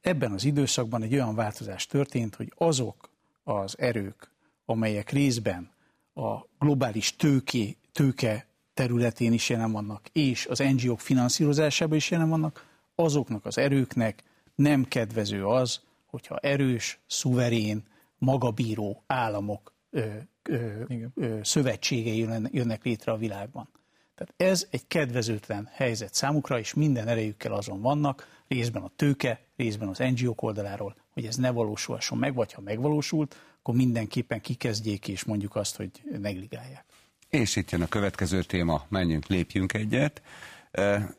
ebben 0.00 0.32
az 0.32 0.44
időszakban 0.44 1.02
egy 1.02 1.14
olyan 1.14 1.34
változás 1.34 1.86
történt, 1.86 2.34
hogy 2.34 2.52
azok 2.56 3.10
az 3.44 3.78
erők, 3.78 4.30
amelyek 4.64 5.10
részben 5.10 5.70
a 6.14 6.38
globális 6.58 7.16
tőké, 7.16 7.76
tőke 7.92 8.46
területén 8.74 9.32
is 9.32 9.48
jelen 9.48 9.72
vannak, 9.72 10.08
és 10.12 10.46
az 10.46 10.58
NGO-k 10.58 11.00
finanszírozásában 11.00 11.96
is 11.96 12.10
jelen 12.10 12.28
vannak, 12.28 12.66
azoknak 12.94 13.44
az 13.44 13.58
erőknek 13.58 14.22
nem 14.54 14.84
kedvező 14.84 15.46
az, 15.46 15.80
hogyha 16.06 16.38
erős, 16.38 16.98
szuverén, 17.06 17.82
magabíró 18.18 19.02
államok 19.06 19.72
ö, 19.90 20.06
ö, 20.42 20.82
ö, 21.14 21.38
szövetségei 21.42 22.18
jön- 22.18 22.48
jönnek 22.52 22.84
létre 22.84 23.12
a 23.12 23.16
világban. 23.16 23.68
Tehát 24.14 24.34
ez 24.52 24.66
egy 24.70 24.86
kedvezőtlen 24.86 25.68
helyzet 25.72 26.14
számukra, 26.14 26.58
és 26.58 26.74
minden 26.74 27.08
erejükkel 27.08 27.52
azon 27.52 27.80
vannak, 27.80 28.42
részben 28.48 28.82
a 28.82 28.90
tőke, 28.96 29.40
részben 29.56 29.88
az 29.88 29.98
NGO-k 29.98 30.42
oldaláról, 30.42 30.94
hogy 31.10 31.26
ez 31.26 31.36
ne 31.36 31.50
valósulhasson 31.50 32.18
meg, 32.18 32.34
vagy 32.34 32.52
ha 32.52 32.60
megvalósult, 32.60 33.36
akkor 33.58 33.74
mindenképpen 33.74 34.40
kikezdjék, 34.40 35.08
és 35.08 35.24
mondjuk 35.24 35.56
azt, 35.56 35.76
hogy 35.76 35.90
negligálják. 36.18 36.84
És 37.28 37.56
itt 37.56 37.70
jön 37.70 37.82
a 37.82 37.88
következő 37.88 38.42
téma, 38.42 38.84
menjünk, 38.88 39.26
lépjünk 39.26 39.72
egyet. 39.72 40.22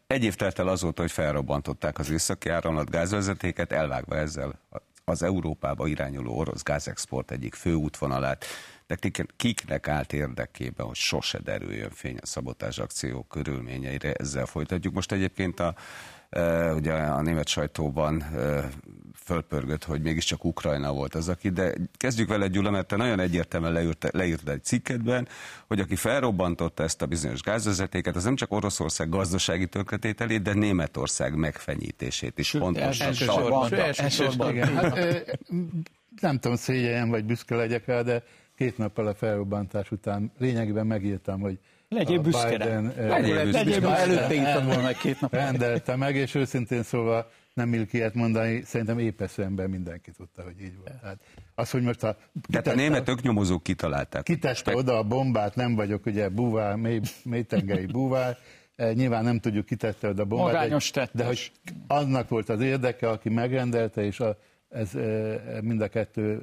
Egy 0.07 0.23
év 0.23 0.35
telt 0.35 0.59
el 0.59 0.67
azóta, 0.67 1.01
hogy 1.01 1.11
felrobbantották 1.11 1.99
az 1.99 2.09
északi 2.09 2.49
áramlat 2.49 2.89
gázvezetéket, 2.89 3.71
elvágva 3.71 4.15
ezzel 4.15 4.59
az 5.03 5.23
Európába 5.23 5.87
irányuló 5.87 6.37
orosz 6.37 6.63
gázexport 6.63 7.31
egyik 7.31 7.53
főútvonalát. 7.53 8.45
De 8.87 8.95
kik- 8.95 9.33
kiknek 9.35 9.87
állt 9.87 10.13
érdekében, 10.13 10.85
hogy 10.85 10.95
sose 10.95 11.39
derüljön 11.39 11.89
fény 11.89 12.17
a 12.21 12.25
szabotás 12.25 12.77
akció 12.77 13.23
körülményeire, 13.23 14.13
ezzel 14.13 14.45
folytatjuk. 14.45 14.93
Most 14.93 15.11
egyébként 15.11 15.59
a, 15.59 15.75
ugye 16.75 16.93
a 16.93 17.21
német 17.21 17.47
sajtóban 17.47 18.23
fölpörgött, 19.25 19.83
hogy 19.83 20.01
mégiscsak 20.01 20.45
Ukrajna 20.45 20.93
volt 20.93 21.15
az, 21.15 21.29
aki, 21.29 21.49
de 21.49 21.73
kezdjük 21.97 22.29
vele 22.29 22.47
Gyula, 22.47 22.71
mert 22.71 22.87
te 22.87 22.95
nagyon 22.95 23.19
egyértelműen 23.19 23.73
leírtad, 23.73 24.13
leírtad 24.13 24.53
egy 24.53 24.63
cikkedben, 24.63 25.27
hogy 25.67 25.79
aki 25.79 25.95
felrobbantotta 25.95 26.83
ezt 26.83 27.01
a 27.01 27.05
bizonyos 27.05 27.41
gázvezetéket, 27.41 28.15
az 28.15 28.23
nem 28.23 28.35
csak 28.35 28.51
Oroszország 28.51 29.09
gazdasági 29.09 29.67
tönkretételét, 29.67 30.41
de 30.41 30.53
Németország 30.53 31.35
megfenyítését 31.35 32.39
is 32.39 32.51
pontosan 32.51 33.07
elsősorban. 33.07 33.73
Elsősorban. 33.73 34.55
Hát, 34.57 34.97
ö, 34.97 35.17
nem 36.21 36.39
tudom, 36.39 36.57
szégyeljem 36.57 37.09
vagy 37.09 37.25
büszke 37.25 37.55
legyek 37.55 37.85
rá, 37.85 38.01
de 38.01 38.23
két 38.55 38.77
nappal 38.77 39.07
a 39.07 39.13
felrobbantás 39.13 39.91
után 39.91 40.31
lényegében 40.37 40.87
megírtam, 40.87 41.39
hogy 41.39 41.59
Legyél 41.95 42.17
a 42.17 42.21
büszke. 42.21 42.49
Biden, 42.49 42.93
Legyél 42.97 43.43
büszke. 43.43 43.63
Legyél, 43.63 43.87
előtte 43.87 44.33
írtam 44.33 44.65
volna 44.65 44.91
két 44.91 45.21
nap. 45.21 45.33
rendelte 45.33 45.95
meg, 45.95 46.15
és 46.15 46.35
őszintén 46.35 46.83
szólva 46.83 47.29
nem 47.55 47.73
illik 47.73 47.93
ilyet 47.93 48.13
mondani, 48.13 48.61
szerintem 48.65 48.99
épesző 48.99 49.43
ember 49.43 49.67
mindenki 49.67 50.11
tudta, 50.11 50.43
hogy 50.43 50.61
így 50.61 50.77
volt. 50.77 50.99
Tehát 51.01 51.19
az, 51.55 51.71
hogy 51.71 51.81
most 51.81 52.03
a... 52.03 52.17
Tehát 52.49 52.67
a 52.67 52.75
német 52.75 53.07
öknyomozók 53.07 53.63
kitalálták. 53.63 54.23
Kitette 54.23 54.75
oda 54.75 54.97
a 54.97 55.03
bombát, 55.03 55.55
nem 55.55 55.75
vagyok 55.75 56.05
ugye 56.05 56.29
búvár, 56.29 56.75
mély, 56.75 56.99
mélytengeri 57.23 57.85
búvár, 57.85 58.37
eh, 58.75 58.93
nyilván 58.93 59.23
nem 59.23 59.39
tudjuk 59.39 59.65
kitette 59.65 60.07
oda 60.07 60.21
a 60.21 60.25
bombát. 60.25 60.53
Magányos 60.53 60.91
de, 60.91 61.09
de 61.11 61.25
hogy 61.25 61.51
annak 61.87 62.29
volt 62.29 62.49
az 62.49 62.61
érdeke, 62.61 63.09
aki 63.09 63.29
megrendelte, 63.29 64.03
és 64.03 64.19
a, 64.19 64.37
ez 64.69 64.95
eh, 64.95 65.39
mind 65.61 65.81
a 65.81 65.87
kettő 65.87 66.41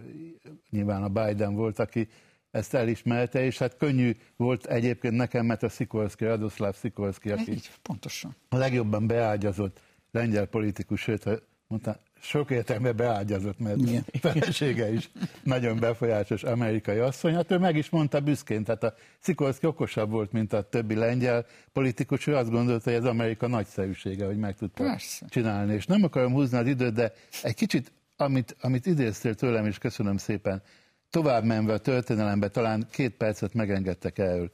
nyilván 0.71 1.03
a 1.03 1.09
Biden 1.09 1.55
volt, 1.55 1.79
aki 1.79 2.09
ezt 2.53 2.75
elismerte, 2.75 3.45
és 3.45 3.59
hát 3.59 3.77
könnyű 3.77 4.17
volt 4.37 4.67
egyébként 4.67 5.15
nekem, 5.15 5.47
mert 5.47 5.63
a 5.63 5.69
Szikorszki, 5.69 6.25
Radoszláv 6.25 6.75
Szikorszki, 6.75 7.31
aki 7.31 7.53
Így, 7.53 7.71
pontosan. 7.83 8.37
a 8.49 8.57
legjobban 8.57 9.07
beágyazott 9.07 9.81
lengyel 10.11 10.47
politikus, 10.47 11.01
sőt, 11.01 11.43
mondta, 11.67 12.01
sok 12.21 12.51
értelme 12.51 12.93
beágyazott, 12.93 13.59
mert 13.59 13.77
Igen. 13.81 14.05
felesége 14.21 14.93
is 14.93 15.11
nagyon 15.43 15.79
befolyásos 15.79 16.43
amerikai 16.43 16.99
asszony. 16.99 17.35
Hát 17.35 17.51
ő 17.51 17.59
meg 17.59 17.77
is 17.77 17.91
mondta 17.91 18.21
büszkén, 18.21 18.65
tehát 18.65 18.83
a 18.83 18.95
Szikorszki 19.21 19.67
okosabb 19.67 20.11
volt, 20.11 20.33
mint 20.33 20.53
a 20.53 20.63
többi 20.63 20.95
lengyel 20.95 21.47
politikus, 21.73 22.27
ő 22.27 22.37
azt 22.37 22.51
gondolta, 22.51 22.91
hogy 22.91 22.99
ez 22.99 23.05
Amerika 23.05 23.47
nagyszerűsége, 23.47 24.27
hogy 24.27 24.39
meg 24.39 24.57
tudta 24.57 24.83
Persze. 24.83 25.27
csinálni. 25.29 25.75
És 25.75 25.87
nem 25.87 26.03
akarom 26.03 26.33
húzni 26.33 26.59
az 26.59 26.67
időt, 26.67 26.93
de 26.93 27.13
egy 27.43 27.55
kicsit, 27.55 27.93
amit, 28.17 28.57
amit 28.61 28.87
idéztél 28.87 29.35
tőlem, 29.35 29.67
és 29.67 29.79
köszönöm 29.79 30.17
szépen, 30.17 30.63
tovább 31.13 31.45
menve 31.45 31.73
a 31.73 31.79
történelembe, 31.79 32.49
talán 32.49 32.87
két 32.91 33.17
percet 33.17 33.55
megengedtek 33.55 34.19
erről. 34.19 34.51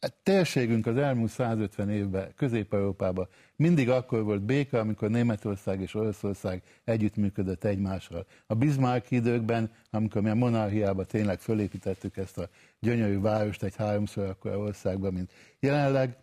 A 0.00 0.08
térségünk 0.22 0.86
az 0.86 0.96
elmúlt 0.96 1.30
150 1.30 1.90
évben 1.90 2.32
Közép-Európában 2.36 3.28
mindig 3.56 3.90
akkor 3.90 4.22
volt 4.22 4.42
béke, 4.42 4.78
amikor 4.78 5.10
Németország 5.10 5.80
és 5.80 5.94
Oroszország 5.94 6.62
együttműködött 6.84 7.64
egymással. 7.64 8.26
A 8.46 8.54
Bismarck 8.54 9.10
időkben, 9.10 9.70
amikor 9.90 10.22
mi 10.22 10.28
a 10.28 10.34
monarchiában 10.34 11.06
tényleg 11.06 11.40
fölépítettük 11.40 12.16
ezt 12.16 12.38
a 12.38 12.48
gyönyörű 12.80 13.20
várost 13.20 13.62
egy 13.62 13.76
háromszor 13.76 14.28
akkor 14.28 14.56
országban, 14.56 15.12
mint 15.12 15.32
jelenleg, 15.60 16.16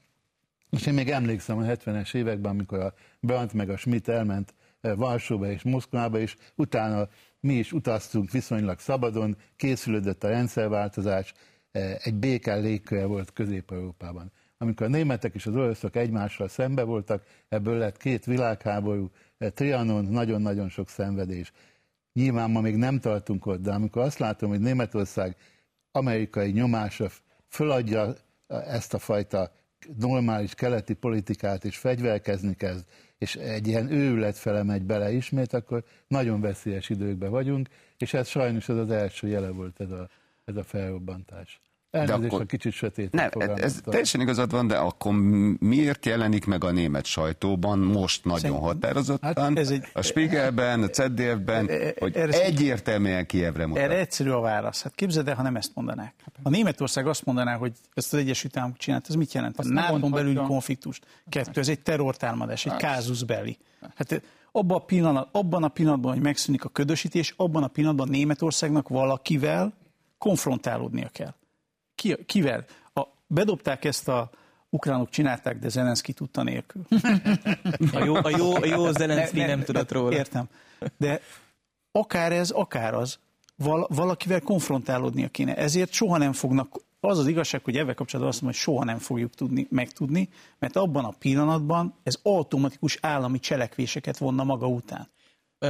és 0.69 0.85
én 0.85 0.93
még 0.93 1.09
emlékszem 1.09 1.57
a 1.57 1.63
70-es 1.63 2.15
években, 2.15 2.51
amikor 2.51 2.79
a 2.79 2.93
Brandt 3.19 3.53
meg 3.53 3.69
a 3.69 3.77
Schmidt 3.77 4.07
elment 4.07 4.53
eh, 4.81 4.95
Varsóba 4.95 5.51
és 5.51 5.63
Moszkvába, 5.63 6.19
és 6.19 6.35
utána 6.55 7.07
mi 7.45 7.53
is 7.53 7.71
utaztunk 7.71 8.31
viszonylag 8.31 8.79
szabadon, 8.79 9.37
készülődött 9.55 10.23
a 10.23 10.27
rendszerváltozás, 10.27 11.33
e, 11.71 11.99
egy 12.03 12.13
békán 12.13 12.61
légköre 12.61 13.05
volt 13.05 13.33
Közép-Európában. 13.33 14.31
Amikor 14.57 14.85
a 14.85 14.89
németek 14.89 15.33
és 15.35 15.45
az 15.45 15.55
oroszok 15.55 15.95
egymással 15.95 16.47
szembe 16.47 16.83
voltak, 16.83 17.23
ebből 17.49 17.77
lett 17.77 17.97
két 17.97 18.25
világháború, 18.25 19.09
e, 19.37 19.49
Trianon, 19.49 20.05
nagyon-nagyon 20.05 20.69
sok 20.69 20.89
szenvedés. 20.89 21.51
Nyilván 22.13 22.51
ma 22.51 22.61
még 22.61 22.75
nem 22.75 22.99
tartunk 22.99 23.45
ott, 23.45 23.61
de 23.61 23.71
amikor 23.71 24.01
azt 24.01 24.19
látom, 24.19 24.49
hogy 24.49 24.59
Németország 24.59 25.35
amerikai 25.91 26.51
nyomása 26.51 27.09
föladja 27.47 28.15
ezt 28.47 28.93
a 28.93 28.99
fajta 28.99 29.51
normális 29.97 30.53
keleti 30.53 30.93
politikát 30.93 31.65
és 31.65 31.77
fegyverkezni 31.77 32.55
kezd, 32.55 32.85
és 33.17 33.35
egy 33.35 33.67
ilyen 33.67 33.91
őrület 33.91 34.37
fele 34.37 34.63
megy 34.63 34.83
bele 34.83 35.11
ismét, 35.11 35.53
akkor 35.53 35.83
nagyon 36.07 36.41
veszélyes 36.41 36.89
időkben 36.89 37.29
vagyunk, 37.29 37.69
és 37.97 38.13
ez 38.13 38.27
sajnos 38.27 38.69
az 38.69 38.77
az 38.77 38.91
első 38.91 39.27
jele 39.27 39.49
volt 39.49 39.79
ez 39.79 39.91
a, 39.91 40.09
ez 40.45 40.55
a 40.55 40.63
felrobbantás. 40.63 41.61
Elnézést, 41.95 42.25
akkor... 42.25 42.41
a 42.41 42.45
kicsit 42.45 42.73
sötét. 42.73 43.11
Nem, 43.11 43.29
ez 43.55 43.79
teljesen 43.83 44.21
igazad 44.21 44.51
van, 44.51 44.67
de 44.67 44.75
akkor 44.75 45.13
miért 45.59 46.05
jelenik 46.05 46.45
meg 46.45 46.63
a 46.63 46.71
német 46.71 47.05
sajtóban 47.05 47.79
most 47.79 48.25
nagyon 48.25 48.39
Szerint, 48.39 48.59
határozottan, 48.59 49.33
hát 49.33 49.57
ez 49.57 49.69
egy, 49.69 49.83
a 49.93 50.01
Spiegelben, 50.01 50.83
a 50.83 50.85
ZDF-ben, 50.85 51.69
e- 51.69 51.73
e- 51.73 51.93
hogy 51.99 52.15
egyértelműen 52.17 53.25
Kievre 53.25 53.65
mutat? 53.65 53.83
Erre 53.83 53.97
egyszerű 53.97 54.29
a 54.29 54.39
válasz. 54.39 54.83
Hát 54.83 54.95
képzeld 54.95 55.27
el, 55.27 55.35
ha 55.35 55.41
nem 55.41 55.55
ezt 55.55 55.71
mondanák. 55.73 56.13
A 56.43 56.49
Németország 56.49 57.07
azt 57.07 57.25
mondaná, 57.25 57.55
hogy 57.55 57.71
ezt 57.93 58.13
az 58.13 58.19
Egyesült 58.19 58.57
Államok 58.57 58.77
csinált, 58.77 59.05
ez 59.09 59.15
mit 59.15 59.33
jelent? 59.33 59.59
A 59.59 59.63
nato 59.67 60.09
belüli 60.09 60.35
konfliktust. 60.35 61.05
Kettő, 61.29 61.59
ez 61.61 61.67
egy 61.67 61.79
terrortámadás, 61.79 62.65
egy 62.65 62.75
kázus 62.75 63.23
belli. 63.23 63.57
Hát 63.95 64.21
abban 64.51 64.77
a, 64.77 64.79
pillanat, 64.85 65.29
abban 65.31 65.63
a 65.63 65.67
pillanatban, 65.67 66.13
hogy 66.13 66.21
megszűnik 66.21 66.63
a 66.63 66.69
ködösítés, 66.69 67.33
abban 67.37 67.63
a 67.63 67.67
pillanatban 67.67 68.07
Németországnak 68.09 68.87
valakivel 68.87 69.73
konfrontálódnia 70.17 71.09
kell. 71.11 71.33
Ki, 71.95 72.25
kivel? 72.25 72.65
A, 72.93 73.01
bedobták 73.27 73.85
ezt 73.85 74.07
a 74.07 74.29
ukránok 74.69 75.09
csinálták, 75.09 75.59
de 75.59 75.69
Zelenszky 75.69 76.13
tudta 76.13 76.43
nélkül. 76.43 76.85
A 77.93 78.03
jó, 78.03 78.15
a 78.15 78.29
jó, 78.29 78.55
a 78.55 78.65
jó 78.65 78.91
Zelenszky 78.91 79.37
ne, 79.37 79.45
ne, 79.45 79.55
nem 79.55 79.63
tudott 79.63 79.91
róla. 79.91 80.15
Értem. 80.15 80.47
De 80.97 81.21
akár 81.91 82.31
ez, 82.31 82.49
akár 82.49 82.93
az, 82.93 83.19
val, 83.55 83.87
valakivel 83.89 84.41
konfrontálódnia 84.41 85.27
kéne. 85.27 85.55
Ezért 85.55 85.91
soha 85.91 86.17
nem 86.17 86.33
fognak, 86.33 86.75
az 86.99 87.19
az 87.19 87.27
igazság, 87.27 87.63
hogy 87.63 87.77
ebben 87.77 87.95
kapcsolatban 87.95 88.33
azt 88.33 88.41
mondom, 88.41 88.59
hogy 88.59 88.69
soha 88.69 88.83
nem 88.83 88.97
fogjuk 88.97 89.33
tudni, 89.33 89.67
megtudni, 89.69 90.29
mert 90.59 90.75
abban 90.75 91.05
a 91.05 91.13
pillanatban 91.19 91.95
ez 92.03 92.19
automatikus 92.23 92.97
állami 93.01 93.39
cselekvéseket 93.39 94.17
vonna 94.17 94.43
maga 94.43 94.67
után. 94.67 95.09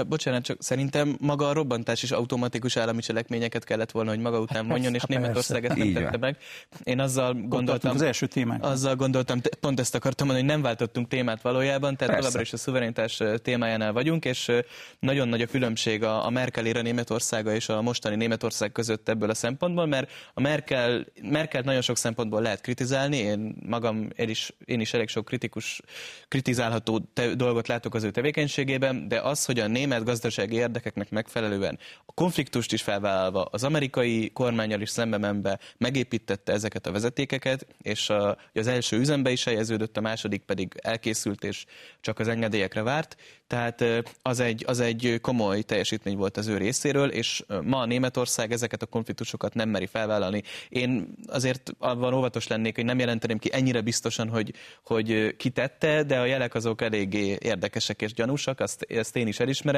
Bocsánat, 0.03 0.43
csak 0.43 0.63
szerintem 0.63 1.17
maga 1.19 1.49
a 1.49 1.53
robbantás 1.53 2.03
is 2.03 2.11
automatikus 2.11 2.77
állami 2.77 3.01
cselekményeket 3.01 3.63
kellett 3.63 3.91
volna, 3.91 4.09
hogy 4.09 4.19
maga 4.19 4.39
után 4.39 4.57
hát 4.57 4.67
mondjon, 4.67 4.93
és 4.93 5.03
Németország 5.03 5.65
ezt 5.65 5.77
nem 5.77 5.93
tette 5.93 6.17
meg. 6.17 6.37
Én 6.83 6.99
azzal 6.99 7.33
gondoltam, 7.33 7.95
az 7.95 8.01
első 8.01 8.25
témánk. 8.25 8.63
Azzal 8.63 8.95
gondoltam, 8.95 9.41
pont 9.59 9.79
ezt 9.79 9.95
akartam 9.95 10.27
mondani, 10.27 10.47
hogy 10.47 10.55
nem 10.55 10.65
váltottunk 10.65 11.07
témát 11.07 11.41
valójában, 11.41 11.97
tehát 11.97 12.17
továbbra 12.17 12.41
is 12.41 12.53
a 12.53 12.57
szuverenitás 12.57 13.21
témájánál 13.41 13.93
vagyunk, 13.93 14.25
és 14.25 14.51
nagyon 14.99 15.27
nagy 15.27 15.41
a 15.41 15.45
különbség 15.45 16.03
a, 16.03 16.25
a 16.25 16.29
Merkel 16.29 16.65
éra 16.65 16.81
Németországa 16.81 17.53
és 17.53 17.69
a 17.69 17.81
mostani 17.81 18.15
Németország 18.15 18.71
között 18.71 19.09
ebből 19.09 19.29
a 19.29 19.33
szempontból, 19.33 19.85
mert 19.85 20.11
a 20.33 20.41
Merkel, 20.41 21.05
Merkelt 21.21 21.65
nagyon 21.65 21.81
sok 21.81 21.97
szempontból 21.97 22.41
lehet 22.41 22.61
kritizálni, 22.61 23.17
én 23.17 23.55
magam 23.65 24.09
én 24.15 24.29
is, 24.29 24.51
én 24.65 24.79
is 24.79 24.93
elég 24.93 25.07
sok 25.07 25.25
kritikus, 25.25 25.81
kritizálható 26.27 26.99
te, 27.13 27.35
dolgot 27.35 27.67
látok 27.67 27.95
az 27.95 28.03
ő 28.03 28.11
tevékenységében, 28.11 29.07
de 29.07 29.19
az, 29.19 29.45
hogy 29.45 29.59
a 29.59 29.67
német 29.67 29.84
gazdasági 29.89 30.55
érdekeknek 30.55 31.09
megfelelően 31.09 31.79
a 32.05 32.11
konfliktust 32.13 32.73
is 32.73 32.81
felvállalva, 32.81 33.47
az 33.51 33.63
amerikai 33.63 34.31
kormányal 34.33 34.81
is 34.81 34.89
szembe 34.89 35.17
menve 35.17 35.59
megépítette 35.77 36.51
ezeket 36.53 36.88
a 36.88 36.91
vezetékeket, 36.91 37.67
és 37.81 38.11
az 38.53 38.67
első 38.67 38.97
üzembe 38.97 39.31
is 39.31 39.43
helyeződött, 39.43 39.97
a 39.97 40.01
második 40.01 40.41
pedig 40.41 40.73
elkészült, 40.81 41.43
és 41.43 41.65
csak 42.01 42.19
az 42.19 42.27
engedélyekre 42.27 42.81
várt. 42.81 43.15
Tehát 43.47 43.83
az 44.21 44.39
egy, 44.39 44.63
az 44.67 44.79
egy 44.79 45.19
komoly 45.21 45.61
teljesítmény 45.61 46.17
volt 46.17 46.38
az 46.38 46.47
ő 46.47 46.57
részéről, 46.57 47.09
és 47.09 47.43
ma 47.63 47.86
Németország 47.86 48.51
ezeket 48.51 48.81
a 48.81 48.86
konfliktusokat 48.86 49.53
nem 49.53 49.69
meri 49.69 49.86
felvállalni. 49.86 50.43
Én 50.69 51.15
azért 51.27 51.71
abban 51.79 52.13
óvatos 52.13 52.47
lennék, 52.47 52.75
hogy 52.75 52.86
nem 52.86 52.99
jelenteném 52.99 53.38
ki 53.38 53.49
ennyire 53.53 53.81
biztosan, 53.81 54.29
hogy, 54.29 54.53
hogy 54.83 55.36
kitette, 55.36 56.03
de 56.03 56.19
a 56.19 56.25
jelek 56.25 56.53
azok 56.55 56.81
eléggé 56.81 57.38
érdekesek 57.39 58.01
és 58.01 58.13
gyanúsak, 58.13 58.59
azt, 58.59 58.81
ezt 58.89 59.15
én 59.15 59.27
is 59.27 59.39
elismerem. 59.39 59.74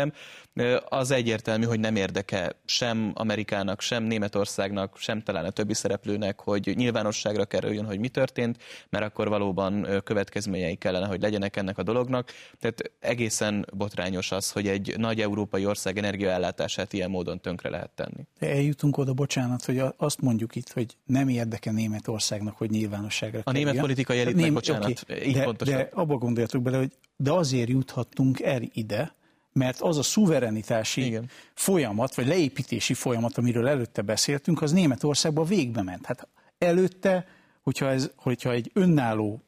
Az 0.89 1.11
egyértelmű, 1.11 1.65
hogy 1.65 1.79
nem 1.79 1.95
érdeke 1.95 2.55
sem 2.65 3.11
Amerikának, 3.13 3.81
sem 3.81 4.03
Németországnak, 4.03 4.97
sem 4.97 5.21
talán 5.21 5.45
a 5.45 5.49
többi 5.49 5.73
szereplőnek, 5.73 6.39
hogy 6.39 6.73
nyilvánosságra 6.75 7.45
kerüljön, 7.45 7.85
hogy 7.85 7.99
mi 7.99 8.07
történt, 8.07 8.57
mert 8.89 9.05
akkor 9.05 9.29
valóban 9.29 9.87
következményei 10.03 10.75
kellene, 10.75 11.05
hogy 11.07 11.21
legyenek 11.21 11.55
ennek 11.55 11.77
a 11.77 11.83
dolognak. 11.83 12.31
Tehát 12.59 12.91
egészen 12.99 13.65
botrányos 13.73 14.31
az, 14.31 14.51
hogy 14.51 14.67
egy 14.67 14.93
nagy 14.97 15.21
európai 15.21 15.65
ország 15.65 15.97
energiaellátását 15.97 16.93
ilyen 16.93 17.09
módon 17.09 17.39
tönkre 17.39 17.69
lehet 17.69 17.89
tenni. 17.89 18.27
De 18.39 18.49
eljutunk 18.49 18.97
oda, 18.97 19.13
bocsánat, 19.13 19.65
hogy 19.65 19.81
azt 19.97 20.21
mondjuk 20.21 20.55
itt, 20.55 20.71
hogy 20.71 20.97
nem 21.05 21.27
érdeke 21.27 21.71
Németországnak, 21.71 22.57
hogy 22.57 22.69
nyilvánosságra 22.69 23.41
A 23.43 23.51
német 23.51 23.77
politikai 23.77 24.19
elitnek, 24.19 24.43
Ném, 24.43 24.53
bocsánat, 24.53 25.03
okay, 25.03 25.27
így 25.27 25.33
de, 25.33 25.43
pontosan. 25.43 25.77
De 25.77 25.89
abba 25.93 26.17
gondoljatok 26.17 26.61
bele, 26.61 26.77
hogy 26.77 26.91
de 27.15 27.31
azért 27.31 27.69
juthattunk 27.69 28.41
el 28.41 28.61
ide, 28.73 29.15
mert 29.57 29.81
az 29.81 29.97
a 29.97 30.03
szuverenitási 30.03 31.05
Igen. 31.05 31.29
folyamat, 31.53 32.15
vagy 32.15 32.27
leépítési 32.27 32.93
folyamat, 32.93 33.37
amiről 33.37 33.67
előtte 33.67 34.01
beszéltünk, 34.01 34.61
az 34.61 34.71
Németországban 34.71 35.45
végbe 35.45 35.81
ment. 35.81 36.05
Hát 36.05 36.27
előtte, 36.57 37.25
hogyha, 37.61 37.89
ez, 37.89 38.11
hogyha 38.15 38.51
egy 38.51 38.71
önálló 38.73 39.41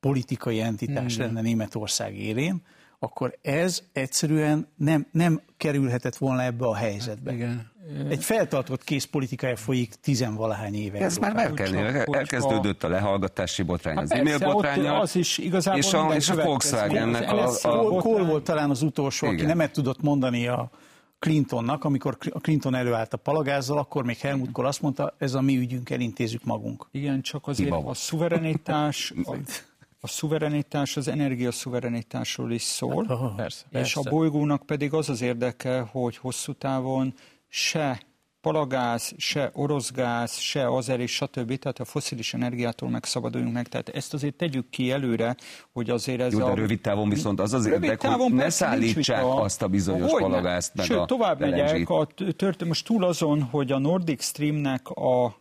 politikai 0.00 0.60
entitás 0.60 1.16
hmm. 1.16 1.24
lenne 1.24 1.40
Németország 1.40 2.18
élén, 2.18 2.62
akkor 2.98 3.38
ez 3.42 3.82
egyszerűen 3.92 4.68
nem, 4.76 5.06
nem 5.12 5.40
kerülhetett 5.56 6.16
volna 6.16 6.42
ebbe 6.42 6.66
a 6.66 6.74
helyzetbe. 6.74 7.30
Hát, 7.30 7.40
igen. 7.40 7.74
Egy 8.08 8.24
feltartott 8.24 8.84
kész 8.84 9.04
politikája 9.04 9.56
folyik 9.56 9.94
tizenvalahány 9.94 10.74
éve. 10.74 10.98
Ez 10.98 11.16
már 11.16 11.34
Merkelnél 11.34 12.04
elkezdődött 12.12 12.84
a 12.84 12.88
lehallgatási 12.88 13.62
botrány, 13.62 13.96
az 13.96 14.10
hát 14.10 14.20
e-mail 14.20 14.38
botránya, 14.38 14.98
az 14.98 15.16
is 15.16 15.38
igazából 15.38 15.80
és 15.80 15.92
a, 15.92 16.14
és 16.14 16.28
a 16.28 16.34
Volkswagennek 16.34 17.32
a, 17.32 17.48
a, 17.62 17.96
a... 17.96 18.00
Kohl 18.00 18.22
volt 18.22 18.44
talán 18.44 18.70
az 18.70 18.82
utolsó, 18.82 19.26
igen. 19.26 19.46
aki 19.46 19.56
nem 19.56 19.70
tudott 19.70 20.02
mondani 20.02 20.46
a 20.46 20.70
Clintonnak, 21.18 21.84
amikor 21.84 22.16
a 22.30 22.38
Clinton 22.38 22.74
előállt 22.74 23.12
a 23.12 23.16
palagázzal, 23.16 23.78
akkor 23.78 24.04
még 24.04 24.18
Helmut 24.18 24.52
Kohl 24.52 24.66
azt 24.66 24.82
mondta, 24.82 25.14
ez 25.18 25.34
a 25.34 25.40
mi 25.40 25.56
ügyünk, 25.56 25.90
elintézzük 25.90 26.44
magunk. 26.44 26.88
Igen, 26.90 27.20
csak 27.20 27.46
azért 27.46 27.70
a 27.70 27.94
szuverenitás, 27.94 29.12
a, 29.24 29.36
a 30.06 30.08
szuverenitás 30.08 30.96
az 30.96 31.08
energiaszuverenitásról 31.08 32.52
is 32.52 32.62
szól, 32.62 33.04
Aha, 33.08 33.34
persze, 33.34 33.64
és 33.64 33.70
persze. 33.70 34.00
a 34.00 34.10
bolygónak 34.10 34.66
pedig 34.66 34.92
az 34.92 35.08
az 35.08 35.20
érdeke, 35.20 35.80
hogy 35.80 36.16
hosszú 36.16 36.52
távon 36.52 37.14
se 37.48 38.00
palagáz, 38.46 39.12
se 39.16 39.50
orosz 39.52 39.90
gáz, 39.90 40.38
se 40.38 40.66
azer 40.66 41.00
és 41.00 41.14
stb. 41.14 41.58
Tehát 41.58 41.78
a 41.78 41.84
foszilis 41.84 42.34
energiától 42.34 42.88
megszabaduljunk 42.88 43.52
meg. 43.54 43.68
Tehát 43.68 43.88
ezt 43.88 44.14
azért 44.14 44.34
tegyük 44.34 44.70
ki 44.70 44.90
előre, 44.90 45.36
hogy 45.72 45.90
azért 45.90 46.20
ez 46.20 46.32
Jó, 46.32 46.38
de 46.38 46.44
a... 46.44 46.54
rövid 46.54 46.80
távon 46.80 47.08
viszont 47.08 47.40
az 47.40 47.52
az 47.52 47.66
érdek, 47.66 48.06
hogy 48.06 48.32
ne 48.32 48.50
szállítsák 48.50 49.22
vita. 49.22 49.40
azt 49.40 49.62
a 49.62 49.68
bizonyos 49.68 50.10
Hogyne. 50.10 50.26
palagázt, 50.26 50.74
meg 50.74 50.86
Sőt, 50.86 50.98
a 50.98 51.04
tovább 51.04 51.40
megyek, 51.40 51.90
a 51.90 52.06
tört, 52.36 52.64
most 52.64 52.86
túl 52.86 53.04
azon, 53.04 53.42
hogy 53.42 53.72
a 53.72 53.78
Nordic 53.78 54.24
Streamnek 54.24 54.88
a 54.88 55.36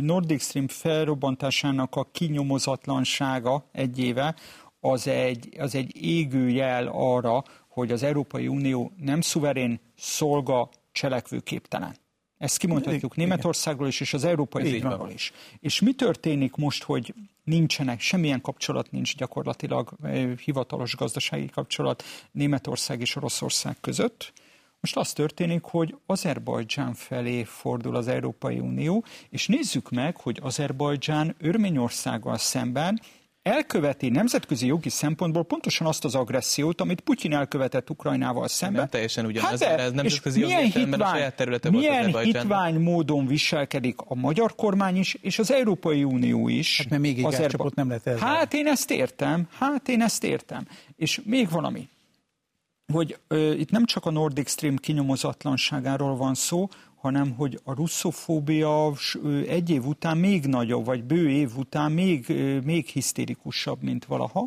Nordic 0.00 0.42
Stream 0.42 0.68
felrobbantásának 0.68 1.96
a 1.96 2.08
kinyomozatlansága 2.12 3.64
egy 3.72 3.98
éve, 3.98 4.34
az 4.80 5.06
egy, 5.06 5.56
az 5.58 5.74
egy 5.74 6.04
égő 6.04 6.48
jel 6.48 6.86
arra, 6.92 7.42
hogy 7.68 7.92
az 7.92 8.02
Európai 8.02 8.48
Unió 8.48 8.92
nem 8.96 9.20
szuverén, 9.20 9.80
szolga, 9.96 10.68
cselekvőképtelen. 10.92 11.94
Ezt 12.40 12.56
kimondhatjuk 12.56 13.16
Igen. 13.16 13.28
Németországról 13.28 13.88
is, 13.88 14.00
és 14.00 14.14
az 14.14 14.24
Európai. 14.24 14.62
Unióról 14.62 15.10
is. 15.10 15.32
És 15.58 15.80
mi 15.80 15.92
történik 15.92 16.54
most, 16.54 16.82
hogy 16.82 17.14
nincsenek, 17.44 18.00
semmilyen 18.00 18.40
kapcsolat 18.40 18.90
nincs 18.90 19.16
gyakorlatilag, 19.16 19.90
hivatalos 20.44 20.96
gazdasági 20.96 21.46
kapcsolat 21.46 22.02
Németország 22.32 23.00
és 23.00 23.16
Oroszország 23.16 23.76
között? 23.80 24.32
Most 24.80 24.96
az 24.96 25.12
történik, 25.12 25.62
hogy 25.62 25.96
Azerbajdzsán 26.06 26.94
felé 26.94 27.44
fordul 27.44 27.96
az 27.96 28.08
Európai 28.08 28.58
Unió, 28.58 29.04
és 29.28 29.46
nézzük 29.46 29.90
meg, 29.90 30.16
hogy 30.16 30.38
Azerbajdzsán 30.42 31.34
Örményországgal 31.38 32.38
szemben 32.38 33.00
elköveti 33.42 34.08
nemzetközi 34.08 34.66
jogi 34.66 34.88
szempontból 34.88 35.44
pontosan 35.44 35.86
azt 35.86 36.04
az 36.04 36.14
agressziót, 36.14 36.80
amit 36.80 37.00
Putyin 37.00 37.32
elkövetett 37.32 37.90
Ukrajnával 37.90 38.48
szemben. 38.48 38.80
Nem 38.80 38.88
teljesen 38.88 39.26
ugyanaz, 39.26 39.60
de, 39.60 39.68
mert 39.68 39.80
ez 39.80 39.92
nemzetközi 39.92 40.40
jogi 40.40 40.52
értelemben 40.52 41.00
a 41.00 41.04
hitvány- 41.04 41.14
saját 41.18 41.36
területe 41.36 41.70
volt 41.70 41.82
Milyen 41.82 41.98
Azerbajdzsánnak. 42.00 42.42
hitvány 42.42 42.80
módon 42.80 43.26
viselkedik 43.26 43.94
a 44.04 44.14
magyar 44.14 44.54
kormány 44.54 44.96
is, 44.96 45.14
és 45.14 45.38
az 45.38 45.52
Európai 45.52 46.04
Unió 46.04 46.48
is. 46.48 46.78
Hát 46.78 46.88
mert 46.88 47.02
még 47.02 47.18
egy 47.18 47.30
gázcsapot 47.32 47.74
nem 47.74 47.88
lehet 47.88 48.06
elzárni. 48.06 48.36
Hát 48.36 48.54
én 48.54 48.66
ezt 48.66 48.90
értem, 48.90 49.48
hát 49.58 49.88
én 49.88 50.02
ezt 50.02 50.24
értem. 50.24 50.66
És 50.96 51.20
még 51.24 51.50
valami, 51.50 51.88
hogy 52.92 53.18
ö, 53.28 53.52
itt 53.52 53.70
nem 53.70 53.84
csak 53.84 54.06
a 54.06 54.10
Nordic 54.10 54.50
Stream 54.50 54.76
kinyomozatlanságáról 54.76 56.16
van 56.16 56.34
szó, 56.34 56.68
hanem 57.00 57.34
hogy 57.36 57.60
a 57.64 57.74
russzofóbia 57.74 58.92
egy 59.48 59.70
év 59.70 59.86
után 59.86 60.16
még 60.16 60.46
nagyobb, 60.46 60.84
vagy 60.84 61.04
bő 61.04 61.30
év 61.30 61.50
után 61.56 61.92
még, 61.92 62.26
még 62.64 62.86
hisztérikusabb, 62.86 63.82
mint 63.82 64.04
valaha. 64.04 64.46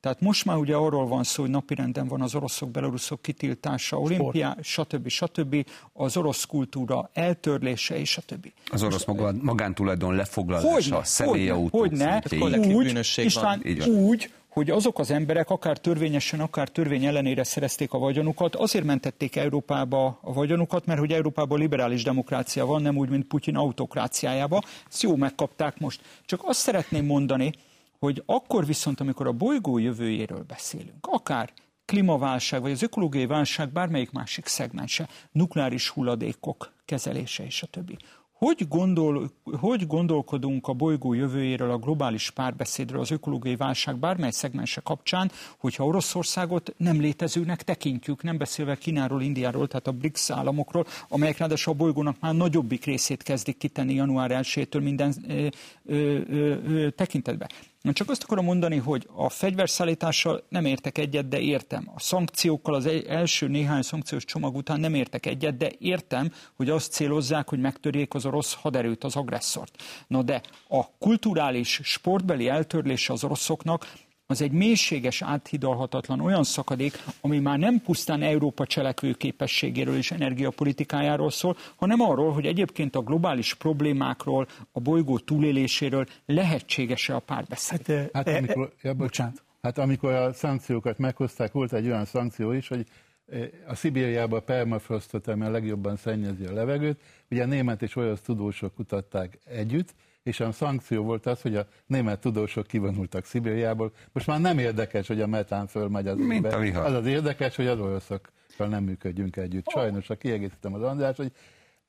Tehát 0.00 0.20
most 0.20 0.44
már 0.44 0.56
ugye 0.56 0.74
arról 0.74 1.06
van 1.06 1.24
szó, 1.24 1.42
hogy 1.42 1.50
napirenden 1.50 2.08
van 2.08 2.20
az 2.20 2.34
oroszok, 2.34 2.70
beloruszok 2.70 3.22
kitiltása, 3.22 4.00
olimpiá, 4.00 4.56
stb. 4.62 5.08
stb. 5.08 5.66
az 5.92 6.16
orosz 6.16 6.44
kultúra 6.44 7.10
eltörlése 7.12 7.98
és 7.98 8.10
stb. 8.10 8.52
Az 8.70 8.82
orosz 8.82 9.04
maga, 9.04 9.32
magántulajdon 9.40 10.14
lefoglalása, 10.14 10.72
Hogyne, 10.72 11.04
személyautók 11.04 11.80
hogyne, 11.80 12.22
hogyne, 12.38 12.74
úgy, 12.74 13.08
István, 13.16 13.62
van. 13.78 13.88
úgy, 13.88 14.30
hogy 14.56 14.70
azok 14.70 14.98
az 14.98 15.10
emberek 15.10 15.50
akár 15.50 15.78
törvényesen, 15.78 16.40
akár 16.40 16.68
törvény 16.68 17.04
ellenére 17.04 17.44
szerezték 17.44 17.92
a 17.92 17.98
vagyonukat, 17.98 18.54
azért 18.54 18.84
mentették 18.84 19.36
Európába 19.36 20.18
a 20.22 20.32
vagyonukat, 20.32 20.86
mert 20.86 20.98
hogy 20.98 21.12
Európában 21.12 21.58
liberális 21.58 22.02
demokrácia 22.02 22.66
van, 22.66 22.82
nem 22.82 22.96
úgy, 22.96 23.08
mint 23.08 23.24
Putyin 23.26 23.56
autokráciájába. 23.56 24.60
Ezt 24.90 25.02
jó 25.02 25.16
megkapták 25.16 25.78
most. 25.78 26.00
Csak 26.24 26.40
azt 26.44 26.58
szeretném 26.58 27.04
mondani, 27.06 27.52
hogy 27.98 28.22
akkor 28.26 28.66
viszont, 28.66 29.00
amikor 29.00 29.26
a 29.26 29.32
bolygó 29.32 29.78
jövőjéről 29.78 30.44
beszélünk, 30.46 31.06
akár 31.10 31.52
klímaválság, 31.84 32.60
vagy 32.60 32.70
az 32.72 32.82
ökológiai 32.82 33.26
válság 33.26 33.72
bármelyik 33.72 34.10
másik 34.10 34.46
szegmense, 34.46 35.08
nukleáris 35.32 35.88
hulladékok 35.88 36.72
kezelése 36.84 37.44
és 37.44 37.62
a 37.62 37.66
többi. 37.66 37.96
Hogy, 38.38 38.68
gondol, 38.68 39.30
hogy 39.60 39.86
gondolkodunk 39.86 40.66
a 40.66 40.72
bolygó 40.72 41.12
jövőjéről, 41.12 41.70
a 41.70 41.78
globális 41.78 42.30
párbeszédről, 42.30 43.00
az 43.00 43.10
ökológiai 43.10 43.56
válság 43.56 43.96
bármely 43.98 44.30
szegmense 44.30 44.80
kapcsán, 44.80 45.30
hogyha 45.58 45.86
Oroszországot 45.86 46.74
nem 46.76 47.00
létezőnek 47.00 47.62
tekintjük, 47.62 48.22
nem 48.22 48.38
beszélve 48.38 48.76
Kínáról, 48.76 49.22
Indiáról, 49.22 49.68
tehát 49.68 49.86
a 49.86 49.92
BRICS 49.92 50.30
államokról, 50.30 50.86
amelyek 51.08 51.38
ráadásul 51.38 51.72
a 51.72 51.76
bolygónak 51.76 52.16
már 52.20 52.34
nagyobbik 52.34 52.84
részét 52.84 53.22
kezdik 53.22 53.56
kitenni 53.56 53.94
január 53.94 54.30
1-től 54.42 54.82
minden 54.82 55.14
ö, 55.28 55.46
ö, 55.84 56.20
ö, 56.28 56.90
tekintetben. 56.90 57.48
Csak 57.92 58.10
azt 58.10 58.22
akarom 58.22 58.44
mondani, 58.44 58.76
hogy 58.76 59.08
a 59.14 59.28
fegyverszállítással 59.28 60.44
nem 60.48 60.64
értek 60.64 60.98
egyet, 60.98 61.28
de 61.28 61.40
értem. 61.40 61.90
A 61.94 62.00
szankciókkal 62.00 62.74
az 62.74 62.86
egy- 62.86 63.06
első 63.06 63.48
néhány 63.48 63.82
szankciós 63.82 64.24
csomag 64.24 64.56
után 64.56 64.80
nem 64.80 64.94
értek 64.94 65.26
egyet, 65.26 65.56
de 65.56 65.70
értem, 65.78 66.32
hogy 66.56 66.70
azt 66.70 66.92
célozzák, 66.92 67.48
hogy 67.48 67.58
megtörjék 67.60 68.14
az 68.14 68.26
orosz 68.26 68.54
haderőt, 68.54 69.04
az 69.04 69.16
agresszort. 69.16 69.82
Na 70.06 70.22
de 70.22 70.40
a 70.68 70.96
kulturális, 70.98 71.80
sportbeli 71.82 72.48
eltörlése 72.48 73.12
az 73.12 73.24
oroszoknak 73.24 73.92
az 74.26 74.42
egy 74.42 74.52
mélységes, 74.52 75.22
áthidalhatatlan 75.22 76.20
olyan 76.20 76.44
szakadék, 76.44 76.98
ami 77.20 77.38
már 77.38 77.58
nem 77.58 77.80
pusztán 77.80 78.22
Európa 78.22 78.66
cselekvőképességéről 78.66 79.96
és 79.96 80.10
energiapolitikájáról 80.10 81.30
szól, 81.30 81.56
hanem 81.76 82.00
arról, 82.00 82.32
hogy 82.32 82.46
egyébként 82.46 82.96
a 82.96 83.00
globális 83.00 83.54
problémákról, 83.54 84.46
a 84.72 84.80
bolygó 84.80 85.18
túléléséről 85.18 86.06
lehetséges-e 86.26 87.14
a 87.14 87.18
párbeszéd. 87.18 87.86
Hát, 87.86 87.88
eh, 87.88 88.08
Hát 88.12 88.28
eh, 88.28 88.36
amikor, 88.36 88.72
ja, 88.82 88.94
bocs- 88.94 88.96
bocsánat. 88.96 89.42
Hát 89.62 89.78
amikor 89.78 90.12
a 90.12 90.32
szankciókat 90.32 90.98
meghozták, 90.98 91.52
volt 91.52 91.72
egy 91.72 91.86
olyan 91.86 92.04
szankció 92.04 92.52
is, 92.52 92.68
hogy 92.68 92.86
eh, 93.26 93.48
a 93.66 93.74
Szibériában 93.74 94.38
a 94.38 94.42
permafrostot, 94.42 95.26
ami 95.28 95.44
a 95.44 95.50
legjobban 95.50 95.96
szennyezi 95.96 96.44
a 96.44 96.52
levegőt, 96.52 97.00
ugye 97.30 97.42
a 97.42 97.46
német 97.46 97.82
és 97.82 97.96
olasz 97.96 98.20
tudósok 98.20 98.74
kutatták 98.74 99.38
együtt, 99.44 99.94
és 100.26 100.40
a 100.40 100.52
szankció 100.52 101.02
volt 101.02 101.26
az, 101.26 101.40
hogy 101.40 101.56
a 101.56 101.66
német 101.86 102.20
tudósok 102.20 102.66
kivonultak 102.66 103.24
Szibériából. 103.24 103.92
Most 104.12 104.26
már 104.26 104.40
nem 104.40 104.58
érdekes, 104.58 105.06
hogy 105.06 105.20
a 105.20 105.26
metán 105.26 105.66
fölmegy 105.66 106.08
az 106.08 106.18
Mint 106.18 106.52
a 106.52 106.58
vihar. 106.58 106.84
Az 106.84 106.92
az 106.92 107.06
érdekes, 107.06 107.56
hogy 107.56 107.66
az 107.66 107.78
oroszokkal 107.78 108.66
nem 108.68 108.84
működjünk 108.84 109.36
együtt. 109.36 109.68
Sajnos, 109.68 110.06
ha 110.06 110.14
kiegészítem 110.14 110.74
az 110.74 110.82
András, 110.82 111.16
hogy 111.16 111.32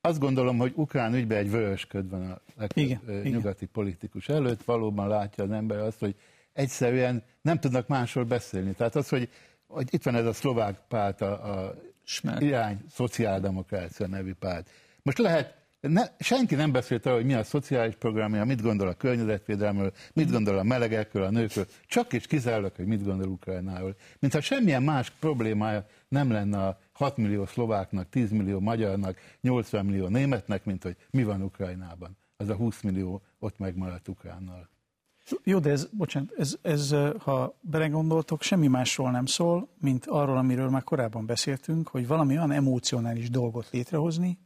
azt 0.02 0.20
gondolom, 0.20 0.58
hogy 0.58 0.72
ukrán 0.76 1.14
ügyben 1.14 1.38
egy 1.38 1.52
vörös 1.52 1.86
köd 1.86 2.10
van 2.10 2.32
a 2.32 2.42
legtöbb 2.58 2.84
Igen, 2.84 3.02
ö, 3.08 3.20
igen. 3.20 3.32
nyugati 3.32 3.66
politikus 3.66 4.30
előtt. 4.30 4.64
Valóban 4.64 5.08
látja 5.08 5.44
az 5.44 5.52
ember 5.52 5.80
azt, 5.80 6.00
hogy 6.00 6.16
egyszerűen 6.54 7.24
nem 7.42 7.60
tudnak 7.60 7.88
másról 7.88 8.24
beszélni. 8.24 8.72
Tehát 8.72 8.96
az, 8.96 9.10
hogy, 9.10 9.30
hogy 9.68 9.88
itt 9.94 10.04
van 10.04 10.16
ez 10.16 10.26
a 10.26 10.34
szlovák 10.34 10.80
párt, 10.88 11.22
a, 11.22 11.60
a 11.60 11.76
Smer. 12.04 12.42
irány 12.42 12.82
szociáldemokrácia 12.90 14.08
nevű 14.08 14.34
párt. 14.34 14.70
Most 15.02 15.18
lehet, 15.18 15.57
ne, 15.80 16.03
senki 16.19 16.55
nem 16.55 16.71
beszélt 16.71 17.05
arról, 17.05 17.17
hogy 17.17 17.28
mi 17.28 17.34
a 17.34 17.43
szociális 17.43 17.95
programja, 17.95 18.45
mit 18.45 18.61
gondol 18.61 18.88
a 18.88 18.93
környezetvédelmről, 18.93 19.93
mit 20.13 20.32
gondol 20.32 20.57
a 20.57 20.63
melegekről, 20.63 21.23
a 21.23 21.30
nőkről, 21.30 21.65
csak 21.86 22.13
és 22.13 22.28
kizárólag, 22.28 22.75
hogy 22.75 22.86
mit 22.86 23.03
gondol 23.03 23.28
Ukrajnáról. 23.28 23.95
Mintha 24.19 24.41
semmilyen 24.41 24.84
más 24.84 25.09
problémája 25.09 25.86
nem 26.07 26.32
lenne 26.32 26.67
a 26.67 26.80
6 26.91 27.17
millió 27.17 27.45
szlováknak, 27.45 28.09
10 28.09 28.32
millió 28.32 28.59
magyarnak, 28.59 29.17
80 29.41 29.86
millió 29.86 30.07
németnek, 30.07 30.65
mint 30.65 30.84
hogy 30.84 30.95
mi 31.09 31.23
van 31.23 31.41
Ukrajnában. 31.41 32.17
Az 32.38 32.49
a 32.49 32.55
20 32.55 32.82
millió 32.82 33.21
ott 33.39 33.57
megmaradt 33.57 34.07
Ukránnal. 34.07 34.69
Jó, 35.43 35.59
de 35.59 35.69
ez, 35.69 35.88
bocsánat, 35.91 36.32
ez, 36.38 36.57
ez, 36.61 36.95
ha 37.19 37.57
belegondoltok, 37.61 38.41
semmi 38.41 38.67
másról 38.67 39.11
nem 39.11 39.25
szól, 39.25 39.69
mint 39.80 40.05
arról, 40.05 40.38
amiről 40.38 40.69
már 40.69 40.84
korábban 40.84 41.25
beszéltünk, 41.25 41.88
hogy 41.88 42.07
valami 42.07 42.38
olyan 42.38 42.51
emocionális 42.51 43.30
dolgot 43.30 43.69
létrehozni, 43.71 44.38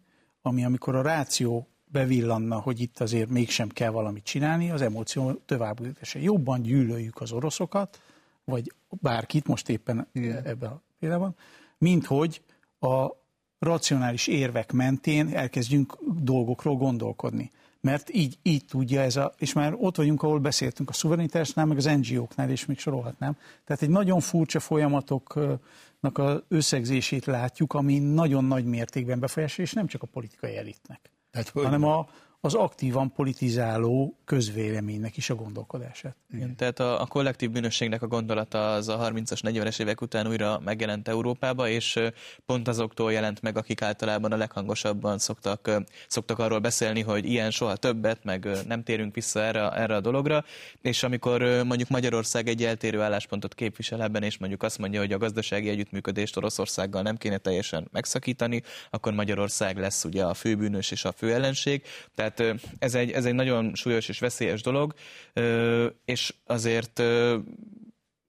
ami 0.42 0.66
amikor 0.66 0.96
a 0.96 1.02
ráció 1.02 1.68
bevillanna, 1.92 2.60
hogy 2.60 2.80
itt 2.82 3.00
azért 3.00 3.30
mégsem 3.30 3.70
kell 3.70 3.89
valamit 3.89 4.24
csinálni, 4.24 4.72
az 4.72 4.82
emóció 4.82 5.32
továbbütése. 5.32 6.20
Jobban 6.20 6.62
gyűlöljük 6.62 7.22
az 7.22 7.32
oroszokat, 7.32 8.02
vagy 8.44 8.74
bárkit 8.89 9.48
most 9.48 9.70
éppen 9.70 10.08
Igen. 10.12 10.46
ebben 10.46 10.70
a 10.70 10.82
példában, 11.00 11.36
mint 11.78 12.06
hogy 12.06 12.42
a 12.80 13.08
racionális 13.60 14.28
érvek 14.28 14.72
mentén 14.72 15.36
elkezdjünk 15.36 15.98
dolgokról 16.22 16.76
gondolkodni. 16.76 17.52
Mert 17.82 18.14
így, 18.14 18.38
így 18.42 18.66
tudja 18.66 19.02
ez 19.02 19.16
a, 19.16 19.34
és 19.38 19.54
már 19.54 19.74
ott 19.78 19.96
vagyunk, 19.96 20.24
ahol 20.24 20.39
beszéltünk 20.39 20.89
a 20.89 20.94
szuverenitásnál, 20.94 21.66
meg 21.66 21.78
az 21.78 21.86
NGO-knál, 21.86 22.50
és 22.50 22.66
még 22.66 22.80
sorolhatnám. 22.80 23.38
Tehát 23.66 23.82
egy 23.82 23.89
nagyon 23.89 24.20
furcsa 24.20 24.60
folyamatoknak 26.02 26.18
az 26.18 26.43
összegzését 26.58 27.26
látjuk, 27.26 27.74
ami 27.74 27.99
nagyon 27.99 28.45
nagy 28.45 28.66
mértékben 28.66 29.20
befolyásolja, 29.20 29.70
és 29.70 29.76
nem 29.76 29.88
csak 29.88 30.04
a 30.04 30.08
politikai 30.08 30.58
elitnek, 30.58 31.12
Tehát 31.32 31.49
hanem 31.49 31.84
a, 31.84 32.08
az 32.44 32.54
aktívan 32.54 33.12
politizáló 33.12 34.18
közvéleménynek 34.26 35.18
is 35.18 35.30
a 35.30 35.36
gondolkodását. 35.36 36.16
Igen, 36.34 36.56
tehát 36.56 36.80
a, 36.80 37.02
a 37.02 37.06
kollektív 37.06 37.52
bűnösségnek 37.52 38.02
a 38.02 38.08
gondolata 38.08 38.74
az 38.74 38.88
a 38.88 38.98
30-as, 38.98 39.39
40-es 39.42 39.80
évek 39.80 40.02
után 40.02 40.28
újra 40.28 40.60
megjelent 40.60 41.08
Európába, 41.08 41.68
és 41.68 42.00
pont 42.46 42.68
azoktól 42.68 43.12
jelent 43.12 43.42
meg, 43.42 43.58
akik 43.58 43.82
általában 43.82 44.32
a 44.32 44.38
leghangosabban 44.38 45.18
szoktak, 45.18 45.72
szoktak 46.08 46.39
arról 46.39 46.60
beszélni, 46.60 47.02
hogy 47.02 47.26
ilyen 47.26 47.52
soha 47.52 47.76
többet, 47.76 48.24
meg 48.24 48.48
nem 48.68 48.84
térünk 48.84 49.16
vissza 49.16 49.42
erre, 49.42 49.72
erre 49.72 49.96
a 49.96 50.02
dologra, 50.02 50.44
és 50.82 51.04
amikor 51.04 51.42
mondjuk 51.42 51.89
Magyarország 51.89 52.48
egy 52.48 52.64
eltérő 52.64 53.02
álláspontot 53.02 53.56
képvisel 53.56 54.04
ebben, 54.04 54.24
és 54.24 54.38
mondjuk 54.38 54.64
azt 54.64 54.78
mondja, 54.78 55.00
hogy 55.00 55.14
a 55.14 55.18
gazdasági 55.18 55.70
együttműködést 55.70 56.38
Oroszországgal 56.38 57.02
nem 57.02 57.18
kéne 57.18 57.38
teljesen 57.38 57.88
megszakítani, 57.92 58.62
akkor 58.89 59.14
Magyarország 59.14 59.78
lesz 59.78 60.04
ugye 60.04 60.24
a 60.24 60.34
főbűnös 60.34 60.92
és 60.92 61.06
a 61.06 61.12
fő 61.12 61.34
ellenség. 61.34 61.84
Tehát 62.16 62.30
ez 62.79 62.95
egy, 62.95 63.11
ez 63.11 63.25
egy 63.25 63.34
nagyon 63.34 63.75
súlyos 63.75 64.09
és 64.09 64.19
veszélyes 64.19 64.61
dolog, 64.61 64.93
és 66.05 66.34
azért 66.45 67.01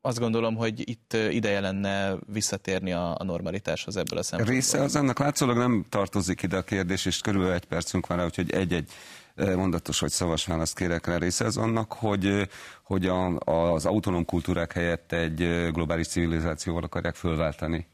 azt 0.00 0.18
gondolom, 0.18 0.54
hogy 0.56 0.88
itt 0.88 1.12
ideje 1.30 1.60
lenne 1.60 2.14
visszatérni 2.32 2.92
a, 2.92 3.14
a 3.18 3.24
normalitáshoz 3.24 3.96
ebből 3.96 4.18
a 4.18 4.22
szempontból. 4.22 4.58
Része 4.58 4.82
az 4.82 4.96
annak 4.96 5.18
látszólag 5.18 5.56
nem 5.56 5.84
tartozik 5.88 6.42
ide 6.42 6.56
a 6.56 6.62
kérdés, 6.62 7.06
és 7.06 7.20
körülbelül 7.20 7.54
egy 7.54 7.64
percünk 7.64 8.06
van 8.06 8.18
rá, 8.18 8.24
úgyhogy 8.24 8.50
egy-egy 8.50 8.90
mondatos 9.36 10.00
vagy 10.00 10.10
szavas 10.10 10.46
választ 10.46 10.76
kérek 10.76 11.06
rá 11.06 11.16
része 11.16 11.44
az 11.44 11.56
annak, 11.56 11.92
hogy, 11.92 12.48
hogy 12.82 13.06
a, 13.06 13.38
az 13.38 13.86
autonóm 13.86 14.24
kultúrák 14.24 14.72
helyett 14.72 15.12
egy 15.12 15.70
globális 15.72 16.06
civilizációval 16.06 16.82
akarják 16.82 17.14
fölváltani 17.14 17.86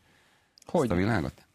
hogy? 0.66 0.82
ezt 0.82 0.92
a 0.92 0.94
világot? 0.94 1.47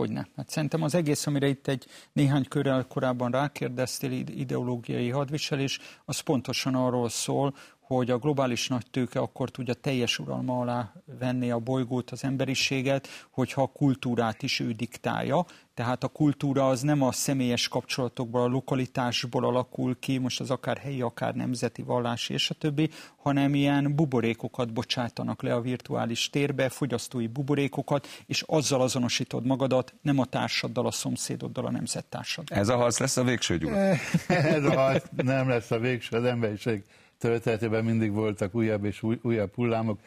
Hogyne. 0.00 0.28
Hát 0.36 0.48
szerintem 0.48 0.82
az 0.82 0.94
egész, 0.94 1.26
amire 1.26 1.46
itt 1.46 1.66
egy 1.66 1.86
néhány 2.12 2.48
körrel 2.48 2.86
korábban 2.86 3.30
rákérdeztél, 3.30 4.12
ideológiai 4.12 5.10
hadviselés, 5.10 5.78
az 6.04 6.18
pontosan 6.18 6.74
arról 6.74 7.08
szól, 7.08 7.54
hogy 7.96 8.10
a 8.10 8.18
globális 8.18 8.68
nagy 8.68 8.86
tőke 8.90 9.18
akkor 9.18 9.50
tudja 9.50 9.74
teljes 9.74 10.18
uralma 10.18 10.60
alá 10.60 10.92
venni 11.18 11.50
a 11.50 11.58
bolygót, 11.58 12.10
az 12.10 12.24
emberiséget, 12.24 13.08
hogyha 13.30 13.62
a 13.62 13.66
kultúrát 13.66 14.42
is 14.42 14.60
ő 14.60 14.72
diktálja. 14.72 15.44
Tehát 15.74 16.04
a 16.04 16.08
kultúra 16.08 16.68
az 16.68 16.80
nem 16.80 17.02
a 17.02 17.12
személyes 17.12 17.68
kapcsolatokból, 17.68 18.42
a 18.42 18.46
lokalitásból 18.46 19.44
alakul 19.44 19.98
ki, 19.98 20.18
most 20.18 20.40
az 20.40 20.50
akár 20.50 20.76
helyi, 20.76 21.00
akár 21.00 21.34
nemzeti 21.34 21.82
vallási 21.82 22.32
és 22.32 22.50
a 22.50 22.54
többi, 22.54 22.90
hanem 23.16 23.54
ilyen 23.54 23.94
buborékokat 23.94 24.72
bocsátanak 24.72 25.42
le 25.42 25.54
a 25.54 25.60
virtuális 25.60 26.30
térbe, 26.30 26.68
fogyasztói 26.68 27.26
buborékokat, 27.26 28.06
és 28.26 28.42
azzal 28.46 28.80
azonosítod 28.80 29.46
magadat, 29.46 29.94
nem 30.02 30.18
a 30.18 30.24
társaddal, 30.24 30.86
a 30.86 30.90
szomszédoddal, 30.90 31.66
a 31.66 31.70
nemzettársaddal. 31.70 32.58
Ez 32.58 32.68
a 32.68 32.76
harc 32.76 32.98
lesz 32.98 33.16
a 33.16 33.24
végső 33.24 33.58
gyúr? 33.58 33.72
Ez 34.56 34.64
a 34.64 34.74
harc 34.74 35.04
nem 35.16 35.48
lesz 35.48 35.70
a 35.70 35.78
végső, 35.78 36.16
az 36.16 36.24
emberiség 36.24 36.84
történetében 37.20 37.84
mindig 37.84 38.12
voltak 38.12 38.54
újabb 38.54 38.84
és 38.84 39.02
új, 39.02 39.18
újabb 39.22 39.54
hullámok. 39.54 40.00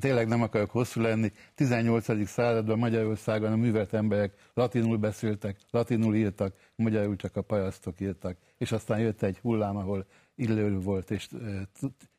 Tényleg 0.00 0.28
nem 0.28 0.42
akarok 0.42 0.70
hosszú 0.70 1.00
lenni. 1.00 1.32
18. 1.54 2.28
században 2.28 2.78
Magyarországon 2.78 3.52
a 3.52 3.56
művelt 3.56 3.92
emberek 3.92 4.32
latinul 4.54 4.96
beszéltek, 4.96 5.56
latinul 5.70 6.14
írtak, 6.14 6.54
magyarul 6.76 7.16
csak 7.16 7.36
a 7.36 7.42
parasztok 7.42 8.00
írtak. 8.00 8.36
És 8.58 8.72
aztán 8.72 8.98
jött 8.98 9.22
egy 9.22 9.38
hullám, 9.38 9.76
ahol 9.76 10.06
illő 10.34 10.78
volt, 10.80 11.10
és 11.10 11.28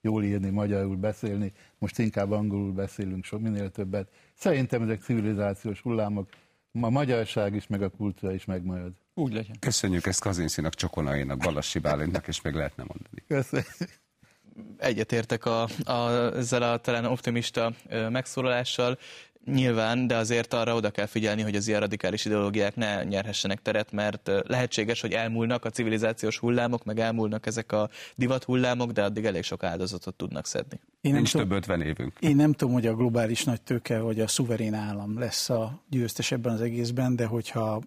jól 0.02 0.24
írni, 0.24 0.50
magyarul 0.50 0.96
beszélni. 0.96 1.52
Most 1.78 2.00
inkább 2.00 2.32
angolul 2.32 2.72
beszélünk 2.72 3.24
sok 3.24 3.41
minél 3.41 3.70
többet. 3.70 4.10
Szerintem 4.34 4.82
ezek 4.82 5.02
civilizációs 5.02 5.82
hullámok. 5.82 6.30
A 6.82 6.89
magyarság 6.89 7.56
is, 7.56 7.68
meg 7.68 7.82
a 7.82 7.89
kultúra 7.89 8.34
is 8.34 8.46
megmarad. 8.46 8.91
Úgy 9.14 9.34
legyen. 9.34 9.56
Köszönjük 9.60 10.06
ezt 10.06 10.22
Kazinszinak, 10.22 10.74
Csokonainak, 10.74 11.38
Balassi 11.38 11.80
Bálintnak, 11.80 12.28
és 12.28 12.41
még 12.41 12.54
lehetne 12.54 12.84
mondani. 12.88 13.24
Köszönjük 13.28 14.04
egyetértek 14.78 15.45
a, 15.45 15.68
a, 15.86 16.10
ezzel 16.36 16.62
a 16.62 16.78
talán 16.78 17.06
optimista 17.06 17.74
megszólalással. 18.10 18.97
Nyilván, 19.45 20.08
de 20.08 20.16
azért 20.16 20.53
arra 20.53 20.76
oda 20.76 20.89
kell 20.89 21.06
figyelni, 21.06 21.41
hogy 21.41 21.56
az 21.56 21.68
ilyen 21.68 21.80
radikális 21.80 22.26
ideológiák 22.26 22.76
ne 22.76 23.03
nyerhessenek 23.03 23.62
teret, 23.62 23.91
mert 23.91 24.32
lehetséges, 24.47 25.01
hogy 25.01 25.12
elmúlnak 25.12 25.66
a 25.66 25.70
civilizációs 25.70 26.38
hullámok, 26.38 26.84
meg 26.84 26.99
elmúlnak 26.99 27.45
ezek 27.45 27.72
a 27.72 27.89
divat 28.16 28.43
hullámok, 28.43 28.91
de 28.91 29.03
addig 29.03 29.26
elég 29.26 29.43
sok 29.43 29.64
áldozatot 29.64 30.16
tudnak 30.16 30.45
szedni. 30.45 30.80
Én 31.01 31.12
nem 31.12 31.14
Nincs 31.14 31.32
több 31.32 31.51
50 31.51 31.82
évünk. 31.82 32.14
Én 32.20 32.36
nem 32.36 32.53
tudom, 32.53 32.74
hogy 32.74 32.88
a 32.88 32.95
globális 32.95 33.43
nagy 33.43 33.62
tőke 33.62 33.99
vagy 33.99 34.20
a 34.20 34.28
szuverén 34.28 34.74
állam 34.74 35.20
lesz 35.20 35.49
a 35.49 35.84
győztes 35.89 36.32
ebben 36.32 36.53
az 36.53 36.62
egészben, 36.62 37.16
de 37.16 37.26
hogyha 37.26 37.82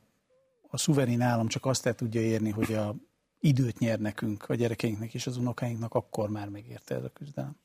a 0.70 0.76
szuverén 0.76 1.20
állam 1.20 1.48
csak 1.48 1.66
azt 1.66 1.86
el 1.86 1.94
tudja 1.94 2.20
érni, 2.20 2.50
hogy 2.50 2.72
a 2.72 2.94
időt 3.40 3.78
nyer 3.78 3.98
nekünk, 3.98 4.44
a 4.48 4.54
gyerekeinknek 4.54 5.14
és 5.14 5.26
az 5.26 5.36
unokáinknak, 5.36 5.94
akkor 5.94 6.28
már 6.28 6.48
megérte 6.48 6.94
ez 6.94 7.04
a 7.04 7.08
küzdelem. 7.08 7.56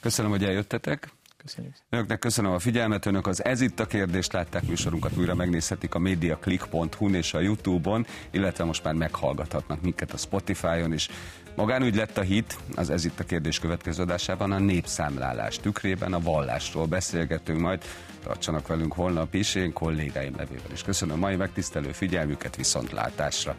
Köszönöm, 0.00 0.30
hogy 0.30 0.44
eljöttetek. 0.44 1.12
Köszönjük. 1.44 1.74
Önöknek 1.90 2.18
köszönöm 2.18 2.52
a 2.52 2.58
figyelmet, 2.58 3.06
önök 3.06 3.26
az 3.26 3.44
Ez 3.44 3.60
itt 3.60 3.80
a 3.80 3.86
kérdést 3.86 4.32
látták 4.32 4.66
műsorunkat, 4.66 5.16
újra 5.16 5.34
megnézhetik 5.34 5.94
a 5.94 5.98
mediaclick.hu-n 5.98 7.14
és 7.14 7.34
a 7.34 7.40
Youtube-on, 7.40 8.06
illetve 8.30 8.64
most 8.64 8.84
már 8.84 8.94
meghallgathatnak 8.94 9.82
minket 9.82 10.12
a 10.12 10.16
Spotify-on 10.16 10.92
is. 10.92 11.08
Magánügy 11.56 11.94
lett 11.94 12.18
a 12.18 12.22
hit, 12.22 12.58
az 12.74 12.90
Ez 12.90 13.04
itt 13.04 13.20
a 13.20 13.24
kérdés 13.24 13.58
következő 13.58 14.02
adásában 14.02 14.52
a 14.52 14.58
népszámlálás 14.58 15.58
tükrében 15.58 16.12
a 16.12 16.20
vallásról 16.20 16.86
beszélgetünk 16.86 17.60
majd. 17.60 17.82
Tartsanak 18.22 18.66
velünk 18.66 18.92
holnap 18.92 19.34
is, 19.34 19.54
én 19.54 19.72
kollégáim 19.72 20.34
nevével 20.36 20.72
is. 20.72 20.82
Köszönöm 20.82 21.14
a 21.14 21.18
mai 21.18 21.36
megtisztelő 21.36 21.92
figyelmüket, 21.92 22.56
viszontlátásra! 22.56 23.56